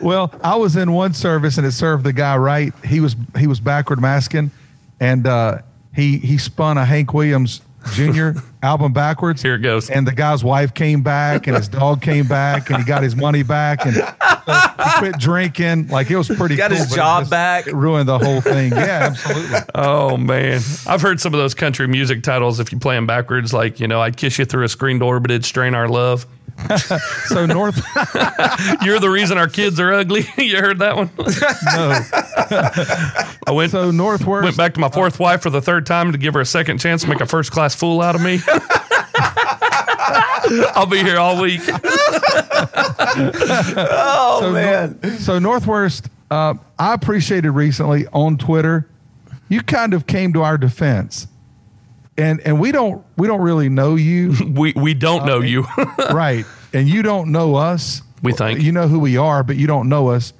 Well, 0.00 0.32
I 0.42 0.56
was 0.56 0.76
in 0.76 0.92
one 0.92 1.12
service 1.14 1.58
and 1.58 1.66
it 1.66 1.72
served 1.72 2.04
the 2.04 2.12
guy 2.12 2.36
right. 2.36 2.72
He 2.84 3.00
was 3.00 3.16
he 3.36 3.46
was 3.46 3.60
backward 3.60 4.00
masking, 4.00 4.50
and 5.00 5.26
uh, 5.26 5.58
he 5.94 6.18
he 6.18 6.38
spun 6.38 6.78
a 6.78 6.84
Hank 6.84 7.12
Williams 7.14 7.60
Jr. 7.92 8.40
album 8.62 8.92
backwards. 8.92 9.42
Here 9.42 9.54
it 9.54 9.60
goes. 9.60 9.90
And 9.90 10.06
the 10.06 10.12
guy's 10.12 10.44
wife 10.44 10.74
came 10.74 11.02
back, 11.02 11.46
and 11.46 11.56
his 11.56 11.68
dog 11.68 12.02
came 12.02 12.26
back, 12.26 12.70
and 12.70 12.78
he 12.78 12.84
got 12.84 13.02
his 13.02 13.16
money 13.16 13.42
back, 13.42 13.84
and 13.84 13.96
uh, 13.98 14.84
he 14.84 14.98
quit 14.98 15.18
drinking. 15.18 15.88
Like 15.88 16.10
it 16.10 16.16
was 16.16 16.28
pretty. 16.28 16.56
Got 16.56 16.70
cool, 16.70 16.78
his 16.78 16.90
job 16.90 17.22
just 17.22 17.30
back. 17.30 17.66
Ruined 17.66 18.08
the 18.08 18.18
whole 18.18 18.40
thing. 18.40 18.72
Yeah, 18.72 19.10
absolutely. 19.10 19.58
oh 19.74 20.16
man, 20.16 20.60
I've 20.86 21.02
heard 21.02 21.20
some 21.20 21.34
of 21.34 21.38
those 21.38 21.54
country 21.54 21.86
music 21.86 22.22
titles. 22.22 22.60
If 22.60 22.72
you 22.72 22.78
play 22.78 22.94
them 22.94 23.06
backwards, 23.06 23.52
like 23.52 23.80
you 23.80 23.88
know, 23.88 24.00
I'd 24.00 24.16
kiss 24.16 24.38
you 24.38 24.44
through 24.44 24.64
a 24.64 24.68
screen 24.68 24.98
door, 24.98 25.20
but 25.20 25.30
it'd 25.30 25.44
strain 25.44 25.74
our 25.74 25.88
love. 25.88 26.26
So 27.26 27.46
North. 27.46 27.76
You're 28.82 28.98
the 29.00 29.08
reason 29.10 29.38
our 29.38 29.48
kids 29.48 29.78
are 29.80 29.92
ugly. 29.92 30.26
you 30.38 30.56
heard 30.58 30.78
that 30.80 30.96
one? 30.96 31.10
no. 31.16 32.00
I 33.46 33.50
went 33.52 33.70
So 33.72 33.90
Northwest. 33.90 34.44
went 34.44 34.56
back 34.56 34.74
to 34.74 34.80
my 34.80 34.88
fourth 34.88 35.18
wife 35.20 35.42
for 35.42 35.50
the 35.50 35.60
third 35.62 35.86
time 35.86 36.12
to 36.12 36.18
give 36.18 36.34
her 36.34 36.40
a 36.40 36.46
second 36.46 36.78
chance 36.78 37.02
to 37.02 37.08
make 37.08 37.20
a 37.20 37.26
first 37.26 37.52
class 37.52 37.74
fool 37.74 38.00
out 38.02 38.14
of 38.14 38.22
me. 38.22 38.40
I'll 40.74 40.86
be 40.86 40.98
here 41.02 41.18
all 41.18 41.40
week. 41.42 41.60
oh 43.76 44.38
so 44.40 44.52
man. 44.52 45.18
so 45.18 45.38
Northwest, 45.38 46.08
uh, 46.30 46.54
I 46.78 46.94
appreciated 46.94 47.50
recently 47.52 48.06
on 48.12 48.36
Twitter, 48.38 48.88
you 49.48 49.62
kind 49.62 49.94
of 49.94 50.06
came 50.06 50.32
to 50.34 50.42
our 50.42 50.58
defense, 50.58 51.26
and 52.18 52.40
and 52.40 52.60
we 52.60 52.72
don't 52.72 53.04
we 53.16 53.26
don't 53.26 53.40
really 53.40 53.68
know 53.68 53.94
you, 53.94 54.34
We 54.54 54.72
we 54.74 54.94
don't 54.94 55.24
know 55.24 55.38
uh, 55.38 55.42
you. 55.42 55.66
right? 56.12 56.44
And 56.74 56.86
you 56.86 57.00
don't 57.00 57.32
know 57.32 57.54
us. 57.54 58.02
We 58.22 58.34
think. 58.34 58.60
you 58.60 58.72
know 58.72 58.88
who 58.88 58.98
we 58.98 59.16
are, 59.16 59.42
but 59.42 59.56
you 59.56 59.66
don't 59.66 59.88
know 59.88 60.08
us. 60.08 60.34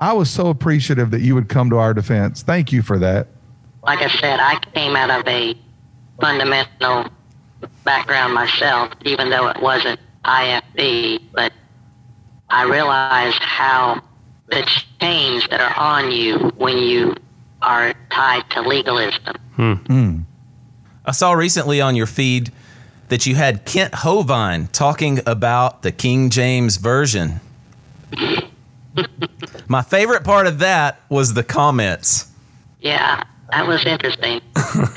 I 0.00 0.12
was 0.12 0.28
so 0.28 0.48
appreciative 0.48 1.12
that 1.12 1.20
you 1.20 1.36
would 1.36 1.48
come 1.48 1.70
to 1.70 1.78
our 1.78 1.94
defense. 1.94 2.42
Thank 2.42 2.72
you 2.72 2.82
for 2.82 2.98
that. 2.98 3.28
Like 3.84 4.00
I 4.00 4.08
said, 4.08 4.40
I 4.40 4.58
came 4.74 4.96
out 4.96 5.10
of 5.10 5.28
a 5.28 5.56
fundamental 6.20 7.08
background 7.84 8.34
myself, 8.34 8.94
even 9.02 9.30
though 9.30 9.46
it 9.46 9.62
wasn't 9.62 10.00
IFB, 10.24 11.22
but 11.32 11.52
I 12.50 12.64
realized 12.64 13.38
how 13.40 14.02
the 14.48 14.68
chains 15.00 15.46
that 15.50 15.60
are 15.60 15.76
on 15.76 16.10
you 16.10 16.52
when 16.56 16.78
you 16.78 17.14
are 17.62 17.94
tied 18.10 18.50
to 18.50 18.62
legalism. 18.62 19.36
Hmm. 19.54 19.72
Hmm. 19.74 20.18
I 21.06 21.12
saw 21.12 21.32
recently 21.32 21.80
on 21.80 21.96
your 21.96 22.06
feed 22.06 22.50
that 23.08 23.26
you 23.26 23.34
had 23.34 23.64
Kent 23.66 23.92
Hovind 23.92 24.72
talking 24.72 25.20
about 25.26 25.82
the 25.82 25.92
King 25.92 26.30
James 26.30 26.78
Version. 26.78 27.40
My 29.68 29.82
favorite 29.82 30.24
part 30.24 30.46
of 30.46 30.60
that 30.60 31.00
was 31.08 31.34
the 31.34 31.44
comments. 31.44 32.30
Yeah, 32.80 33.22
that 33.50 33.66
was 33.66 33.84
interesting. 33.84 34.40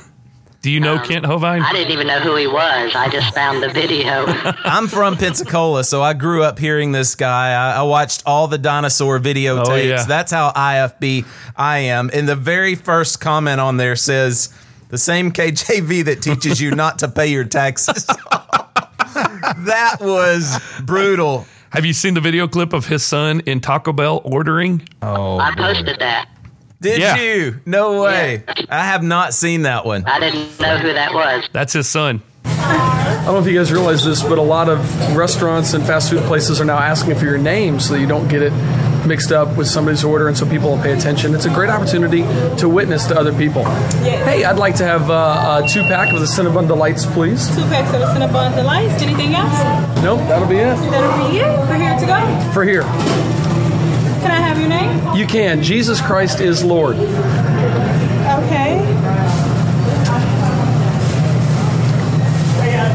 Do 0.62 0.72
you 0.72 0.80
know 0.80 0.98
Kent 1.00 1.26
um, 1.26 1.32
Hovind? 1.32 1.62
I 1.62 1.74
didn't 1.74 1.92
even 1.92 2.08
know 2.08 2.20
who 2.20 2.36
he 2.36 2.48
was. 2.48 2.96
I 2.96 3.10
just 3.10 3.34
found 3.34 3.62
the 3.62 3.70
video. 3.70 4.26
I'm 4.64 4.88
from 4.88 5.18
Pensacola, 5.18 5.84
so 5.84 6.02
I 6.02 6.14
grew 6.14 6.44
up 6.44 6.58
hearing 6.58 6.92
this 6.92 7.16
guy. 7.16 7.52
I, 7.52 7.80
I 7.80 7.84
watched 7.84 8.24
all 8.26 8.48
the 8.48 8.58
dinosaur 8.58 9.20
videotapes. 9.20 9.68
Oh, 9.68 9.76
yeah. 9.76 10.04
That's 10.04 10.32
how 10.32 10.52
IFB 10.52 11.26
I 11.56 11.80
am. 11.80 12.10
And 12.14 12.28
the 12.28 12.36
very 12.36 12.76
first 12.76 13.20
comment 13.20 13.62
on 13.62 13.78
there 13.78 13.96
says, 13.96 14.54
the 14.90 14.98
same 14.98 15.32
KJV 15.32 16.06
that 16.06 16.22
teaches 16.22 16.62
you 16.62 16.72
not 16.72 17.00
to 17.00 17.08
pay 17.08 17.28
your 17.28 17.44
taxes. 17.44 18.06
that 18.06 19.98
was 20.00 20.60
brutal. 20.84 21.46
Have 21.72 21.86
you 21.86 21.94
seen 21.94 22.14
the 22.14 22.22
video 22.22 22.48
clip 22.48 22.74
of 22.74 22.88
his 22.88 23.04
son 23.04 23.42
in 23.42 23.60
Taco 23.60 23.92
Bell 23.94 24.22
ordering? 24.24 24.88
Oh, 25.02 25.38
I 25.40 25.54
posted 25.56 26.00
that. 26.00 26.30
Did 26.80 27.00
Yeah. 27.00 27.18
you? 27.18 27.60
No 27.66 28.02
way. 28.04 28.44
I 28.70 28.84
have 28.86 29.04
not 29.04 29.34
seen 29.34 29.64
that 29.64 29.86
one. 29.86 30.06
I 30.06 30.20
didn't 30.20 30.60
know 30.60 30.78
who 30.78 30.94
that 30.94 31.14
was. 31.14 31.50
That's 31.52 31.74
his 31.74 31.88
son. 31.90 32.22
I 32.46 33.24
don't 33.26 33.34
know 33.36 33.40
if 33.42 33.48
you 33.48 33.58
guys 33.58 33.72
realize 33.72 34.06
this, 34.06 34.24
but 34.24 34.38
a 34.38 34.42
lot 34.42 34.70
of 34.70 34.80
restaurants 35.18 35.74
and 35.74 35.86
fast 35.86 36.10
food 36.12 36.24
places 36.24 36.62
are 36.62 36.66
now 36.66 36.78
asking 36.78 37.16
for 37.16 37.26
your 37.26 37.38
name 37.38 37.80
so 37.80 37.94
that 37.94 38.00
you 38.00 38.08
don't 38.08 38.28
get 38.28 38.42
it 38.42 38.54
mixed 39.08 39.32
up 39.32 39.56
with 39.58 39.68
somebody's 39.68 40.04
order 40.04 40.28
and 40.28 40.38
so 40.38 40.48
people 40.48 40.72
will 40.72 40.82
pay 40.82 40.94
attention. 40.94 41.34
It's 41.34 41.46
a 41.46 41.50
great 41.50 41.70
opportunity 41.70 42.24
to 42.58 42.68
witness 42.70 43.06
to 43.08 43.18
other 43.18 43.34
people. 43.34 43.64
Hey, 44.04 44.44
I'd 44.44 44.58
like 44.58 44.76
to 44.76 44.84
have 44.84 45.10
uh, 45.10 45.62
a 45.64 45.68
two 45.68 45.82
pack 45.84 46.14
of 46.14 46.20
the 46.20 46.26
Cinnabon 46.26 46.68
Delights, 46.68 47.06
please. 47.06 47.48
Two 47.56 47.64
packs 47.64 47.94
of 47.94 48.02
the 48.02 48.08
Cinnabon 48.08 48.56
Delights. 48.56 49.02
Anything 49.02 49.34
else? 49.34 49.58
Nope, 50.04 50.20
that'll 50.28 50.48
be 50.48 50.58
it. 50.58 50.76
That'll 50.92 51.30
be 51.30 51.38
it. 51.40 51.60
We're 51.70 51.78
here 51.78 51.98
to 51.98 52.06
go. 52.06 52.52
For 52.54 52.64
here. 52.64 52.84
Can 54.22 54.32
I 54.32 54.40
have 54.42 54.60
your 54.60 54.70
name? 54.70 55.16
You 55.16 55.26
can. 55.26 55.62
Jesus 55.64 56.02
Christ 56.02 56.42
is 56.42 56.64
Lord. 56.64 56.98
Okay. 58.28 58.84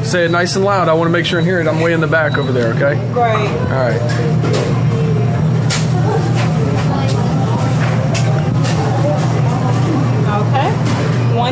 Say 0.05 0.27
it 0.27 0.31
nice 0.31 0.57
and 0.57 0.65
loud. 0.65 0.89
I 0.89 0.93
want 0.95 1.09
to 1.09 1.13
make 1.13 1.25
sure 1.25 1.41
I 1.41 1.45
hear 1.45 1.61
it. 1.61 1.67
I'm 1.67 1.81
way 1.81 1.93
in 1.95 2.01
the 2.01 2.07
back 2.07 2.37
over 2.37 2.53
there, 2.53 2.75
okay? 2.75 2.97
Great. 3.13 3.49
All 3.49 3.89
right. 3.89 4.92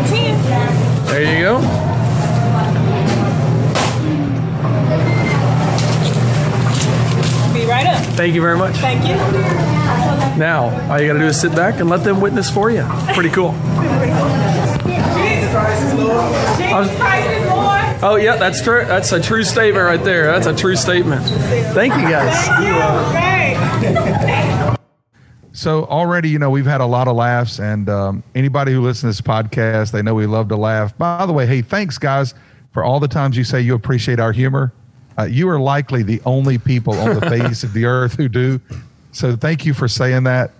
110. 0.03 1.07
There 1.07 1.23
you 1.23 1.41
go. 1.43 1.61
Be 7.53 7.67
right 7.67 7.87
up. 7.87 8.03
Thank 8.15 8.35
you 8.35 8.41
very 8.41 8.57
much. 8.57 8.77
Thank 8.77 9.03
you. 9.07 9.17
Now, 10.39 10.71
all 10.91 11.01
you 11.01 11.07
got 11.07 11.15
to 11.15 11.19
do 11.19 11.27
is 11.27 11.41
sit 11.41 11.55
back 11.55 11.81
and 11.81 11.91
let 11.91 12.05
them 12.05 12.21
witness 12.21 12.49
for 12.51 12.71
you. 12.71 12.85
Pretty 13.15 13.31
cool. 13.31 13.53
Jesus 13.53 15.51
Christ 15.53 15.83
is 15.83 15.95
Lord. 15.95 16.33
Jesus 16.57 16.97
Christ 16.99 17.31
is 17.31 17.47
Lord. 17.49 17.81
Oh, 18.03 18.17
yeah, 18.19 18.37
that's 18.37 18.63
true. 18.63 18.85
That's 18.87 19.13
a 19.13 19.21
true 19.21 19.45
statement 19.45 19.85
right 19.85 20.03
there. 20.03 20.27
That's 20.27 20.47
a 20.47 20.55
true 20.55 20.77
statement. 20.77 21.23
Thank 21.75 21.95
you, 21.95 22.09
guys. 22.09 22.47
Thank 22.47 23.35
you. 23.35 23.40
So 25.61 25.85
already, 25.85 26.31
you 26.31 26.39
know, 26.39 26.49
we've 26.49 26.65
had 26.65 26.81
a 26.81 26.87
lot 26.87 27.07
of 27.07 27.17
laughs, 27.17 27.59
and 27.59 27.87
um, 27.91 28.23
anybody 28.35 28.73
who 28.73 28.81
listens 28.81 29.19
to 29.19 29.23
this 29.23 29.29
podcast, 29.29 29.93
they 29.93 30.01
know 30.01 30.15
we 30.15 30.25
love 30.25 30.49
to 30.49 30.57
laugh. 30.57 30.97
By 30.97 31.27
the 31.27 31.35
way, 31.35 31.45
hey, 31.45 31.61
thanks 31.61 31.99
guys 31.99 32.33
for 32.73 32.83
all 32.83 32.99
the 32.99 33.07
times 33.07 33.37
you 33.37 33.45
say 33.45 33.61
you 33.61 33.75
appreciate 33.75 34.19
our 34.21 34.33
humor. 34.33 34.73
Uh, 35.19 35.25
you 35.25 35.47
are 35.51 35.61
likely 35.61 36.03
the 36.03 36.19
only 36.25 36.57
people 36.57 36.95
on 36.95 37.15
the 37.15 37.21
face 37.29 37.63
of 37.63 37.75
the 37.75 37.85
earth 37.85 38.15
who 38.15 38.27
do. 38.27 38.59
So 39.13 39.37
thank 39.37 39.67
you 39.67 39.75
for 39.75 39.87
saying 39.87 40.25
that. 40.25 40.51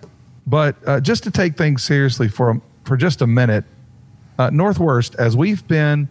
But 0.45 0.75
uh, 0.85 0.99
just 0.99 1.23
to 1.23 1.31
take 1.31 1.57
things 1.57 1.83
seriously 1.83 2.27
for 2.27 2.61
for 2.83 2.95
just 2.95 3.23
a 3.23 3.27
minute, 3.27 3.65
uh, 4.37 4.51
Northwest, 4.51 5.15
as 5.15 5.35
we've 5.35 5.67
been 5.67 6.07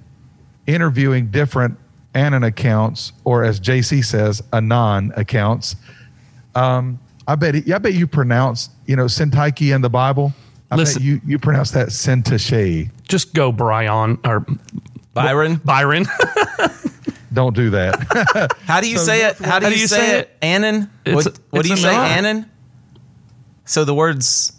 interviewing 0.67 1.29
different 1.29 1.79
Anon 2.17 2.43
accounts, 2.43 3.13
or 3.23 3.45
as 3.45 3.61
JC 3.61 4.05
says, 4.05 4.43
Anon 4.53 5.13
accounts. 5.15 5.77
Um, 6.57 6.99
I 7.31 7.37
bet 7.37 7.55
I 7.71 7.79
bet 7.79 7.95
you 7.95 8.07
pronounce 8.07 8.69
you 8.87 8.97
know 8.97 9.05
Syntyche 9.07 9.75
in 9.75 9.83
the 9.83 9.91
Bible. 9.91 10.33
I 10.71 10.77
Listen. 10.77 11.01
bet 11.01 11.07
you 11.07 11.21
you 11.27 11.39
pronounce 11.39 11.71
that 11.73 11.89
Syntyche. 11.89 12.91
Just 13.07 13.35
go, 13.35 13.53
Brian 13.53 14.19
or 14.25 14.45
Byron. 15.15 15.57
Byron. 15.65 16.07
Don't 17.33 17.55
do 17.55 17.71
that. 17.71 18.53
How 18.65 18.81
do 18.81 18.91
you 18.91 18.99
So 18.99 19.05
say 19.05 19.29
it? 19.29 19.39
How 19.39 19.61
do, 19.61 19.71
you, 19.71 19.87
say, 19.87 20.19
it? 20.19 20.37
Annan? 20.43 20.91
It's- 21.05 21.25
What, 21.25 21.39
what 21.51 21.63
do 21.63 21.69
you 21.69 21.77
say? 21.77 21.93
non. 21.93 22.07
Annan? 22.11 22.51
So 23.65 23.85
the 23.85 23.95
words 23.95 24.53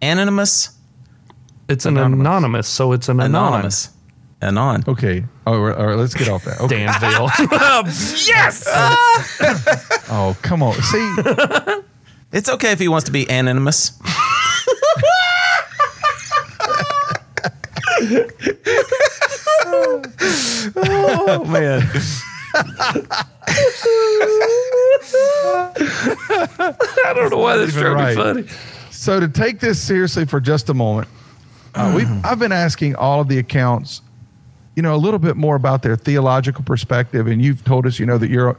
anonymous, 0.00 0.70
It's 1.68 1.86
an 1.86 1.96
anonymous, 1.98 2.68
so 2.68 2.92
it's 2.92 3.08
an 3.08 3.18
anonymous, 3.18 3.90
anon. 4.40 4.84
okay. 4.86 5.24
All 5.44 5.58
right, 5.58 5.76
all 5.76 5.86
right, 5.88 5.96
let's 5.96 6.14
get 6.14 6.28
off 6.28 6.44
that. 6.44 6.60
Okay. 6.60 6.84
Danville. 6.86 7.30
yes. 8.28 8.64
Oh, 10.08 10.36
come 10.42 10.62
on. 10.62 10.74
See, 10.74 11.14
It's 12.30 12.48
okay 12.48 12.72
if 12.72 12.78
he 12.78 12.88
wants 12.88 13.06
to 13.06 13.12
be 13.12 13.28
anonymous. 13.28 13.98
oh 20.76 21.44
man. 21.48 21.88
I 27.04 27.12
don't 27.14 27.30
know 27.30 27.38
why 27.38 27.56
this 27.56 27.70
even 27.70 27.82
drove 27.82 27.96
me 27.96 28.02
right. 28.02 28.16
funny. 28.16 28.44
so 28.90 29.20
to 29.20 29.28
take 29.28 29.60
this 29.60 29.80
seriously 29.80 30.26
for 30.26 30.40
just 30.40 30.68
a 30.68 30.74
moment, 30.74 31.08
uh, 31.74 31.92
we 31.96 32.04
I've 32.24 32.38
been 32.38 32.52
asking 32.52 32.94
all 32.96 33.22
of 33.22 33.28
the 33.28 33.38
accounts, 33.38 34.02
you 34.76 34.82
know, 34.82 34.94
a 34.94 34.98
little 34.98 35.18
bit 35.18 35.36
more 35.36 35.56
about 35.56 35.82
their 35.82 35.96
theological 35.96 36.62
perspective, 36.62 37.26
and 37.26 37.40
you've 37.42 37.64
told 37.64 37.86
us, 37.86 37.98
you 37.98 38.04
know, 38.04 38.18
that 38.18 38.28
you're 38.28 38.58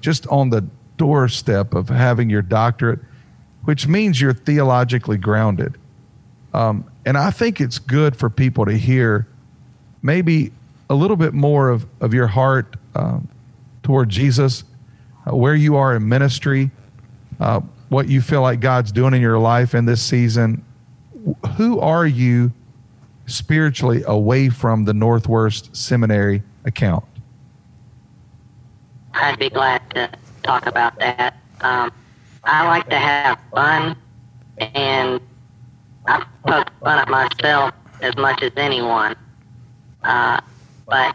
just 0.00 0.26
on 0.28 0.50
the 0.50 0.64
doorstep 0.98 1.72
of 1.74 1.88
having 1.88 2.28
your 2.28 2.42
doctorate, 2.42 3.00
which 3.64 3.88
means 3.88 4.20
you're 4.20 4.34
theologically 4.34 5.16
grounded. 5.16 5.78
Um, 6.52 6.84
and 7.06 7.16
I 7.16 7.30
think 7.30 7.60
it's 7.60 7.78
good 7.78 8.16
for 8.16 8.28
people 8.28 8.66
to 8.66 8.76
hear 8.76 9.26
maybe 10.02 10.52
a 10.90 10.94
little 10.94 11.16
bit 11.16 11.32
more 11.32 11.70
of, 11.70 11.86
of 12.00 12.12
your 12.12 12.26
heart 12.26 12.76
um, 12.94 13.28
toward 13.82 14.08
Jesus, 14.08 14.64
uh, 15.26 15.34
where 15.34 15.54
you 15.54 15.76
are 15.76 15.96
in 15.96 16.08
ministry, 16.08 16.70
uh, 17.40 17.60
what 17.88 18.08
you 18.08 18.20
feel 18.20 18.42
like 18.42 18.60
God's 18.60 18.92
doing 18.92 19.14
in 19.14 19.20
your 19.20 19.38
life 19.38 19.74
in 19.74 19.86
this 19.86 20.02
season. 20.02 20.64
Who 21.56 21.80
are 21.80 22.06
you 22.06 22.52
spiritually 23.26 24.02
away 24.06 24.48
from 24.48 24.84
the 24.84 24.94
Northwest 24.94 25.74
Seminary 25.76 26.42
account? 26.64 27.04
I'd 29.14 29.38
be 29.38 29.50
glad 29.50 29.82
to 29.90 30.10
talk 30.48 30.66
about 30.66 30.98
that. 30.98 31.34
Um, 31.60 31.92
I 32.42 32.66
like 32.66 32.88
to 32.88 32.98
have 32.98 33.38
fun, 33.52 33.94
and 34.58 35.20
I 36.06 36.24
poke 36.46 36.70
fun 36.80 36.98
at 36.98 37.08
myself 37.08 37.74
as 38.00 38.16
much 38.16 38.42
as 38.42 38.52
anyone. 38.56 39.14
Uh, 40.02 40.40
but 40.86 41.14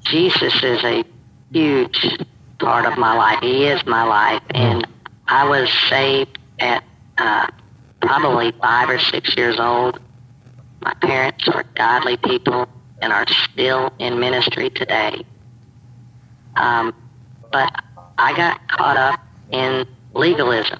Jesus 0.00 0.62
is 0.62 0.84
a 0.84 1.04
huge 1.52 2.18
part 2.58 2.84
of 2.84 2.98
my 2.98 3.14
life. 3.16 3.38
He 3.40 3.64
is 3.64 3.84
my 3.86 4.02
life, 4.02 4.42
and 4.50 4.86
I 5.28 5.48
was 5.48 5.70
saved 5.88 6.38
at 6.58 6.84
uh, 7.16 7.46
probably 8.02 8.52
five 8.60 8.90
or 8.90 8.98
six 8.98 9.34
years 9.38 9.58
old. 9.58 10.00
My 10.82 10.92
parents 10.94 11.48
are 11.48 11.64
godly 11.76 12.18
people 12.18 12.68
and 13.00 13.10
are 13.10 13.26
still 13.28 13.90
in 13.98 14.20
ministry 14.20 14.68
today. 14.68 15.24
Um, 16.56 16.94
but 17.50 17.72
I 18.18 18.36
got 18.36 18.68
caught 18.68 18.96
up 18.96 19.20
in 19.50 19.86
legalism, 20.14 20.78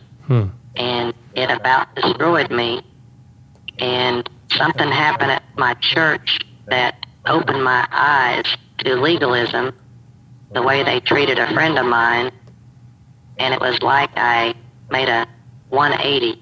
and 0.76 1.14
it 1.34 1.50
about 1.50 1.94
destroyed 1.94 2.50
me. 2.50 2.82
And 3.78 4.28
something 4.50 4.88
happened 4.90 5.30
at 5.32 5.42
my 5.56 5.74
church 5.74 6.40
that 6.66 7.06
opened 7.26 7.64
my 7.64 7.86
eyes 7.90 8.44
to 8.78 8.96
legalism, 8.96 9.74
the 10.52 10.62
way 10.62 10.82
they 10.82 11.00
treated 11.00 11.38
a 11.38 11.52
friend 11.54 11.78
of 11.78 11.86
mine, 11.86 12.30
and 13.38 13.54
it 13.54 13.60
was 13.60 13.80
like 13.82 14.10
I 14.16 14.54
made 14.90 15.08
a 15.08 15.26
180. 15.70 16.40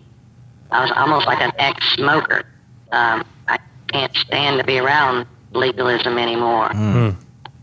I 0.72 0.82
was 0.82 0.92
almost 0.96 1.26
like 1.26 1.40
an 1.40 1.52
ex-smoker. 1.58 2.44
Um, 2.92 3.24
I 3.48 3.58
can't 3.88 4.14
stand 4.16 4.58
to 4.58 4.64
be 4.64 4.78
around 4.78 5.26
legalism 5.52 6.18
anymore. 6.18 6.72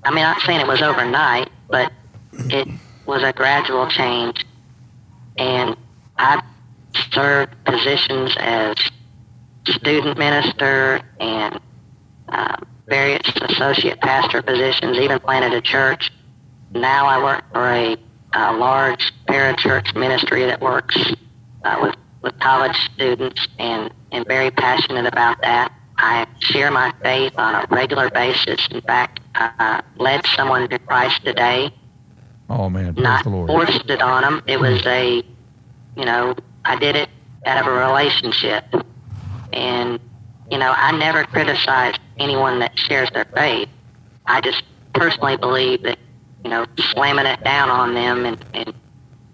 I 0.04 0.12
mean, 0.12 0.24
I'm 0.26 0.34
not 0.36 0.42
saying 0.42 0.62
it 0.62 0.68
was 0.68 0.82
overnight, 0.82 1.50
but 1.70 1.92
it 2.34 2.68
was 3.08 3.24
a 3.24 3.34
gradual 3.34 3.88
change. 3.88 4.46
And 5.38 5.76
I 6.18 6.44
served 7.12 7.54
positions 7.64 8.36
as 8.38 8.76
student 9.66 10.18
minister 10.18 11.02
and 11.20 11.60
uh, 12.30 12.58
various 12.88 13.28
associate 13.42 14.00
pastor 14.02 14.42
positions, 14.42 14.98
even 14.98 15.20
planted 15.20 15.54
a 15.54 15.62
church. 15.62 16.12
Now 16.72 17.06
I 17.06 17.24
work 17.24 17.44
for 17.52 17.68
a, 17.68 17.98
a 18.34 18.54
large 18.54 19.14
parachurch 19.28 19.96
ministry 19.96 20.46
that 20.46 20.62
works 20.62 20.98
uh, 21.64 21.80
with, 21.82 21.96
with 22.22 22.40
college 22.40 22.76
students 22.94 23.48
and 23.60 23.92
am 24.12 24.26
very 24.26 24.52
passionate 24.52 25.06
about 25.06 25.42
that. 25.42 25.72
I 25.98 26.28
share 26.40 26.72
my 26.72 26.94
faith 27.02 27.34
on 27.38 27.56
a 27.56 27.68
regular 27.70 28.10
basis. 28.10 28.68
In 28.70 28.82
fact, 28.82 29.20
I 29.36 29.82
led 29.98 30.26
someone 30.28 30.70
to 30.70 30.80
Christ 30.80 31.24
today 31.26 31.74
Oh 32.50 32.70
man, 32.70 32.94
praise 32.94 33.04
not 33.04 33.24
the 33.24 33.30
Lord. 33.30 33.48
forced 33.48 33.90
it 33.90 34.02
on 34.02 34.22
them. 34.24 34.44
It 34.48 34.60
was 34.60 34.86
a, 34.86 35.24
you 35.96 36.06
know, 36.06 36.36
I 36.64 36.78
did 36.78 36.96
it 36.96 37.10
out 37.46 37.60
of 37.60 37.68
a 37.68 37.72
relationship. 37.72 38.66
And, 39.54 40.00
you 40.52 40.58
know, 40.58 40.74
I 40.76 40.96
never 40.98 41.24
criticize 41.26 41.96
anyone 42.18 42.60
that 42.60 42.78
shares 42.78 43.10
their 43.12 43.26
faith. 43.26 43.70
I 44.26 44.42
just 44.42 44.64
personally 44.94 45.38
believe 45.38 45.84
that, 45.84 45.98
you 46.44 46.50
know, 46.50 46.66
slamming 46.78 47.26
it 47.26 47.44
down 47.44 47.70
on 47.70 47.94
them 47.94 48.26
and, 48.26 48.44
and 48.54 48.74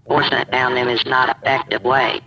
forcing 0.06 0.38
it 0.38 0.52
down 0.52 0.76
them 0.76 0.88
is 0.88 1.06
not 1.06 1.36
effective 1.38 1.84
way. 1.84 2.22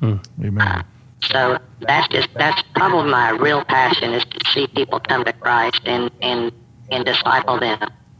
Hmm. 0.00 0.16
Amen. 0.44 0.60
Uh, 0.60 0.82
so 1.22 1.58
that's 1.80 2.08
just 2.08 2.28
that's 2.34 2.60
probably 2.74 3.10
my 3.10 3.30
real 3.30 3.64
passion 3.64 4.12
is 4.12 4.24
to 4.24 4.50
see 4.50 4.66
people 4.66 4.98
come 4.98 5.24
to 5.24 5.32
Christ 5.32 5.80
and 5.84 6.10
and 6.20 6.52
and 6.90 7.04
disciple 7.04 7.60
them 7.60 7.78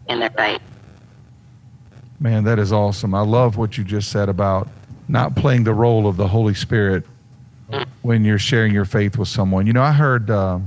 in 0.09 0.20
their 0.20 0.30
faith. 0.30 0.61
Man, 2.22 2.44
that 2.44 2.60
is 2.60 2.72
awesome. 2.72 3.16
I 3.16 3.22
love 3.22 3.56
what 3.56 3.76
you 3.76 3.82
just 3.82 4.12
said 4.12 4.28
about 4.28 4.68
not 5.08 5.34
playing 5.34 5.64
the 5.64 5.74
role 5.74 6.06
of 6.06 6.16
the 6.16 6.28
Holy 6.28 6.54
Spirit 6.54 7.04
when 8.02 8.24
you're 8.24 8.38
sharing 8.38 8.72
your 8.72 8.84
faith 8.84 9.18
with 9.18 9.26
someone. 9.26 9.66
You 9.66 9.72
know, 9.72 9.82
I 9.82 9.90
heard 9.90 10.30
uh, 10.30 10.60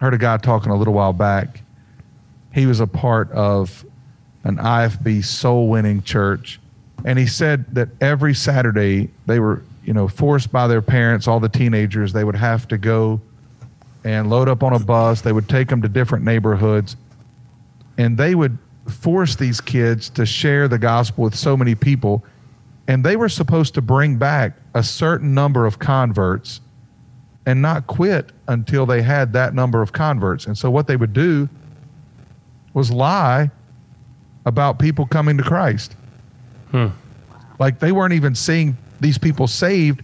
heard 0.00 0.14
a 0.14 0.18
guy 0.18 0.36
talking 0.36 0.70
a 0.70 0.76
little 0.76 0.94
while 0.94 1.12
back. 1.12 1.60
He 2.54 2.66
was 2.66 2.78
a 2.78 2.86
part 2.86 3.32
of 3.32 3.84
an 4.44 4.58
IFB 4.58 5.24
soul 5.24 5.66
winning 5.66 6.04
church, 6.04 6.60
and 7.04 7.18
he 7.18 7.26
said 7.26 7.64
that 7.74 7.88
every 8.00 8.32
Saturday 8.32 9.10
they 9.26 9.40
were, 9.40 9.64
you 9.84 9.92
know, 9.92 10.06
forced 10.06 10.52
by 10.52 10.68
their 10.68 10.82
parents, 10.82 11.26
all 11.26 11.40
the 11.40 11.48
teenagers, 11.48 12.12
they 12.12 12.22
would 12.22 12.36
have 12.36 12.68
to 12.68 12.78
go 12.78 13.20
and 14.04 14.30
load 14.30 14.48
up 14.48 14.62
on 14.62 14.72
a 14.72 14.78
bus. 14.78 15.20
They 15.20 15.32
would 15.32 15.48
take 15.48 15.66
them 15.66 15.82
to 15.82 15.88
different 15.88 16.24
neighborhoods, 16.24 16.94
and 17.98 18.16
they 18.16 18.36
would 18.36 18.56
force 18.90 19.36
these 19.36 19.60
kids 19.60 20.08
to 20.10 20.24
share 20.24 20.68
the 20.68 20.78
gospel 20.78 21.24
with 21.24 21.34
so 21.34 21.56
many 21.56 21.74
people 21.74 22.24
and 22.88 23.04
they 23.04 23.16
were 23.16 23.28
supposed 23.28 23.74
to 23.74 23.82
bring 23.82 24.16
back 24.16 24.54
a 24.74 24.82
certain 24.82 25.34
number 25.34 25.66
of 25.66 25.78
converts 25.78 26.60
and 27.44 27.60
not 27.62 27.86
quit 27.86 28.30
until 28.48 28.86
they 28.86 29.02
had 29.02 29.32
that 29.32 29.54
number 29.54 29.82
of 29.82 29.92
converts. 29.92 30.46
And 30.46 30.56
so 30.56 30.70
what 30.70 30.86
they 30.86 30.96
would 30.96 31.12
do 31.12 31.48
was 32.74 32.90
lie 32.90 33.50
about 34.44 34.78
people 34.78 35.06
coming 35.06 35.36
to 35.36 35.42
Christ. 35.42 35.96
Hmm. 36.70 36.88
Like 37.58 37.80
they 37.80 37.92
weren't 37.92 38.12
even 38.12 38.34
seeing 38.34 38.76
these 39.00 39.18
people 39.18 39.46
saved, 39.46 40.02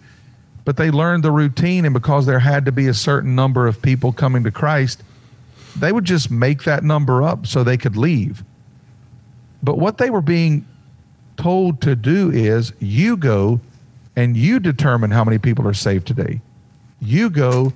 but 0.65 0.77
they 0.77 0.91
learned 0.91 1.23
the 1.23 1.31
routine. 1.31 1.85
And 1.85 1.95
because 1.95 2.27
there 2.27 2.39
had 2.39 2.65
to 2.65 2.73
be 2.73 2.89
a 2.89 2.95
certain 2.95 3.35
number 3.35 3.67
of 3.67 3.81
people 3.81 4.13
coming 4.13 4.43
to 4.45 4.51
Christ, 4.51 5.03
they 5.77 5.93
would 5.93 6.05
just 6.05 6.31
make 6.31 6.65
that 6.65 6.83
number 6.83 7.23
up 7.23 7.47
so 7.47 7.63
they 7.63 7.77
could 7.77 7.97
leave. 7.97 8.43
But 9.63 9.79
what 9.79 9.99
they 9.99 10.11
were 10.11 10.23
being 10.23 10.67
told 11.37 11.81
to 11.83 11.97
do 11.97 12.31
is 12.31 12.73
you 12.81 13.17
go 13.17 13.61
and 14.17 14.37
you 14.37 14.61
determine 14.61 15.11
how 15.11 15.25
many 15.25 15.39
people 15.39 15.67
are 15.67 15.75
saved 15.75 16.07
today. 16.07 16.41
You 17.01 17.31
go 17.31 17.73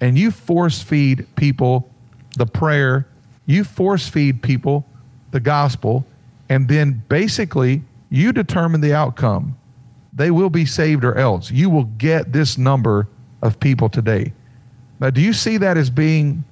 and 0.00 0.18
you 0.18 0.30
force 0.30 0.82
feed 0.82 1.26
people 1.36 1.88
the 2.36 2.46
prayer, 2.46 3.06
you 3.46 3.64
force 3.64 4.08
feed 4.08 4.42
people 4.42 4.84
the 5.30 5.40
gospel, 5.40 6.04
and 6.48 6.68
then 6.68 7.02
basically 7.08 7.82
you 8.10 8.32
determine 8.32 8.80
the 8.80 8.94
outcome. 8.94 9.56
They 10.12 10.30
will 10.30 10.50
be 10.50 10.64
saved 10.64 11.04
or 11.04 11.16
else. 11.16 11.50
You 11.50 11.68
will 11.68 11.84
get 11.98 12.32
this 12.32 12.56
number 12.56 13.08
of 13.42 13.58
people 13.60 13.88
today. 13.88 14.32
Now, 15.00 15.10
do 15.10 15.20
you 15.20 15.32
see 15.32 15.58
that 15.58 15.76
as 15.76 15.90
being 15.90 16.44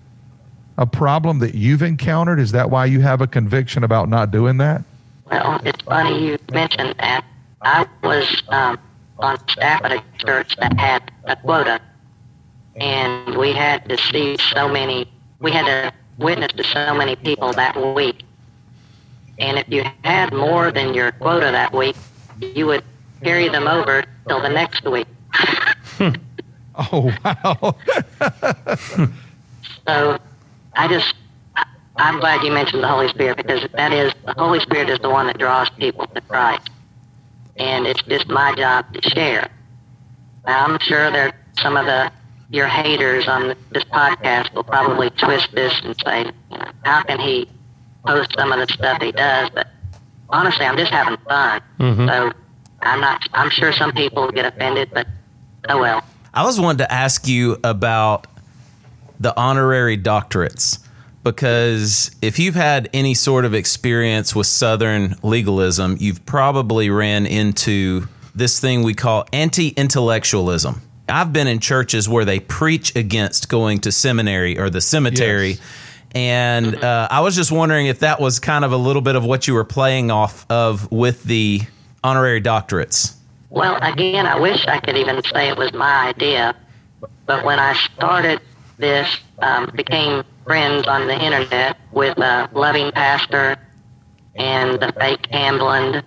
a 0.78 0.86
problem 0.86 1.38
that 1.38 1.54
you've 1.54 1.82
encountered? 1.82 2.38
Is 2.40 2.52
that 2.52 2.70
why 2.70 2.86
you 2.86 3.00
have 3.00 3.20
a 3.20 3.26
conviction 3.26 3.84
about 3.84 4.08
not 4.08 4.30
doing 4.30 4.56
that? 4.58 4.82
Well, 5.30 5.60
it's 5.64 5.82
funny 5.82 6.26
you 6.26 6.38
mentioned 6.52 6.94
that. 6.98 7.24
I 7.62 7.86
was 8.02 8.42
um, 8.48 8.78
on 9.18 9.38
staff 9.48 9.82
at 9.84 9.92
a 9.92 10.02
church 10.18 10.56
that 10.56 10.78
had 10.78 11.10
a 11.24 11.36
quota, 11.36 11.80
and 12.76 13.36
we 13.36 13.52
had 13.52 13.88
to 13.88 13.96
see 13.96 14.36
so 14.36 14.68
many, 14.68 15.10
we 15.40 15.50
had 15.50 15.64
to 15.64 15.92
witness 16.18 16.52
to 16.52 16.64
so 16.64 16.94
many 16.94 17.16
people 17.16 17.52
that 17.54 17.94
week. 17.94 18.22
And 19.38 19.58
if 19.58 19.68
you 19.68 19.84
had 20.04 20.32
more 20.32 20.70
than 20.70 20.94
your 20.94 21.12
quota 21.12 21.50
that 21.50 21.72
week, 21.72 21.96
you 22.40 22.66
would 22.66 22.84
carry 23.22 23.48
them 23.48 23.66
over 23.66 24.04
till 24.28 24.42
the 24.42 24.50
next 24.50 24.84
week. 24.84 25.06
Oh, 26.76 27.16
wow. 27.24 27.76
So 29.86 30.18
I 30.76 30.88
just, 30.88 31.14
I- 31.56 31.64
I'm 31.96 32.20
glad 32.20 32.42
you 32.42 32.52
mentioned 32.52 32.82
the 32.82 32.88
Holy 32.88 33.08
Spirit 33.08 33.36
because 33.36 33.66
that 33.72 33.92
is, 33.92 34.12
the 34.26 34.34
Holy 34.36 34.60
Spirit 34.60 34.90
is 34.90 34.98
the 35.00 35.10
one 35.10 35.26
that 35.28 35.38
draws 35.38 35.70
people 35.70 36.06
to 36.08 36.20
Christ. 36.22 36.68
And 37.56 37.86
it's 37.86 38.02
just 38.02 38.28
my 38.28 38.54
job 38.54 38.92
to 38.94 39.10
share. 39.10 39.48
Now, 40.46 40.64
I'm 40.66 40.78
sure 40.80 41.10
there 41.10 41.32
some 41.60 41.76
of 41.76 41.86
the 41.86 42.10
your 42.50 42.66
haters 42.66 43.26
on 43.26 43.54
this 43.70 43.84
podcast 43.84 44.52
will 44.54 44.64
probably 44.64 45.10
twist 45.10 45.48
this 45.52 45.80
and 45.82 45.96
say, 46.04 46.24
you 46.50 46.58
know, 46.58 46.70
how 46.84 47.02
can 47.02 47.18
he 47.18 47.48
post 48.06 48.32
some 48.36 48.52
of 48.52 48.58
the 48.66 48.72
stuff 48.72 49.00
he 49.00 49.12
does? 49.12 49.50
But 49.50 49.68
honestly, 50.28 50.66
I'm 50.66 50.76
just 50.76 50.92
having 50.92 51.16
fun. 51.28 51.60
Mhm. 51.78 52.08
So 52.08 52.32
I'm 52.82 53.00
not. 53.00 53.22
I'm 53.34 53.50
sure 53.50 53.72
some 53.72 53.92
people 53.92 54.30
get 54.30 54.44
offended, 54.44 54.90
but 54.92 55.06
oh 55.68 55.78
well. 55.78 56.02
I 56.34 56.44
was 56.44 56.60
wanting 56.60 56.78
to 56.78 56.92
ask 56.92 57.26
you 57.28 57.56
about 57.64 58.26
the 59.20 59.36
honorary 59.38 59.96
doctorates 59.96 60.84
because 61.24 62.14
if 62.20 62.38
you've 62.38 62.54
had 62.54 62.88
any 62.92 63.14
sort 63.14 63.46
of 63.46 63.54
experience 63.54 64.36
with 64.36 64.46
Southern 64.46 65.16
legalism, 65.22 65.96
you've 65.98 66.24
probably 66.26 66.90
ran 66.90 67.26
into 67.26 68.06
this 68.34 68.60
thing 68.60 68.82
we 68.82 68.94
call 68.94 69.26
anti 69.32 69.68
intellectualism. 69.68 70.82
I've 71.08 71.32
been 71.32 71.46
in 71.46 71.58
churches 71.58 72.08
where 72.08 72.24
they 72.24 72.40
preach 72.40 72.94
against 72.94 73.48
going 73.48 73.80
to 73.80 73.92
seminary 73.92 74.58
or 74.58 74.70
the 74.70 74.80
cemetery. 74.80 75.56
And 76.14 76.76
uh, 76.76 77.08
I 77.10 77.20
was 77.20 77.34
just 77.34 77.50
wondering 77.50 77.86
if 77.86 78.00
that 78.00 78.20
was 78.20 78.38
kind 78.38 78.64
of 78.64 78.72
a 78.72 78.76
little 78.76 79.02
bit 79.02 79.16
of 79.16 79.24
what 79.24 79.48
you 79.48 79.54
were 79.54 79.64
playing 79.64 80.10
off 80.10 80.46
of 80.50 80.90
with 80.92 81.24
the 81.24 81.62
honorary 82.02 82.40
doctorates. 82.40 83.16
Well, 83.50 83.76
again, 83.82 84.26
I 84.26 84.38
wish 84.38 84.64
I 84.66 84.78
could 84.80 84.96
even 84.96 85.22
say 85.24 85.48
it 85.48 85.56
was 85.56 85.72
my 85.72 86.08
idea, 86.08 86.54
but 87.26 87.44
when 87.44 87.58
I 87.58 87.74
started 87.74 88.40
this, 88.78 89.08
um, 89.38 89.70
became 89.74 90.24
friends 90.44 90.86
on 90.86 91.06
the 91.06 91.14
internet 91.14 91.78
with 91.92 92.18
a 92.18 92.48
loving 92.52 92.92
pastor 92.92 93.56
and 94.34 94.80
the 94.80 94.92
fake 94.98 95.26
Hamblin 95.30 96.02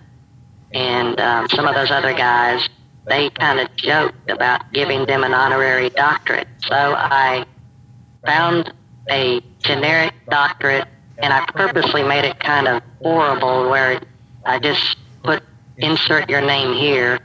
and 0.72 1.20
um, 1.20 1.48
some 1.48 1.66
of 1.66 1.74
those 1.74 1.90
other 1.90 2.12
guys. 2.12 2.68
They 3.06 3.30
kind 3.30 3.58
of 3.58 3.74
joked 3.76 4.30
about 4.30 4.70
giving 4.72 5.06
them 5.06 5.24
an 5.24 5.32
honorary 5.32 5.88
doctorate. 5.90 6.48
So 6.66 6.74
I 6.74 7.46
found 8.24 8.72
a 9.10 9.40
generic 9.60 10.12
doctorate 10.28 10.86
and 11.16 11.32
I 11.32 11.44
purposely 11.46 12.02
made 12.02 12.24
it 12.24 12.38
kind 12.38 12.68
of 12.68 12.82
horrible 13.02 13.70
where 13.70 14.00
I 14.44 14.58
just 14.58 14.96
put 15.22 15.42
insert 15.78 16.28
your 16.28 16.42
name 16.42 16.74
here 16.74 17.18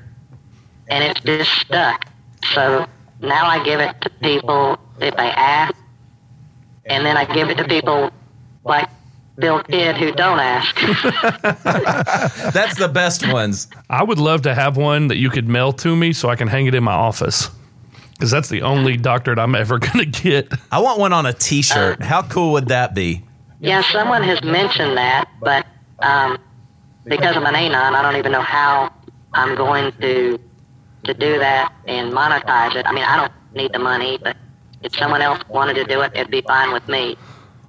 and 0.89 1.03
it's 1.03 1.19
just 1.21 1.51
stuck. 1.59 2.05
So 2.53 2.87
now 3.19 3.45
I 3.45 3.63
give 3.63 3.79
it 3.79 3.99
to 4.01 4.09
people 4.09 4.77
if 4.99 5.15
they 5.15 5.29
ask, 5.29 5.73
and 6.85 7.05
then 7.05 7.17
I 7.17 7.25
give 7.33 7.49
it 7.49 7.57
to 7.57 7.63
people 7.65 8.11
like 8.63 8.89
Phil 9.39 9.63
Kidd 9.63 9.97
who 9.97 10.11
don't 10.11 10.39
ask. 10.39 10.75
That's 12.53 12.77
the 12.77 12.87
best 12.87 13.27
ones. 13.31 13.67
I 13.89 14.03
would 14.03 14.19
love 14.19 14.41
to 14.43 14.53
have 14.53 14.77
one 14.77 15.07
that 15.07 15.17
you 15.17 15.29
could 15.29 15.47
mail 15.47 15.73
to 15.73 15.95
me 15.95 16.13
so 16.13 16.29
I 16.29 16.35
can 16.35 16.47
hang 16.47 16.67
it 16.67 16.75
in 16.75 16.83
my 16.83 16.93
office. 16.93 17.49
Because 18.11 18.29
that's 18.29 18.47
the 18.47 18.61
only 18.61 18.95
doctorate 18.95 19.39
I'm 19.39 19.55
ever 19.55 19.79
going 19.79 19.99
to 19.99 20.05
get. 20.05 20.53
I 20.71 20.79
want 20.79 20.99
one 20.99 21.11
on 21.13 21.25
a 21.25 21.33
t 21.33 21.61
shirt. 21.61 22.01
How 22.01 22.21
cool 22.21 22.53
would 22.53 22.67
that 22.67 22.93
be? 22.93 23.23
yeah, 23.59 23.81
someone 23.91 24.23
has 24.23 24.43
mentioned 24.43 24.97
that, 24.97 25.29
but 25.39 25.65
um, 25.99 26.37
because 27.05 27.37
I'm 27.37 27.45
an 27.45 27.55
anon, 27.55 27.95
I 27.95 28.01
don't 28.01 28.17
even 28.17 28.31
know 28.33 28.41
how 28.41 28.91
I'm 29.33 29.55
going 29.55 29.91
to 30.01 30.37
to 31.05 31.13
do 31.13 31.39
that 31.39 31.73
and 31.85 32.13
monetize 32.13 32.75
it. 32.75 32.85
I 32.85 32.91
mean, 32.93 33.03
I 33.03 33.17
don't 33.17 33.31
need 33.53 33.73
the 33.73 33.79
money, 33.79 34.17
but 34.21 34.35
if 34.83 34.95
someone 34.95 35.21
else 35.21 35.41
wanted 35.49 35.75
to 35.75 35.83
do 35.85 36.01
it, 36.01 36.11
it'd 36.15 36.31
be 36.31 36.41
fine 36.41 36.73
with 36.73 36.87
me. 36.87 37.17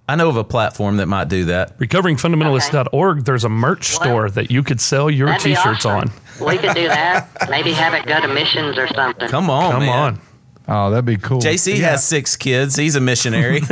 I 0.06 0.16
know 0.16 0.28
of 0.28 0.36
a 0.36 0.44
platform 0.44 0.98
that 0.98 1.06
might 1.06 1.28
do 1.28 1.46
that. 1.46 1.78
RecoveringFundamentalist.org, 1.78 3.24
there's 3.24 3.44
a 3.44 3.48
merch 3.48 3.86
store 3.88 4.28
that 4.30 4.50
you 4.50 4.62
could 4.62 4.80
sell 4.80 5.10
your 5.10 5.32
t 5.38 5.54
shirts 5.54 5.86
awesome. 5.86 6.10
on. 6.40 6.46
We 6.46 6.58
could 6.58 6.74
do 6.74 6.88
that. 6.88 7.26
Maybe 7.48 7.72
have 7.72 7.94
it 7.94 8.04
go 8.04 8.20
to 8.20 8.28
missions 8.28 8.76
or 8.76 8.86
something. 8.88 9.28
Come 9.28 9.48
on, 9.48 9.72
Come 9.72 9.80
man. 9.80 9.98
on. 9.98 10.20
Oh, 10.66 10.90
that'd 10.90 11.04
be 11.06 11.16
cool. 11.16 11.40
JC 11.40 11.78
Yeah. 11.78 11.90
has 11.90 12.04
six 12.06 12.36
kids. 12.36 12.76
He's 12.76 12.96
a 12.96 13.00
missionary. 13.00 13.60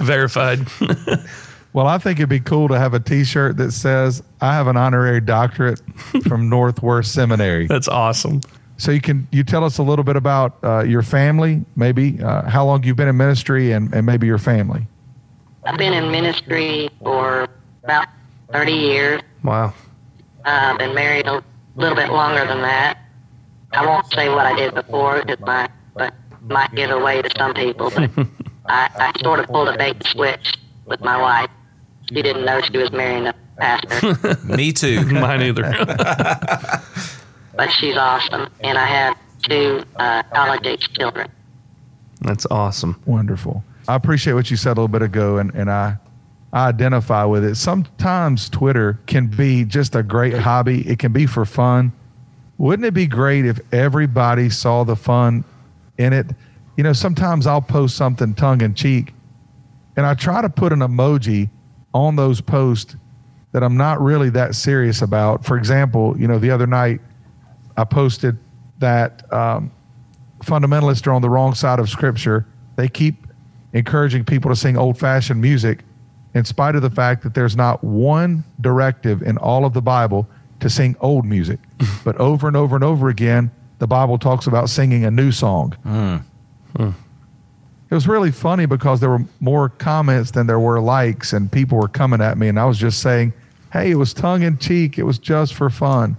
Verified. 0.00 0.66
Well, 1.74 1.88
I 1.88 1.98
think 1.98 2.20
it'd 2.20 2.28
be 2.28 2.38
cool 2.38 2.68
to 2.68 2.78
have 2.78 2.94
a 2.94 3.00
T-shirt 3.00 3.56
that 3.56 3.72
says 3.72 4.22
"I 4.40 4.54
have 4.54 4.68
an 4.68 4.76
honorary 4.76 5.20
doctorate 5.20 5.80
from 6.28 6.48
Northwest 6.48 7.12
Seminary." 7.12 7.66
That's 7.66 7.88
awesome. 7.88 8.42
So 8.76 8.90
you 8.90 9.00
can 9.00 9.28
you 9.30 9.44
tell 9.44 9.64
us 9.64 9.78
a 9.78 9.82
little 9.82 10.04
bit 10.04 10.16
about 10.16 10.56
uh, 10.62 10.82
your 10.82 11.02
family, 11.02 11.64
maybe 11.76 12.20
uh, 12.22 12.42
how 12.48 12.64
long 12.66 12.82
you've 12.82 12.96
been 12.96 13.08
in 13.08 13.16
ministry, 13.16 13.72
and, 13.72 13.94
and 13.94 14.04
maybe 14.04 14.26
your 14.26 14.38
family. 14.38 14.86
I've 15.64 15.78
been 15.78 15.92
in 15.92 16.10
ministry 16.10 16.90
for 17.00 17.48
about 17.84 18.08
30 18.52 18.72
years. 18.72 19.22
Wow. 19.42 19.72
Uh, 20.44 20.76
been 20.76 20.94
married 20.94 21.26
a 21.26 21.42
little 21.76 21.96
bit 21.96 22.10
longer 22.10 22.46
than 22.46 22.62
that. 22.62 22.98
I 23.72 23.86
won't 23.86 24.10
say 24.12 24.28
what 24.28 24.46
I 24.46 24.54
did 24.56 24.74
before 24.74 25.22
because 25.24 25.40
my 25.40 25.68
but 25.94 26.14
might 26.42 26.74
give 26.74 26.90
away 26.90 27.22
to 27.22 27.30
some 27.36 27.54
people. 27.54 27.90
But 27.90 28.10
I, 28.66 28.90
I 28.94 29.20
sort 29.22 29.40
of 29.40 29.46
pulled 29.46 29.68
a 29.68 29.76
bait 29.76 30.04
switch 30.06 30.54
with 30.84 31.00
my 31.00 31.20
wife. 31.20 31.50
She 32.08 32.20
didn't 32.22 32.44
know 32.44 32.60
she 32.60 32.76
was 32.76 32.92
marrying 32.92 33.26
a 33.26 33.34
pastor, 33.58 34.38
Me 34.44 34.72
too. 34.72 35.04
Mine 35.12 35.42
either. 35.42 35.72
But 37.56 37.70
she's 37.70 37.96
awesome. 37.96 38.48
And 38.60 38.78
I 38.78 38.86
have 38.86 39.16
two 39.42 39.84
uh, 39.96 40.22
college 40.24 40.66
age 40.66 40.92
children. 40.92 41.30
That's 42.20 42.46
awesome. 42.50 43.00
Wonderful. 43.06 43.62
I 43.86 43.94
appreciate 43.94 44.32
what 44.32 44.50
you 44.50 44.56
said 44.56 44.70
a 44.70 44.80
little 44.80 44.88
bit 44.88 45.02
ago, 45.02 45.38
and, 45.38 45.54
and 45.54 45.70
I, 45.70 45.96
I 46.52 46.68
identify 46.68 47.24
with 47.24 47.44
it. 47.44 47.56
Sometimes 47.56 48.48
Twitter 48.48 48.98
can 49.06 49.26
be 49.26 49.64
just 49.64 49.94
a 49.94 50.02
great 50.02 50.34
hobby, 50.34 50.88
it 50.88 50.98
can 50.98 51.12
be 51.12 51.26
for 51.26 51.44
fun. 51.44 51.92
Wouldn't 52.56 52.86
it 52.86 52.94
be 52.94 53.06
great 53.06 53.44
if 53.44 53.60
everybody 53.72 54.48
saw 54.48 54.84
the 54.84 54.96
fun 54.96 55.44
in 55.98 56.12
it? 56.12 56.26
You 56.76 56.84
know, 56.84 56.92
sometimes 56.92 57.46
I'll 57.46 57.60
post 57.60 57.96
something 57.96 58.34
tongue 58.34 58.62
in 58.62 58.74
cheek, 58.74 59.12
and 59.96 60.06
I 60.06 60.14
try 60.14 60.40
to 60.40 60.48
put 60.48 60.72
an 60.72 60.78
emoji 60.78 61.50
on 61.92 62.16
those 62.16 62.40
posts 62.40 62.96
that 63.52 63.62
I'm 63.62 63.76
not 63.76 64.00
really 64.00 64.30
that 64.30 64.54
serious 64.54 65.02
about. 65.02 65.44
For 65.44 65.56
example, 65.56 66.18
you 66.18 66.26
know, 66.26 66.38
the 66.38 66.50
other 66.50 66.66
night 66.66 67.00
I 67.76 67.84
posted 67.84 68.38
that 68.78 69.32
um, 69.32 69.72
fundamentalists 70.40 71.06
are 71.06 71.12
on 71.12 71.22
the 71.22 71.30
wrong 71.30 71.54
side 71.54 71.78
of 71.78 71.88
scripture. 71.88 72.46
They 72.76 72.88
keep 72.88 73.26
encouraging 73.72 74.24
people 74.24 74.50
to 74.50 74.56
sing 74.56 74.76
old 74.76 74.98
fashioned 74.98 75.40
music 75.40 75.84
in 76.34 76.44
spite 76.44 76.74
of 76.74 76.82
the 76.82 76.90
fact 76.90 77.22
that 77.22 77.34
there's 77.34 77.56
not 77.56 77.82
one 77.82 78.44
directive 78.60 79.22
in 79.22 79.38
all 79.38 79.64
of 79.64 79.72
the 79.72 79.82
Bible 79.82 80.28
to 80.60 80.68
sing 80.68 80.96
old 81.00 81.24
music. 81.24 81.60
but 82.04 82.16
over 82.16 82.48
and 82.48 82.56
over 82.56 82.74
and 82.74 82.84
over 82.84 83.08
again, 83.08 83.50
the 83.78 83.86
Bible 83.86 84.18
talks 84.18 84.46
about 84.46 84.70
singing 84.70 85.04
a 85.04 85.10
new 85.10 85.32
song. 85.32 85.76
It 87.90 87.94
was 87.94 88.08
really 88.08 88.32
funny 88.32 88.66
because 88.66 88.98
there 88.98 89.10
were 89.10 89.24
more 89.40 89.68
comments 89.68 90.32
than 90.32 90.46
there 90.46 90.58
were 90.58 90.80
likes, 90.80 91.32
and 91.32 91.50
people 91.52 91.78
were 91.78 91.88
coming 91.88 92.20
at 92.20 92.38
me, 92.38 92.48
and 92.48 92.58
I 92.58 92.64
was 92.64 92.78
just 92.78 93.00
saying, 93.00 93.32
"Hey, 93.72 93.92
it 93.92 93.94
was 93.94 94.12
tongue 94.12 94.42
in 94.42 94.58
cheek. 94.58 94.98
It 94.98 95.04
was 95.04 95.18
just 95.18 95.54
for 95.54 95.70
fun." 95.70 96.16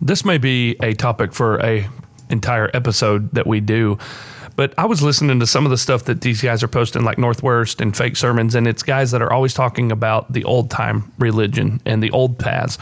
This 0.00 0.24
may 0.24 0.38
be 0.38 0.76
a 0.82 0.94
topic 0.94 1.32
for 1.32 1.60
a 1.60 1.88
entire 2.30 2.70
episode 2.74 3.30
that 3.32 3.46
we 3.46 3.60
do. 3.60 3.98
But 4.54 4.74
I 4.76 4.86
was 4.86 5.02
listening 5.02 5.38
to 5.38 5.46
some 5.46 5.64
of 5.64 5.70
the 5.70 5.78
stuff 5.78 6.04
that 6.04 6.20
these 6.20 6.42
guys 6.42 6.64
are 6.64 6.68
posting, 6.68 7.04
like 7.04 7.16
Northwest 7.16 7.80
and 7.80 7.96
fake 7.96 8.16
sermons, 8.16 8.56
and 8.56 8.66
it's 8.66 8.82
guys 8.82 9.12
that 9.12 9.22
are 9.22 9.32
always 9.32 9.54
talking 9.54 9.92
about 9.92 10.32
the 10.32 10.42
old 10.42 10.68
time 10.68 11.12
religion 11.18 11.80
and 11.86 12.02
the 12.02 12.10
old 12.10 12.38
paths. 12.40 12.76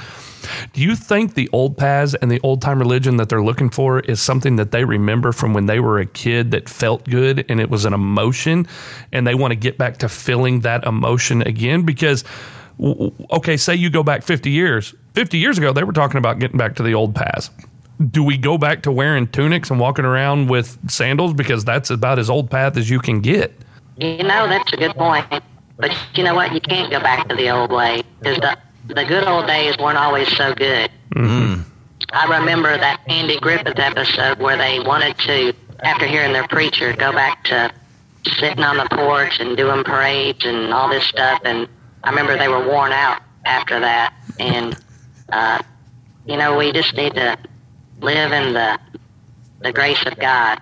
Do 0.72 0.80
you 0.80 0.96
think 0.96 1.34
the 1.34 1.50
old 1.52 1.76
paths 1.76 2.14
and 2.14 2.30
the 2.30 2.40
old 2.42 2.62
time 2.62 2.78
religion 2.78 3.18
that 3.18 3.28
they're 3.28 3.42
looking 3.42 3.68
for 3.68 4.00
is 4.00 4.22
something 4.22 4.56
that 4.56 4.70
they 4.70 4.84
remember 4.84 5.32
from 5.32 5.52
when 5.52 5.66
they 5.66 5.80
were 5.80 5.98
a 5.98 6.06
kid 6.06 6.50
that 6.52 6.68
felt 6.68 7.04
good 7.04 7.44
and 7.50 7.60
it 7.60 7.68
was 7.68 7.84
an 7.84 7.92
emotion, 7.92 8.66
and 9.12 9.26
they 9.26 9.34
want 9.34 9.52
to 9.52 9.56
get 9.56 9.76
back 9.76 9.98
to 9.98 10.08
feeling 10.08 10.60
that 10.60 10.84
emotion 10.84 11.42
again? 11.42 11.82
Because 11.82 12.24
okay, 13.30 13.56
say 13.56 13.74
you 13.74 13.90
go 13.90 14.02
back 14.02 14.22
50 14.22 14.50
years. 14.50 14.94
50 15.16 15.38
years 15.38 15.56
ago, 15.56 15.72
they 15.72 15.82
were 15.82 15.94
talking 15.94 16.18
about 16.18 16.38
getting 16.38 16.58
back 16.58 16.76
to 16.76 16.82
the 16.82 16.92
old 16.92 17.14
paths. 17.14 17.48
Do 18.10 18.22
we 18.22 18.36
go 18.36 18.58
back 18.58 18.82
to 18.82 18.92
wearing 18.92 19.26
tunics 19.28 19.70
and 19.70 19.80
walking 19.80 20.04
around 20.04 20.50
with 20.50 20.78
sandals 20.90 21.32
because 21.32 21.64
that's 21.64 21.88
about 21.88 22.18
as 22.18 22.28
old 22.28 22.50
path 22.50 22.76
as 22.76 22.90
you 22.90 23.00
can 23.00 23.22
get? 23.22 23.58
You 23.96 24.18
know, 24.18 24.46
that's 24.46 24.70
a 24.74 24.76
good 24.76 24.94
point. 24.94 25.24
But 25.78 25.96
you 26.14 26.22
know 26.22 26.34
what? 26.34 26.52
You 26.52 26.60
can't 26.60 26.90
go 26.90 27.00
back 27.00 27.26
to 27.28 27.34
the 27.34 27.48
old 27.48 27.72
way 27.72 28.02
because 28.20 28.36
the, 28.36 28.58
the 28.88 29.06
good 29.06 29.24
old 29.24 29.46
days 29.46 29.78
weren't 29.78 29.96
always 29.96 30.28
so 30.36 30.54
good. 30.54 30.90
Mm-hmm. 31.14 31.62
I 32.12 32.38
remember 32.38 32.76
that 32.76 33.00
Andy 33.06 33.40
Griffith 33.40 33.78
episode 33.78 34.38
where 34.38 34.58
they 34.58 34.80
wanted 34.80 35.16
to, 35.20 35.54
after 35.80 36.06
hearing 36.06 36.34
their 36.34 36.46
preacher, 36.46 36.92
go 36.92 37.10
back 37.12 37.42
to 37.44 37.72
sitting 38.38 38.62
on 38.62 38.76
the 38.76 38.86
porch 38.90 39.40
and 39.40 39.56
doing 39.56 39.82
parades 39.82 40.44
and 40.44 40.74
all 40.74 40.90
this 40.90 41.04
stuff. 41.04 41.40
And 41.46 41.66
I 42.04 42.10
remember 42.10 42.36
they 42.36 42.48
were 42.48 42.68
worn 42.68 42.92
out 42.92 43.22
after 43.46 43.80
that. 43.80 44.12
And, 44.38 44.78
uh, 45.30 45.62
you 46.24 46.36
know, 46.36 46.56
we 46.56 46.72
just 46.72 46.94
need 46.94 47.14
to 47.14 47.38
live 48.00 48.32
in 48.32 48.52
the, 48.52 48.78
the 49.60 49.72
grace 49.72 50.04
of 50.06 50.18
God. 50.18 50.60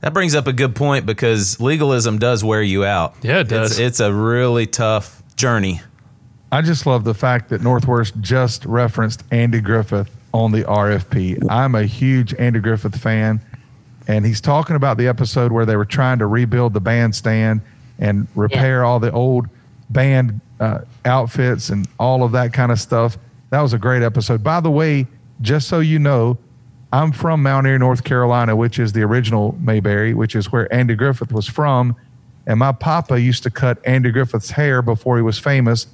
That 0.00 0.14
brings 0.14 0.34
up 0.34 0.46
a 0.46 0.52
good 0.52 0.74
point 0.74 1.04
because 1.04 1.60
legalism 1.60 2.18
does 2.18 2.42
wear 2.42 2.62
you 2.62 2.84
out. 2.84 3.14
Yeah, 3.22 3.40
it 3.40 3.48
does. 3.48 3.72
It's, 3.72 3.80
it's 3.80 4.00
a 4.00 4.12
really 4.12 4.66
tough 4.66 5.22
journey. 5.36 5.80
I 6.52 6.62
just 6.62 6.86
love 6.86 7.04
the 7.04 7.14
fact 7.14 7.50
that 7.50 7.62
Northwest 7.62 8.14
just 8.20 8.64
referenced 8.64 9.22
Andy 9.30 9.60
Griffith 9.60 10.10
on 10.32 10.52
the 10.52 10.62
RFP. 10.64 11.46
I'm 11.50 11.74
a 11.74 11.84
huge 11.84 12.34
Andy 12.34 12.60
Griffith 12.60 12.96
fan, 12.96 13.40
and 14.08 14.24
he's 14.24 14.40
talking 14.40 14.74
about 14.74 14.96
the 14.96 15.06
episode 15.06 15.52
where 15.52 15.66
they 15.66 15.76
were 15.76 15.84
trying 15.84 16.18
to 16.18 16.26
rebuild 16.26 16.72
the 16.72 16.80
bandstand 16.80 17.60
and 17.98 18.26
repair 18.34 18.84
all 18.84 18.98
the 18.98 19.12
old 19.12 19.48
band 19.90 20.40
uh, 20.60 20.80
outfits 21.04 21.68
and 21.68 21.86
all 21.98 22.22
of 22.22 22.32
that 22.32 22.52
kind 22.52 22.72
of 22.72 22.80
stuff. 22.80 23.18
That 23.50 23.60
was 23.60 23.72
a 23.72 23.78
great 23.78 24.02
episode. 24.02 24.42
By 24.42 24.60
the 24.60 24.70
way, 24.70 25.06
just 25.40 25.68
so 25.68 25.80
you 25.80 25.98
know, 25.98 26.38
I'm 26.92 27.12
from 27.12 27.42
Mount 27.42 27.66
Airy, 27.66 27.78
North 27.78 28.04
Carolina, 28.04 28.56
which 28.56 28.78
is 28.78 28.92
the 28.92 29.02
original 29.02 29.56
Mayberry, 29.60 30.14
which 30.14 30.34
is 30.34 30.50
where 30.50 30.72
Andy 30.72 30.94
Griffith 30.94 31.32
was 31.32 31.46
from. 31.46 31.94
And 32.46 32.58
my 32.58 32.72
papa 32.72 33.20
used 33.20 33.42
to 33.44 33.50
cut 33.50 33.78
Andy 33.84 34.10
Griffith's 34.10 34.50
hair 34.50 34.82
before 34.82 35.16
he 35.16 35.22
was 35.22 35.38
famous. 35.38 35.86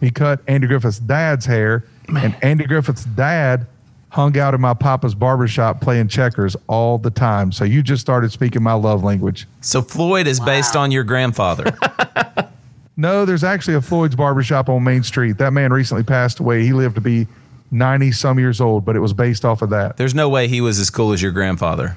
He 0.00 0.10
cut 0.10 0.40
Andy 0.46 0.66
Griffith's 0.66 0.98
dad's 0.98 1.46
hair, 1.46 1.84
and 2.08 2.36
Andy 2.42 2.64
Griffith's 2.64 3.04
dad 3.04 3.66
hung 4.10 4.38
out 4.38 4.54
in 4.54 4.60
my 4.60 4.74
papa's 4.74 5.14
barbershop 5.14 5.80
playing 5.80 6.08
checkers 6.08 6.54
all 6.68 6.98
the 6.98 7.10
time. 7.10 7.50
So 7.50 7.64
you 7.64 7.82
just 7.82 8.00
started 8.00 8.30
speaking 8.30 8.62
my 8.62 8.72
love 8.74 9.02
language. 9.02 9.46
So 9.62 9.82
Floyd 9.82 10.26
is 10.26 10.38
based 10.38 10.76
on 10.76 10.90
your 10.90 11.04
grandfather. 11.04 11.76
No, 12.96 13.24
there's 13.24 13.44
actually 13.44 13.74
a 13.74 13.80
Floyd's 13.82 14.16
barbershop 14.16 14.68
on 14.68 14.82
Main 14.84 15.02
Street. 15.02 15.38
That 15.38 15.52
man 15.52 15.72
recently 15.72 16.02
passed 16.02 16.40
away. 16.40 16.62
He 16.64 16.72
lived 16.72 16.94
to 16.94 17.00
be 17.00 17.26
90 17.70 18.12
some 18.12 18.38
years 18.38 18.60
old, 18.60 18.84
but 18.84 18.96
it 18.96 19.00
was 19.00 19.12
based 19.12 19.44
off 19.44 19.60
of 19.62 19.70
that. 19.70 19.96
There's 19.96 20.14
no 20.14 20.28
way 20.28 20.48
he 20.48 20.60
was 20.60 20.78
as 20.78 20.88
cool 20.88 21.12
as 21.12 21.20
your 21.20 21.32
grandfather. 21.32 21.96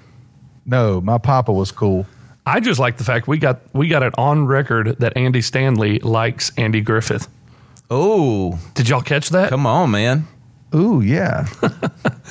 No, 0.65 0.99
my 1.01 1.17
papa 1.17 1.53
was 1.53 1.71
cool. 1.71 2.05
I 2.45 2.59
just 2.59 2.79
like 2.79 2.97
the 2.97 3.03
fact 3.03 3.27
we 3.27 3.37
got 3.37 3.59
we 3.73 3.87
got 3.87 4.01
it 4.03 4.13
on 4.17 4.45
record 4.45 4.97
that 4.99 5.15
Andy 5.15 5.41
Stanley 5.41 5.99
likes 5.99 6.51
Andy 6.57 6.81
Griffith. 6.81 7.27
Oh, 7.91 8.59
Did 8.73 8.89
y'all 8.89 9.01
catch 9.01 9.29
that? 9.29 9.49
come 9.49 9.65
on, 9.65 9.91
man. 9.91 10.27
Ooh, 10.75 11.01
yeah. 11.01 11.47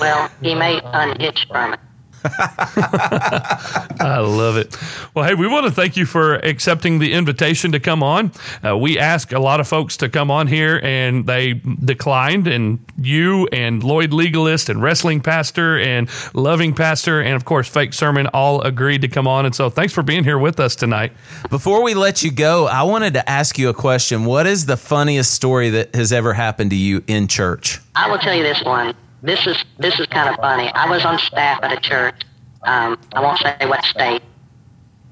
Well, 0.00 0.30
he 0.40 0.54
may 0.54 0.80
unhitch 0.84 1.48
from 1.48 1.72
it. 1.74 1.80
I 4.00 4.18
love 4.20 4.56
it. 4.56 4.76
Well, 5.14 5.24
hey, 5.24 5.34
we 5.34 5.46
want 5.46 5.66
to 5.66 5.72
thank 5.72 5.96
you 5.96 6.06
for 6.06 6.36
accepting 6.36 6.98
the 6.98 7.12
invitation 7.12 7.72
to 7.72 7.80
come 7.80 8.02
on. 8.02 8.32
Uh, 8.64 8.76
we 8.76 8.98
asked 8.98 9.32
a 9.32 9.40
lot 9.40 9.60
of 9.60 9.68
folks 9.68 9.96
to 9.98 10.08
come 10.08 10.30
on 10.30 10.46
here, 10.46 10.80
and 10.82 11.26
they 11.26 11.54
declined. 11.54 12.46
And 12.46 12.78
you 13.00 13.46
and 13.52 13.82
Lloyd 13.82 14.12
Legalist 14.12 14.68
and 14.68 14.82
Wrestling 14.82 15.20
Pastor 15.20 15.78
and 15.78 16.08
Loving 16.34 16.74
Pastor 16.74 17.20
and 17.20 17.34
of 17.34 17.44
course 17.44 17.68
Fake 17.68 17.92
Sermon 17.92 18.26
all 18.28 18.62
agreed 18.62 19.02
to 19.02 19.08
come 19.08 19.26
on. 19.26 19.46
And 19.46 19.54
so, 19.54 19.70
thanks 19.70 19.92
for 19.92 20.02
being 20.02 20.24
here 20.24 20.38
with 20.38 20.60
us 20.60 20.74
tonight. 20.76 21.12
Before 21.50 21.82
we 21.82 21.94
let 21.94 22.22
you 22.22 22.30
go, 22.30 22.66
I 22.66 22.82
wanted 22.82 23.14
to 23.14 23.28
ask 23.28 23.58
you 23.58 23.68
a 23.68 23.74
question. 23.74 24.24
What 24.24 24.46
is 24.46 24.66
the 24.66 24.76
funniest 24.76 25.32
story 25.32 25.70
that 25.70 25.94
has 25.94 26.12
ever 26.12 26.32
happened 26.32 26.70
to 26.70 26.76
you 26.76 27.04
in 27.06 27.28
church? 27.28 27.80
I 27.94 28.10
will 28.10 28.18
tell 28.18 28.34
you 28.34 28.42
this 28.42 28.62
one. 28.64 28.94
This 29.22 29.46
is 29.46 29.64
this 29.78 29.98
is 29.98 30.06
kind 30.06 30.28
of 30.28 30.36
funny. 30.36 30.70
I 30.74 30.88
was 30.88 31.04
on 31.04 31.18
staff 31.18 31.60
at 31.62 31.72
a 31.72 31.80
church. 31.80 32.22
Um, 32.62 32.98
I 33.12 33.20
won't 33.20 33.38
say 33.38 33.56
what 33.66 33.84
state. 33.84 34.22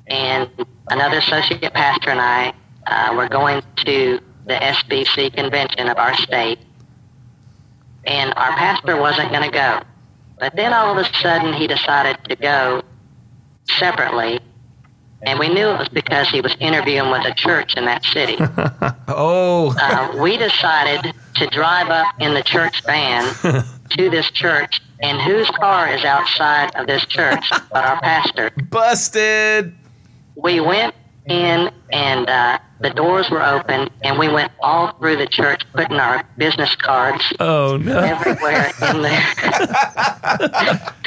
And 0.06 0.48
another 0.88 1.18
associate 1.18 1.72
pastor 1.72 2.10
and 2.10 2.20
I 2.20 2.52
uh, 2.86 3.14
were 3.16 3.28
going 3.28 3.62
to 3.84 4.20
the 4.46 4.54
SBC 4.54 5.34
convention 5.34 5.88
of 5.88 5.98
our 5.98 6.14
state. 6.16 6.60
And 8.04 8.32
our 8.36 8.52
pastor 8.52 9.00
wasn't 9.00 9.30
going 9.30 9.42
to 9.42 9.50
go. 9.50 9.80
But 10.38 10.54
then 10.54 10.72
all 10.72 10.96
of 10.96 11.04
a 11.04 11.12
sudden 11.14 11.52
he 11.54 11.66
decided 11.66 12.18
to 12.28 12.36
go 12.36 12.82
separately. 13.68 14.38
And 15.22 15.40
we 15.40 15.48
knew 15.48 15.68
it 15.70 15.78
was 15.78 15.88
because 15.88 16.28
he 16.28 16.40
was 16.40 16.54
interviewing 16.60 17.10
with 17.10 17.26
a 17.26 17.34
church 17.34 17.76
in 17.76 17.84
that 17.86 18.04
city. 18.04 18.36
Oh, 19.08 19.74
uh, 19.80 20.20
we 20.20 20.36
decided 20.36 21.14
to 21.36 21.46
drive 21.46 21.88
up 21.88 22.06
in 22.18 22.34
the 22.34 22.42
church 22.42 22.82
van 22.84 23.24
to 23.90 24.10
this 24.10 24.30
church, 24.30 24.80
and 25.00 25.20
whose 25.20 25.48
car 25.50 25.88
is 25.88 26.04
outside 26.04 26.74
of 26.76 26.86
this 26.86 27.04
church 27.06 27.44
but 27.72 27.84
our 27.84 28.00
pastor. 28.00 28.50
busted. 28.70 29.74
We 30.36 30.60
went 30.60 30.94
in, 31.26 31.70
and 31.92 32.28
uh, 32.28 32.58
the 32.80 32.90
doors 32.90 33.30
were 33.30 33.42
open, 33.42 33.88
and 34.02 34.18
we 34.18 34.28
went 34.28 34.52
all 34.60 34.92
through 34.98 35.16
the 35.16 35.26
church 35.26 35.62
putting 35.72 35.98
our 35.98 36.22
business 36.38 36.74
cards 36.76 37.24
Oh 37.40 37.78
no! 37.78 37.98
everywhere 37.98 38.70
in 38.90 39.02
there. 39.02 39.24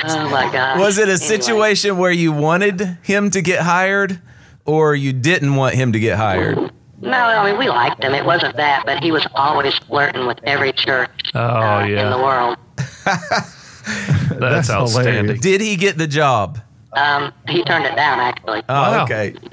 oh 0.03 0.29
my 0.29 0.49
God! 0.51 0.79
Was 0.79 0.97
it 0.97 1.07
a 1.07 1.11
Anyway. 1.13 1.25
situation 1.25 1.97
where 1.97 2.11
you 2.11 2.31
wanted 2.31 2.81
him 3.03 3.29
to 3.31 3.41
get 3.41 3.61
hired 3.61 4.19
or 4.65 4.95
you 4.95 5.13
didn't 5.13 5.55
want 5.55 5.75
him 5.75 5.93
to 5.93 5.99
get 5.99 6.17
hired? 6.17 6.57
No, 7.01 7.11
I 7.17 7.49
mean 7.49 7.57
we 7.57 7.69
liked 7.69 8.03
him. 8.03 8.13
It 8.13 8.25
wasn't 8.25 8.57
that, 8.57 8.85
but 8.85 9.01
he 9.01 9.11
was 9.11 9.25
always 9.33 9.73
flirting 9.87 10.27
with 10.27 10.39
every 10.43 10.73
church 10.73 11.09
Oh 11.33 11.39
uh, 11.39 11.85
in 11.85 12.09
the 12.09 12.17
world. 12.17 12.57
that's, 13.05 14.29
That's 14.39 14.69
outstanding. 14.69 15.13
hilarious. 15.15 15.41
Did 15.41 15.61
he 15.61 15.75
get 15.75 15.97
the 15.97 16.07
job? 16.07 16.59
Um, 16.93 17.31
he 17.47 17.63
turned 17.63 17.85
it 17.85 17.95
down 17.95 18.19
actually. 18.19 18.61
Oh, 18.69 18.73
Wow. 18.73 19.03
okay. 19.03 19.35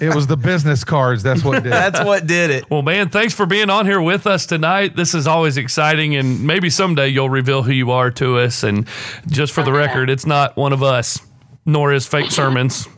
It 0.00 0.14
was 0.14 0.26
the 0.26 0.36
business 0.36 0.82
cards. 0.84 1.22
That's 1.22 1.44
what 1.44 1.62
did. 1.62 1.66
it. 1.66 1.70
That's 1.70 2.04
what 2.04 2.26
did 2.26 2.50
it. 2.50 2.68
Well, 2.70 2.82
man, 2.82 3.08
thanks 3.08 3.32
for 3.34 3.46
being 3.46 3.70
on 3.70 3.86
here 3.86 4.00
with 4.00 4.26
us 4.26 4.46
tonight. 4.46 4.96
This 4.96 5.14
is 5.14 5.26
always 5.28 5.56
exciting, 5.56 6.16
and 6.16 6.44
maybe 6.44 6.70
someday 6.70 7.08
you'll 7.08 7.30
reveal 7.30 7.62
who 7.62 7.70
you 7.72 7.92
are 7.92 8.10
to 8.12 8.38
us. 8.38 8.64
And 8.64 8.86
just 9.28 9.52
for 9.52 9.62
the 9.62 9.72
record, 9.72 10.10
it's 10.10 10.26
not 10.26 10.56
one 10.56 10.72
of 10.72 10.82
us, 10.82 11.20
nor 11.64 11.92
is 11.92 12.04
fake 12.06 12.30
sermons, 12.32 12.88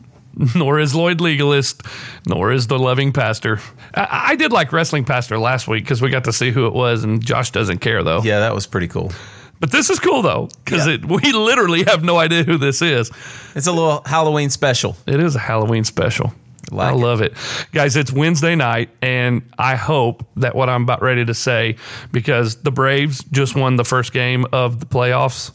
nor 0.54 0.80
is 0.80 0.94
Lloyd 0.94 1.20
Legalist, 1.20 1.82
nor 2.26 2.52
is 2.52 2.66
the 2.68 2.78
loving 2.78 3.12
pastor. 3.12 3.60
I, 3.94 4.30
I 4.30 4.36
did 4.36 4.50
like 4.50 4.72
wrestling 4.72 5.04
pastor 5.04 5.38
last 5.38 5.68
week 5.68 5.84
because 5.84 6.00
we 6.00 6.08
got 6.08 6.24
to 6.24 6.32
see 6.32 6.50
who 6.50 6.66
it 6.66 6.72
was, 6.72 7.04
and 7.04 7.22
Josh 7.24 7.50
doesn't 7.50 7.78
care 7.78 8.02
though. 8.02 8.22
Yeah, 8.22 8.40
that 8.40 8.54
was 8.54 8.66
pretty 8.66 8.88
cool. 8.88 9.12
But 9.60 9.70
this 9.70 9.90
is 9.90 10.00
cool 10.00 10.22
though 10.22 10.48
because 10.64 10.86
Yeah. 10.86 10.94
it 10.94 11.04
we 11.06 11.20
literally 11.32 11.84
have 11.84 12.02
no 12.02 12.18
idea 12.18 12.44
who 12.44 12.56
this 12.58 12.80
is. 12.82 13.10
It's 13.54 13.66
a 13.66 13.72
little 13.72 14.02
Halloween 14.06 14.50
special. 14.50 14.96
It 15.06 15.20
is 15.20 15.36
a 15.36 15.38
Halloween 15.38 15.84
special. 15.84 16.32
Like 16.70 16.88
I 16.88 16.92
it. 16.92 16.96
love 16.96 17.20
it. 17.20 17.34
Guys, 17.72 17.96
it's 17.96 18.12
Wednesday 18.12 18.54
night, 18.54 18.90
and 19.02 19.42
I 19.58 19.74
hope 19.76 20.24
that 20.36 20.54
what 20.54 20.68
I'm 20.68 20.82
about 20.84 21.02
ready 21.02 21.24
to 21.24 21.34
say, 21.34 21.76
because 22.12 22.56
the 22.56 22.70
Braves 22.70 23.24
just 23.24 23.56
won 23.56 23.76
the 23.76 23.84
first 23.84 24.12
game 24.12 24.46
of 24.52 24.78
the 24.78 24.86
playoffs. 24.86 25.50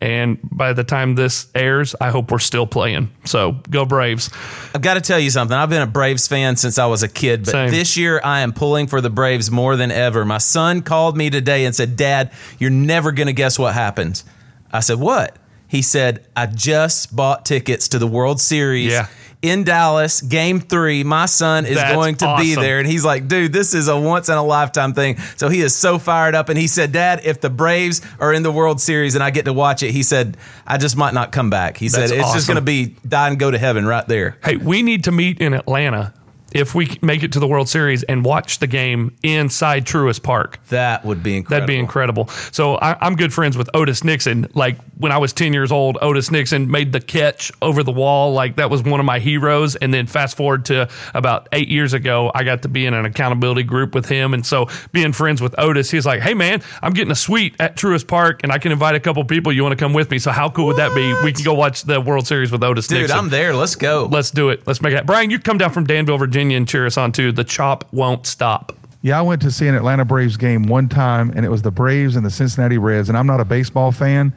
And 0.00 0.38
by 0.42 0.72
the 0.72 0.84
time 0.84 1.14
this 1.14 1.48
airs, 1.54 1.94
I 2.00 2.10
hope 2.10 2.30
we're 2.30 2.38
still 2.38 2.66
playing. 2.66 3.10
So 3.24 3.52
go 3.70 3.84
Braves. 3.84 4.30
I've 4.74 4.82
got 4.82 4.94
to 4.94 5.00
tell 5.00 5.18
you 5.18 5.30
something. 5.30 5.56
I've 5.56 5.70
been 5.70 5.82
a 5.82 5.86
Braves 5.86 6.28
fan 6.28 6.56
since 6.56 6.78
I 6.78 6.86
was 6.86 7.02
a 7.02 7.08
kid, 7.08 7.44
but 7.44 7.52
Same. 7.52 7.70
this 7.70 7.96
year 7.96 8.20
I 8.22 8.40
am 8.40 8.52
pulling 8.52 8.86
for 8.86 9.00
the 9.00 9.10
Braves 9.10 9.50
more 9.50 9.76
than 9.76 9.90
ever. 9.90 10.24
My 10.24 10.38
son 10.38 10.82
called 10.82 11.16
me 11.16 11.30
today 11.30 11.64
and 11.64 11.74
said, 11.74 11.96
Dad, 11.96 12.32
you're 12.58 12.70
never 12.70 13.12
going 13.12 13.28
to 13.28 13.32
guess 13.32 13.58
what 13.58 13.74
happens. 13.74 14.24
I 14.72 14.80
said, 14.80 14.98
What? 14.98 15.36
He 15.68 15.82
said, 15.82 16.26
I 16.36 16.46
just 16.46 17.14
bought 17.14 17.44
tickets 17.44 17.88
to 17.88 17.98
the 17.98 18.06
World 18.06 18.40
Series. 18.40 18.92
Yeah. 18.92 19.08
In 19.42 19.64
Dallas, 19.64 20.20
game 20.22 20.60
three, 20.60 21.04
my 21.04 21.26
son 21.26 21.66
is 21.66 21.76
That's 21.76 21.94
going 21.94 22.16
to 22.16 22.36
be 22.38 22.54
there. 22.54 22.78
And 22.78 22.86
he's 22.88 23.04
like, 23.04 23.28
dude, 23.28 23.52
this 23.52 23.74
is 23.74 23.86
a 23.88 23.98
once 23.98 24.28
in 24.28 24.36
a 24.36 24.42
lifetime 24.42 24.92
thing. 24.92 25.18
So 25.36 25.48
he 25.48 25.60
is 25.60 25.74
so 25.74 25.98
fired 25.98 26.34
up. 26.34 26.48
And 26.48 26.58
he 26.58 26.66
said, 26.66 26.90
Dad, 26.92 27.20
if 27.24 27.40
the 27.40 27.50
Braves 27.50 28.00
are 28.18 28.32
in 28.32 28.42
the 28.42 28.50
World 28.50 28.80
Series 28.80 29.14
and 29.14 29.22
I 29.22 29.30
get 29.30 29.44
to 29.44 29.52
watch 29.52 29.82
it, 29.82 29.92
he 29.92 30.02
said, 30.02 30.36
I 30.66 30.78
just 30.78 30.96
might 30.96 31.14
not 31.14 31.32
come 31.32 31.50
back. 31.50 31.76
He 31.76 31.88
That's 31.88 32.10
said, 32.10 32.18
it's 32.18 32.32
just 32.32 32.48
going 32.48 32.56
to 32.56 32.62
be 32.62 32.96
die 33.06 33.28
and 33.28 33.38
go 33.38 33.50
to 33.50 33.58
heaven 33.58 33.86
right 33.86 34.06
there. 34.08 34.38
Hey, 34.42 34.56
we 34.56 34.82
need 34.82 35.04
to 35.04 35.12
meet 35.12 35.40
in 35.40 35.54
Atlanta 35.54 36.12
if 36.52 36.74
we 36.74 36.98
make 37.02 37.22
it 37.22 37.32
to 37.32 37.40
the 37.40 37.46
World 37.46 37.68
Series 37.68 38.02
and 38.04 38.24
watch 38.24 38.58
the 38.60 38.66
game 38.66 39.16
inside 39.22 39.84
Truist 39.84 40.22
Park. 40.22 40.58
That 40.68 41.04
would 41.04 41.22
be 41.22 41.36
incredible. 41.36 41.50
That'd 41.50 41.66
be 41.66 41.78
incredible. 41.78 42.28
So 42.52 42.76
I, 42.76 42.96
I'm 43.04 43.16
good 43.16 43.32
friends 43.32 43.56
with 43.56 43.68
Otis 43.74 44.04
Nixon. 44.04 44.48
Like 44.54 44.78
when 44.98 45.12
I 45.12 45.18
was 45.18 45.32
10 45.32 45.52
years 45.52 45.72
old, 45.72 45.98
Otis 46.00 46.30
Nixon 46.30 46.70
made 46.70 46.92
the 46.92 47.00
catch 47.00 47.50
over 47.60 47.82
the 47.82 47.92
wall. 47.92 48.32
Like 48.32 48.56
that 48.56 48.70
was 48.70 48.82
one 48.82 49.00
of 49.00 49.06
my 49.06 49.18
heroes. 49.18 49.76
And 49.76 49.92
then 49.92 50.06
fast 50.06 50.36
forward 50.36 50.64
to 50.66 50.88
about 51.14 51.48
eight 51.52 51.68
years 51.68 51.92
ago, 51.92 52.30
I 52.34 52.44
got 52.44 52.62
to 52.62 52.68
be 52.68 52.86
in 52.86 52.94
an 52.94 53.04
accountability 53.04 53.64
group 53.64 53.94
with 53.94 54.08
him. 54.08 54.32
And 54.32 54.46
so 54.46 54.68
being 54.92 55.12
friends 55.12 55.42
with 55.42 55.54
Otis, 55.58 55.90
he's 55.90 56.06
like, 56.06 56.20
hey 56.20 56.34
man, 56.34 56.62
I'm 56.80 56.92
getting 56.92 57.12
a 57.12 57.16
suite 57.16 57.56
at 57.58 57.76
Truist 57.76 58.06
Park 58.06 58.40
and 58.44 58.52
I 58.52 58.58
can 58.58 58.72
invite 58.72 58.94
a 58.94 59.00
couple 59.00 59.24
people. 59.24 59.52
You 59.52 59.62
want 59.62 59.72
to 59.72 59.84
come 59.84 59.92
with 59.92 60.10
me? 60.10 60.18
So 60.18 60.30
how 60.30 60.48
cool 60.48 60.66
would 60.66 60.76
that 60.76 60.94
be? 60.94 61.12
We 61.24 61.32
can 61.32 61.44
go 61.44 61.54
watch 61.54 61.82
the 61.82 62.00
World 62.00 62.26
Series 62.26 62.52
with 62.52 62.62
Otis 62.62 62.86
Dude, 62.86 63.00
Nixon. 63.00 63.16
Dude, 63.16 63.24
I'm 63.24 63.30
there. 63.30 63.54
Let's 63.54 63.74
go. 63.74 64.08
Let's 64.10 64.30
do 64.30 64.50
it. 64.50 64.66
Let's 64.66 64.80
make 64.80 64.94
it. 64.94 65.04
Brian, 65.06 65.30
you 65.30 65.38
come 65.38 65.58
down 65.58 65.72
from 65.72 65.84
Danville, 65.84 66.18
Virginia, 66.18 66.35
and 66.36 66.68
cheer 66.68 66.86
us 66.86 66.96
on 66.96 67.12
too. 67.12 67.32
The 67.32 67.44
chop 67.44 67.84
won't 67.92 68.26
stop. 68.26 68.72
Yeah, 69.02 69.18
I 69.18 69.22
went 69.22 69.40
to 69.42 69.50
see 69.50 69.68
an 69.68 69.74
Atlanta 69.74 70.04
Braves 70.04 70.36
game 70.36 70.64
one 70.64 70.88
time, 70.88 71.32
and 71.36 71.44
it 71.44 71.48
was 71.48 71.62
the 71.62 71.70
Braves 71.70 72.16
and 72.16 72.26
the 72.26 72.30
Cincinnati 72.30 72.78
Reds. 72.78 73.08
And 73.08 73.16
I'm 73.16 73.26
not 73.26 73.40
a 73.40 73.44
baseball 73.44 73.92
fan, 73.92 74.32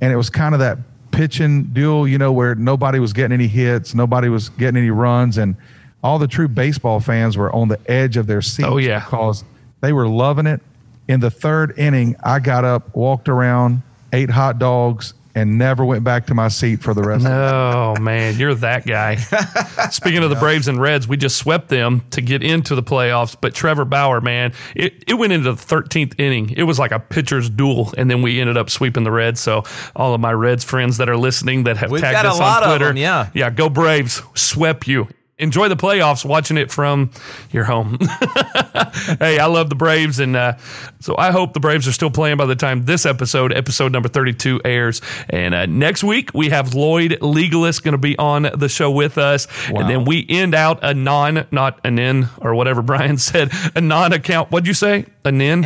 and 0.00 0.12
it 0.12 0.16
was 0.16 0.28
kind 0.28 0.54
of 0.54 0.60
that 0.60 0.78
pitching 1.12 1.64
duel, 1.64 2.06
you 2.08 2.18
know, 2.18 2.32
where 2.32 2.54
nobody 2.54 2.98
was 2.98 3.12
getting 3.12 3.32
any 3.32 3.46
hits, 3.46 3.94
nobody 3.94 4.28
was 4.28 4.48
getting 4.50 4.76
any 4.78 4.90
runs, 4.90 5.38
and 5.38 5.56
all 6.02 6.18
the 6.18 6.26
true 6.26 6.48
baseball 6.48 7.00
fans 7.00 7.36
were 7.36 7.52
on 7.54 7.68
the 7.68 7.78
edge 7.90 8.16
of 8.16 8.26
their 8.26 8.42
seats. 8.42 8.68
Oh, 8.68 8.78
yeah. 8.78 9.00
because 9.00 9.44
they 9.80 9.92
were 9.92 10.08
loving 10.08 10.46
it. 10.46 10.60
In 11.08 11.20
the 11.20 11.30
third 11.30 11.78
inning, 11.78 12.16
I 12.22 12.38
got 12.38 12.64
up, 12.64 12.94
walked 12.94 13.28
around, 13.28 13.82
ate 14.12 14.30
hot 14.30 14.58
dogs, 14.58 15.14
and 15.34 15.58
never 15.58 15.84
went 15.84 16.04
back 16.04 16.26
to 16.26 16.34
my 16.34 16.48
seat 16.48 16.82
for 16.82 16.94
the 16.94 17.02
rest. 17.02 17.24
of 17.24 17.30
the 17.30 17.36
Oh 17.36 17.96
man, 18.00 18.36
you're 18.36 18.54
that 18.56 18.86
guy. 18.86 19.16
Speaking 19.90 20.22
of 20.22 20.30
the 20.30 20.36
Braves 20.36 20.68
and 20.68 20.80
Reds, 20.80 21.08
we 21.08 21.16
just 21.16 21.36
swept 21.36 21.68
them 21.68 22.02
to 22.10 22.20
get 22.20 22.42
into 22.42 22.74
the 22.74 22.82
playoffs. 22.82 23.36
But 23.40 23.54
Trevor 23.54 23.84
Bauer, 23.84 24.20
man, 24.20 24.52
it, 24.74 25.04
it 25.06 25.14
went 25.14 25.32
into 25.32 25.52
the 25.52 25.58
13th 25.58 26.18
inning. 26.18 26.50
It 26.50 26.64
was 26.64 26.78
like 26.78 26.92
a 26.92 26.98
pitcher's 27.00 27.48
duel, 27.48 27.92
and 27.96 28.10
then 28.10 28.22
we 28.22 28.40
ended 28.40 28.56
up 28.56 28.70
sweeping 28.70 29.04
the 29.04 29.12
Reds. 29.12 29.40
So 29.40 29.64
all 29.96 30.14
of 30.14 30.20
my 30.20 30.32
Reds 30.32 30.64
friends 30.64 30.98
that 30.98 31.08
are 31.08 31.16
listening 31.16 31.64
that 31.64 31.76
have 31.78 31.90
We've 31.90 32.00
tagged 32.00 32.26
us 32.26 32.40
on 32.40 32.62
of 32.62 32.68
Twitter, 32.68 32.88
them, 32.88 32.96
yeah. 32.96 33.30
yeah, 33.34 33.50
go 33.50 33.68
Braves, 33.68 34.22
swept 34.34 34.86
you. 34.86 35.08
Enjoy 35.42 35.68
the 35.68 35.76
playoffs 35.76 36.24
watching 36.24 36.56
it 36.56 36.70
from 36.70 37.10
your 37.50 37.64
home. 37.64 37.98
hey, 39.18 39.38
I 39.38 39.46
love 39.46 39.68
the 39.68 39.74
Braves, 39.74 40.20
and 40.20 40.36
uh, 40.36 40.56
so 41.00 41.16
I 41.18 41.32
hope 41.32 41.52
the 41.52 41.60
Braves 41.60 41.88
are 41.88 41.92
still 41.92 42.10
playing 42.10 42.36
by 42.36 42.46
the 42.46 42.54
time 42.54 42.84
this 42.84 43.04
episode, 43.04 43.52
episode 43.52 43.90
number 43.90 44.08
32, 44.08 44.60
airs. 44.64 45.00
And 45.28 45.52
uh, 45.52 45.66
next 45.66 46.04
week, 46.04 46.30
we 46.32 46.50
have 46.50 46.74
Lloyd 46.74 47.18
Legalist 47.20 47.82
going 47.82 47.92
to 47.92 47.98
be 47.98 48.16
on 48.18 48.42
the 48.54 48.68
show 48.68 48.90
with 48.90 49.18
us. 49.18 49.48
And 49.68 49.90
then 49.90 50.04
we 50.04 50.24
end 50.28 50.54
out 50.54 50.78
a 50.82 50.94
non, 50.94 51.46
not 51.50 51.80
an 51.84 51.98
in, 51.98 52.28
or 52.40 52.54
whatever 52.54 52.80
Brian 52.92 53.18
said, 53.18 53.50
a 53.74 53.80
non 53.80 54.12
account. 54.12 54.50
What'd 54.52 54.68
you 54.68 54.74
say? 54.74 55.06
An 55.24 55.40
in? 55.40 55.64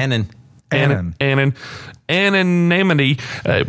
Anon. 0.72 1.14
Anon. 1.20 1.54
Anonymity, 2.08 3.18
uh, 3.44 3.64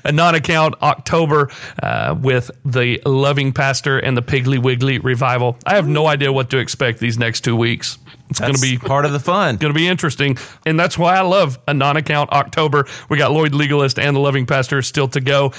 a 0.04 0.10
non 0.10 0.34
account 0.34 0.74
October 0.82 1.50
uh, 1.80 2.16
with 2.20 2.50
the 2.64 3.00
Loving 3.06 3.52
Pastor 3.52 3.98
and 4.00 4.16
the 4.16 4.22
Piggly 4.22 4.60
Wiggly 4.60 4.98
revival. 4.98 5.56
I 5.64 5.76
have 5.76 5.86
no 5.86 6.08
idea 6.08 6.32
what 6.32 6.50
to 6.50 6.58
expect 6.58 6.98
these 6.98 7.18
next 7.18 7.42
two 7.42 7.54
weeks. 7.54 7.96
It's 8.28 8.40
going 8.40 8.54
to 8.54 8.60
be 8.60 8.78
part 8.78 9.04
of 9.04 9.12
the 9.12 9.20
fun. 9.20 9.54
It's 9.54 9.62
going 9.62 9.72
to 9.72 9.78
be 9.78 9.86
interesting. 9.86 10.38
And 10.64 10.80
that's 10.80 10.96
why 10.96 11.16
I 11.16 11.20
love 11.20 11.58
a 11.68 11.74
non 11.74 11.96
account 11.96 12.30
October. 12.32 12.86
We 13.08 13.18
got 13.18 13.30
Lloyd 13.30 13.52
Legalist 13.54 13.98
and 13.98 14.16
the 14.16 14.20
Loving 14.20 14.46
Pastor 14.46 14.82
still 14.82 15.08
to 15.08 15.20
go. 15.20 15.52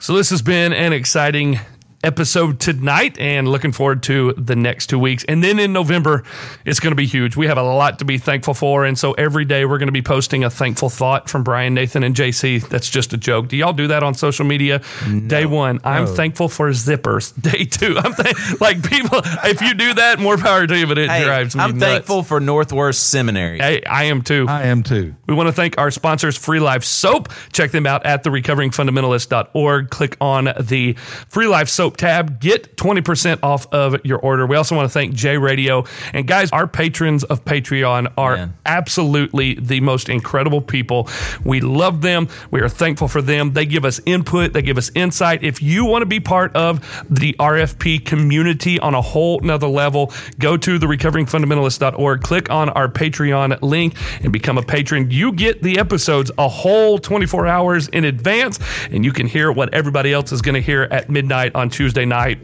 So 0.00 0.16
this 0.16 0.30
has 0.30 0.42
been 0.42 0.72
an 0.72 0.92
exciting 0.92 1.60
episode 2.06 2.60
tonight 2.60 3.18
and 3.18 3.48
looking 3.48 3.72
forward 3.72 4.02
to 4.04 4.32
the 4.34 4.54
next 4.56 4.86
two 4.86 4.98
weeks. 4.98 5.24
And 5.28 5.42
then 5.42 5.58
in 5.58 5.72
November, 5.72 6.22
it's 6.64 6.78
going 6.80 6.92
to 6.92 6.96
be 6.96 7.06
huge. 7.06 7.36
We 7.36 7.46
have 7.48 7.58
a 7.58 7.62
lot 7.62 7.98
to 7.98 8.04
be 8.04 8.16
thankful 8.18 8.54
for. 8.54 8.84
And 8.84 8.96
so 8.98 9.12
every 9.14 9.44
day 9.44 9.64
we're 9.64 9.78
going 9.78 9.88
to 9.88 9.92
be 9.92 10.02
posting 10.02 10.44
a 10.44 10.50
thankful 10.50 10.88
thought 10.88 11.28
from 11.28 11.42
Brian, 11.42 11.74
Nathan, 11.74 12.02
and 12.04 12.14
JC. 12.14 12.66
That's 12.68 12.88
just 12.88 13.12
a 13.12 13.16
joke. 13.16 13.48
Do 13.48 13.56
y'all 13.56 13.72
do 13.72 13.88
that 13.88 14.02
on 14.02 14.14
social 14.14 14.46
media? 14.46 14.80
day 15.26 15.44
one, 15.46 15.80
I'm 15.84 16.06
thankful 16.06 16.48
for 16.48 16.70
zippers. 16.70 17.26
Day 17.42 17.64
two, 17.64 17.96
I'm 17.98 18.14
th- 18.14 18.60
like 18.60 18.82
people, 18.88 19.20
if 19.44 19.60
you 19.60 19.74
do 19.74 19.94
that, 19.94 20.18
more 20.20 20.36
power 20.38 20.66
to 20.66 20.78
you, 20.78 20.86
but 20.86 20.98
it 20.98 21.10
Hey, 21.10 21.24
drives 21.24 21.56
me 21.56 21.62
I'm 21.62 21.78
nuts. 21.78 21.92
thankful 21.92 22.22
for 22.22 22.38
Northwest 22.40 23.08
Seminary. 23.10 23.58
Hey, 23.58 23.82
I 23.84 24.04
am 24.04 24.22
too. 24.22 24.46
I 24.48 24.64
am 24.64 24.82
too. 24.82 25.14
We 25.28 25.34
want 25.34 25.48
to 25.48 25.52
thank 25.52 25.76
our 25.78 25.90
sponsors, 25.90 26.36
Free 26.36 26.60
Life 26.60 26.84
Soap. 26.84 27.30
Check 27.52 27.72
them 27.72 27.86
out 27.86 28.06
at 28.06 28.22
therecoveringfundamentalist.org. 28.24 29.90
Click 29.90 30.16
on 30.20 30.48
the 30.60 30.92
Free 31.28 31.46
Life 31.46 31.68
Soap 31.68 31.95
tab. 31.96 32.40
Get 32.40 32.76
20% 32.76 33.40
off 33.42 33.66
of 33.72 33.96
your 34.04 34.18
order. 34.18 34.46
We 34.46 34.56
also 34.56 34.76
want 34.76 34.86
to 34.86 34.92
thank 34.92 35.14
J 35.14 35.38
Radio. 35.38 35.84
And 36.12 36.26
guys, 36.26 36.50
our 36.52 36.66
patrons 36.66 37.24
of 37.24 37.44
Patreon 37.44 38.12
are 38.16 38.36
Man. 38.36 38.56
absolutely 38.66 39.54
the 39.54 39.80
most 39.80 40.08
incredible 40.08 40.60
people. 40.60 41.08
We 41.44 41.60
love 41.60 42.02
them. 42.02 42.28
We 42.50 42.60
are 42.60 42.68
thankful 42.68 43.08
for 43.08 43.22
them. 43.22 43.52
They 43.52 43.66
give 43.66 43.84
us 43.84 44.00
input, 44.06 44.52
they 44.52 44.62
give 44.62 44.78
us 44.78 44.90
insight. 44.94 45.42
If 45.42 45.62
you 45.62 45.84
want 45.84 46.02
to 46.02 46.06
be 46.06 46.20
part 46.20 46.54
of 46.54 46.80
the 47.10 47.34
RFP 47.34 48.04
community 48.04 48.78
on 48.80 48.94
a 48.94 49.02
whole 49.02 49.40
nother 49.40 49.68
level, 49.68 50.12
go 50.38 50.56
to 50.56 50.78
therecoveringfundamentalist.org, 50.78 52.22
click 52.22 52.50
on 52.50 52.70
our 52.70 52.88
Patreon 52.88 53.60
link, 53.62 53.94
and 54.22 54.32
become 54.32 54.58
a 54.58 54.62
patron. 54.62 55.10
You 55.10 55.32
get 55.32 55.62
the 55.62 55.78
episodes 55.78 56.30
a 56.38 56.48
whole 56.48 56.98
24 56.98 57.46
hours 57.46 57.88
in 57.88 58.04
advance, 58.04 58.58
and 58.90 59.04
you 59.04 59.12
can 59.12 59.26
hear 59.26 59.52
what 59.52 59.72
everybody 59.74 60.12
else 60.12 60.32
is 60.32 60.42
going 60.42 60.54
to 60.54 60.60
hear 60.60 60.82
at 60.90 61.08
midnight 61.10 61.54
on 61.54 61.70
Tuesday 61.86 62.04
night. 62.04 62.40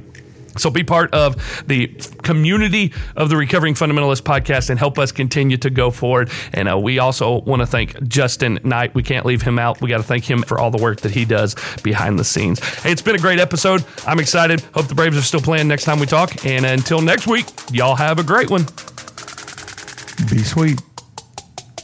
So 0.56 0.70
be 0.70 0.84
part 0.84 1.12
of 1.12 1.34
the 1.66 1.88
community 2.22 2.92
of 3.16 3.28
the 3.28 3.36
Recovering 3.36 3.74
Fundamentalist 3.74 4.22
podcast 4.22 4.70
and 4.70 4.78
help 4.78 5.00
us 5.00 5.10
continue 5.10 5.56
to 5.56 5.68
go 5.68 5.90
forward. 5.90 6.30
And 6.52 6.68
uh, 6.68 6.78
we 6.78 7.00
also 7.00 7.40
want 7.40 7.60
to 7.60 7.66
thank 7.66 8.00
Justin 8.06 8.60
Knight. 8.62 8.94
We 8.94 9.02
can't 9.02 9.26
leave 9.26 9.42
him 9.42 9.58
out. 9.58 9.80
We 9.80 9.88
got 9.88 9.96
to 9.96 10.04
thank 10.04 10.30
him 10.30 10.42
for 10.42 10.60
all 10.60 10.70
the 10.70 10.80
work 10.80 11.00
that 11.00 11.10
he 11.10 11.24
does 11.24 11.56
behind 11.82 12.20
the 12.20 12.24
scenes. 12.24 12.60
Hey, 12.60 12.92
it's 12.92 13.02
been 13.02 13.16
a 13.16 13.18
great 13.18 13.40
episode. 13.40 13.84
I'm 14.06 14.20
excited. 14.20 14.60
Hope 14.74 14.86
the 14.86 14.94
Braves 14.94 15.16
are 15.16 15.22
still 15.22 15.40
playing 15.40 15.66
next 15.66 15.86
time 15.86 15.98
we 15.98 16.06
talk. 16.06 16.46
And 16.46 16.64
until 16.64 17.00
next 17.00 17.26
week, 17.26 17.46
y'all 17.72 17.96
have 17.96 18.20
a 18.20 18.22
great 18.22 18.48
one. 18.48 18.64
Be 20.30 20.38
sweet. 20.44 20.80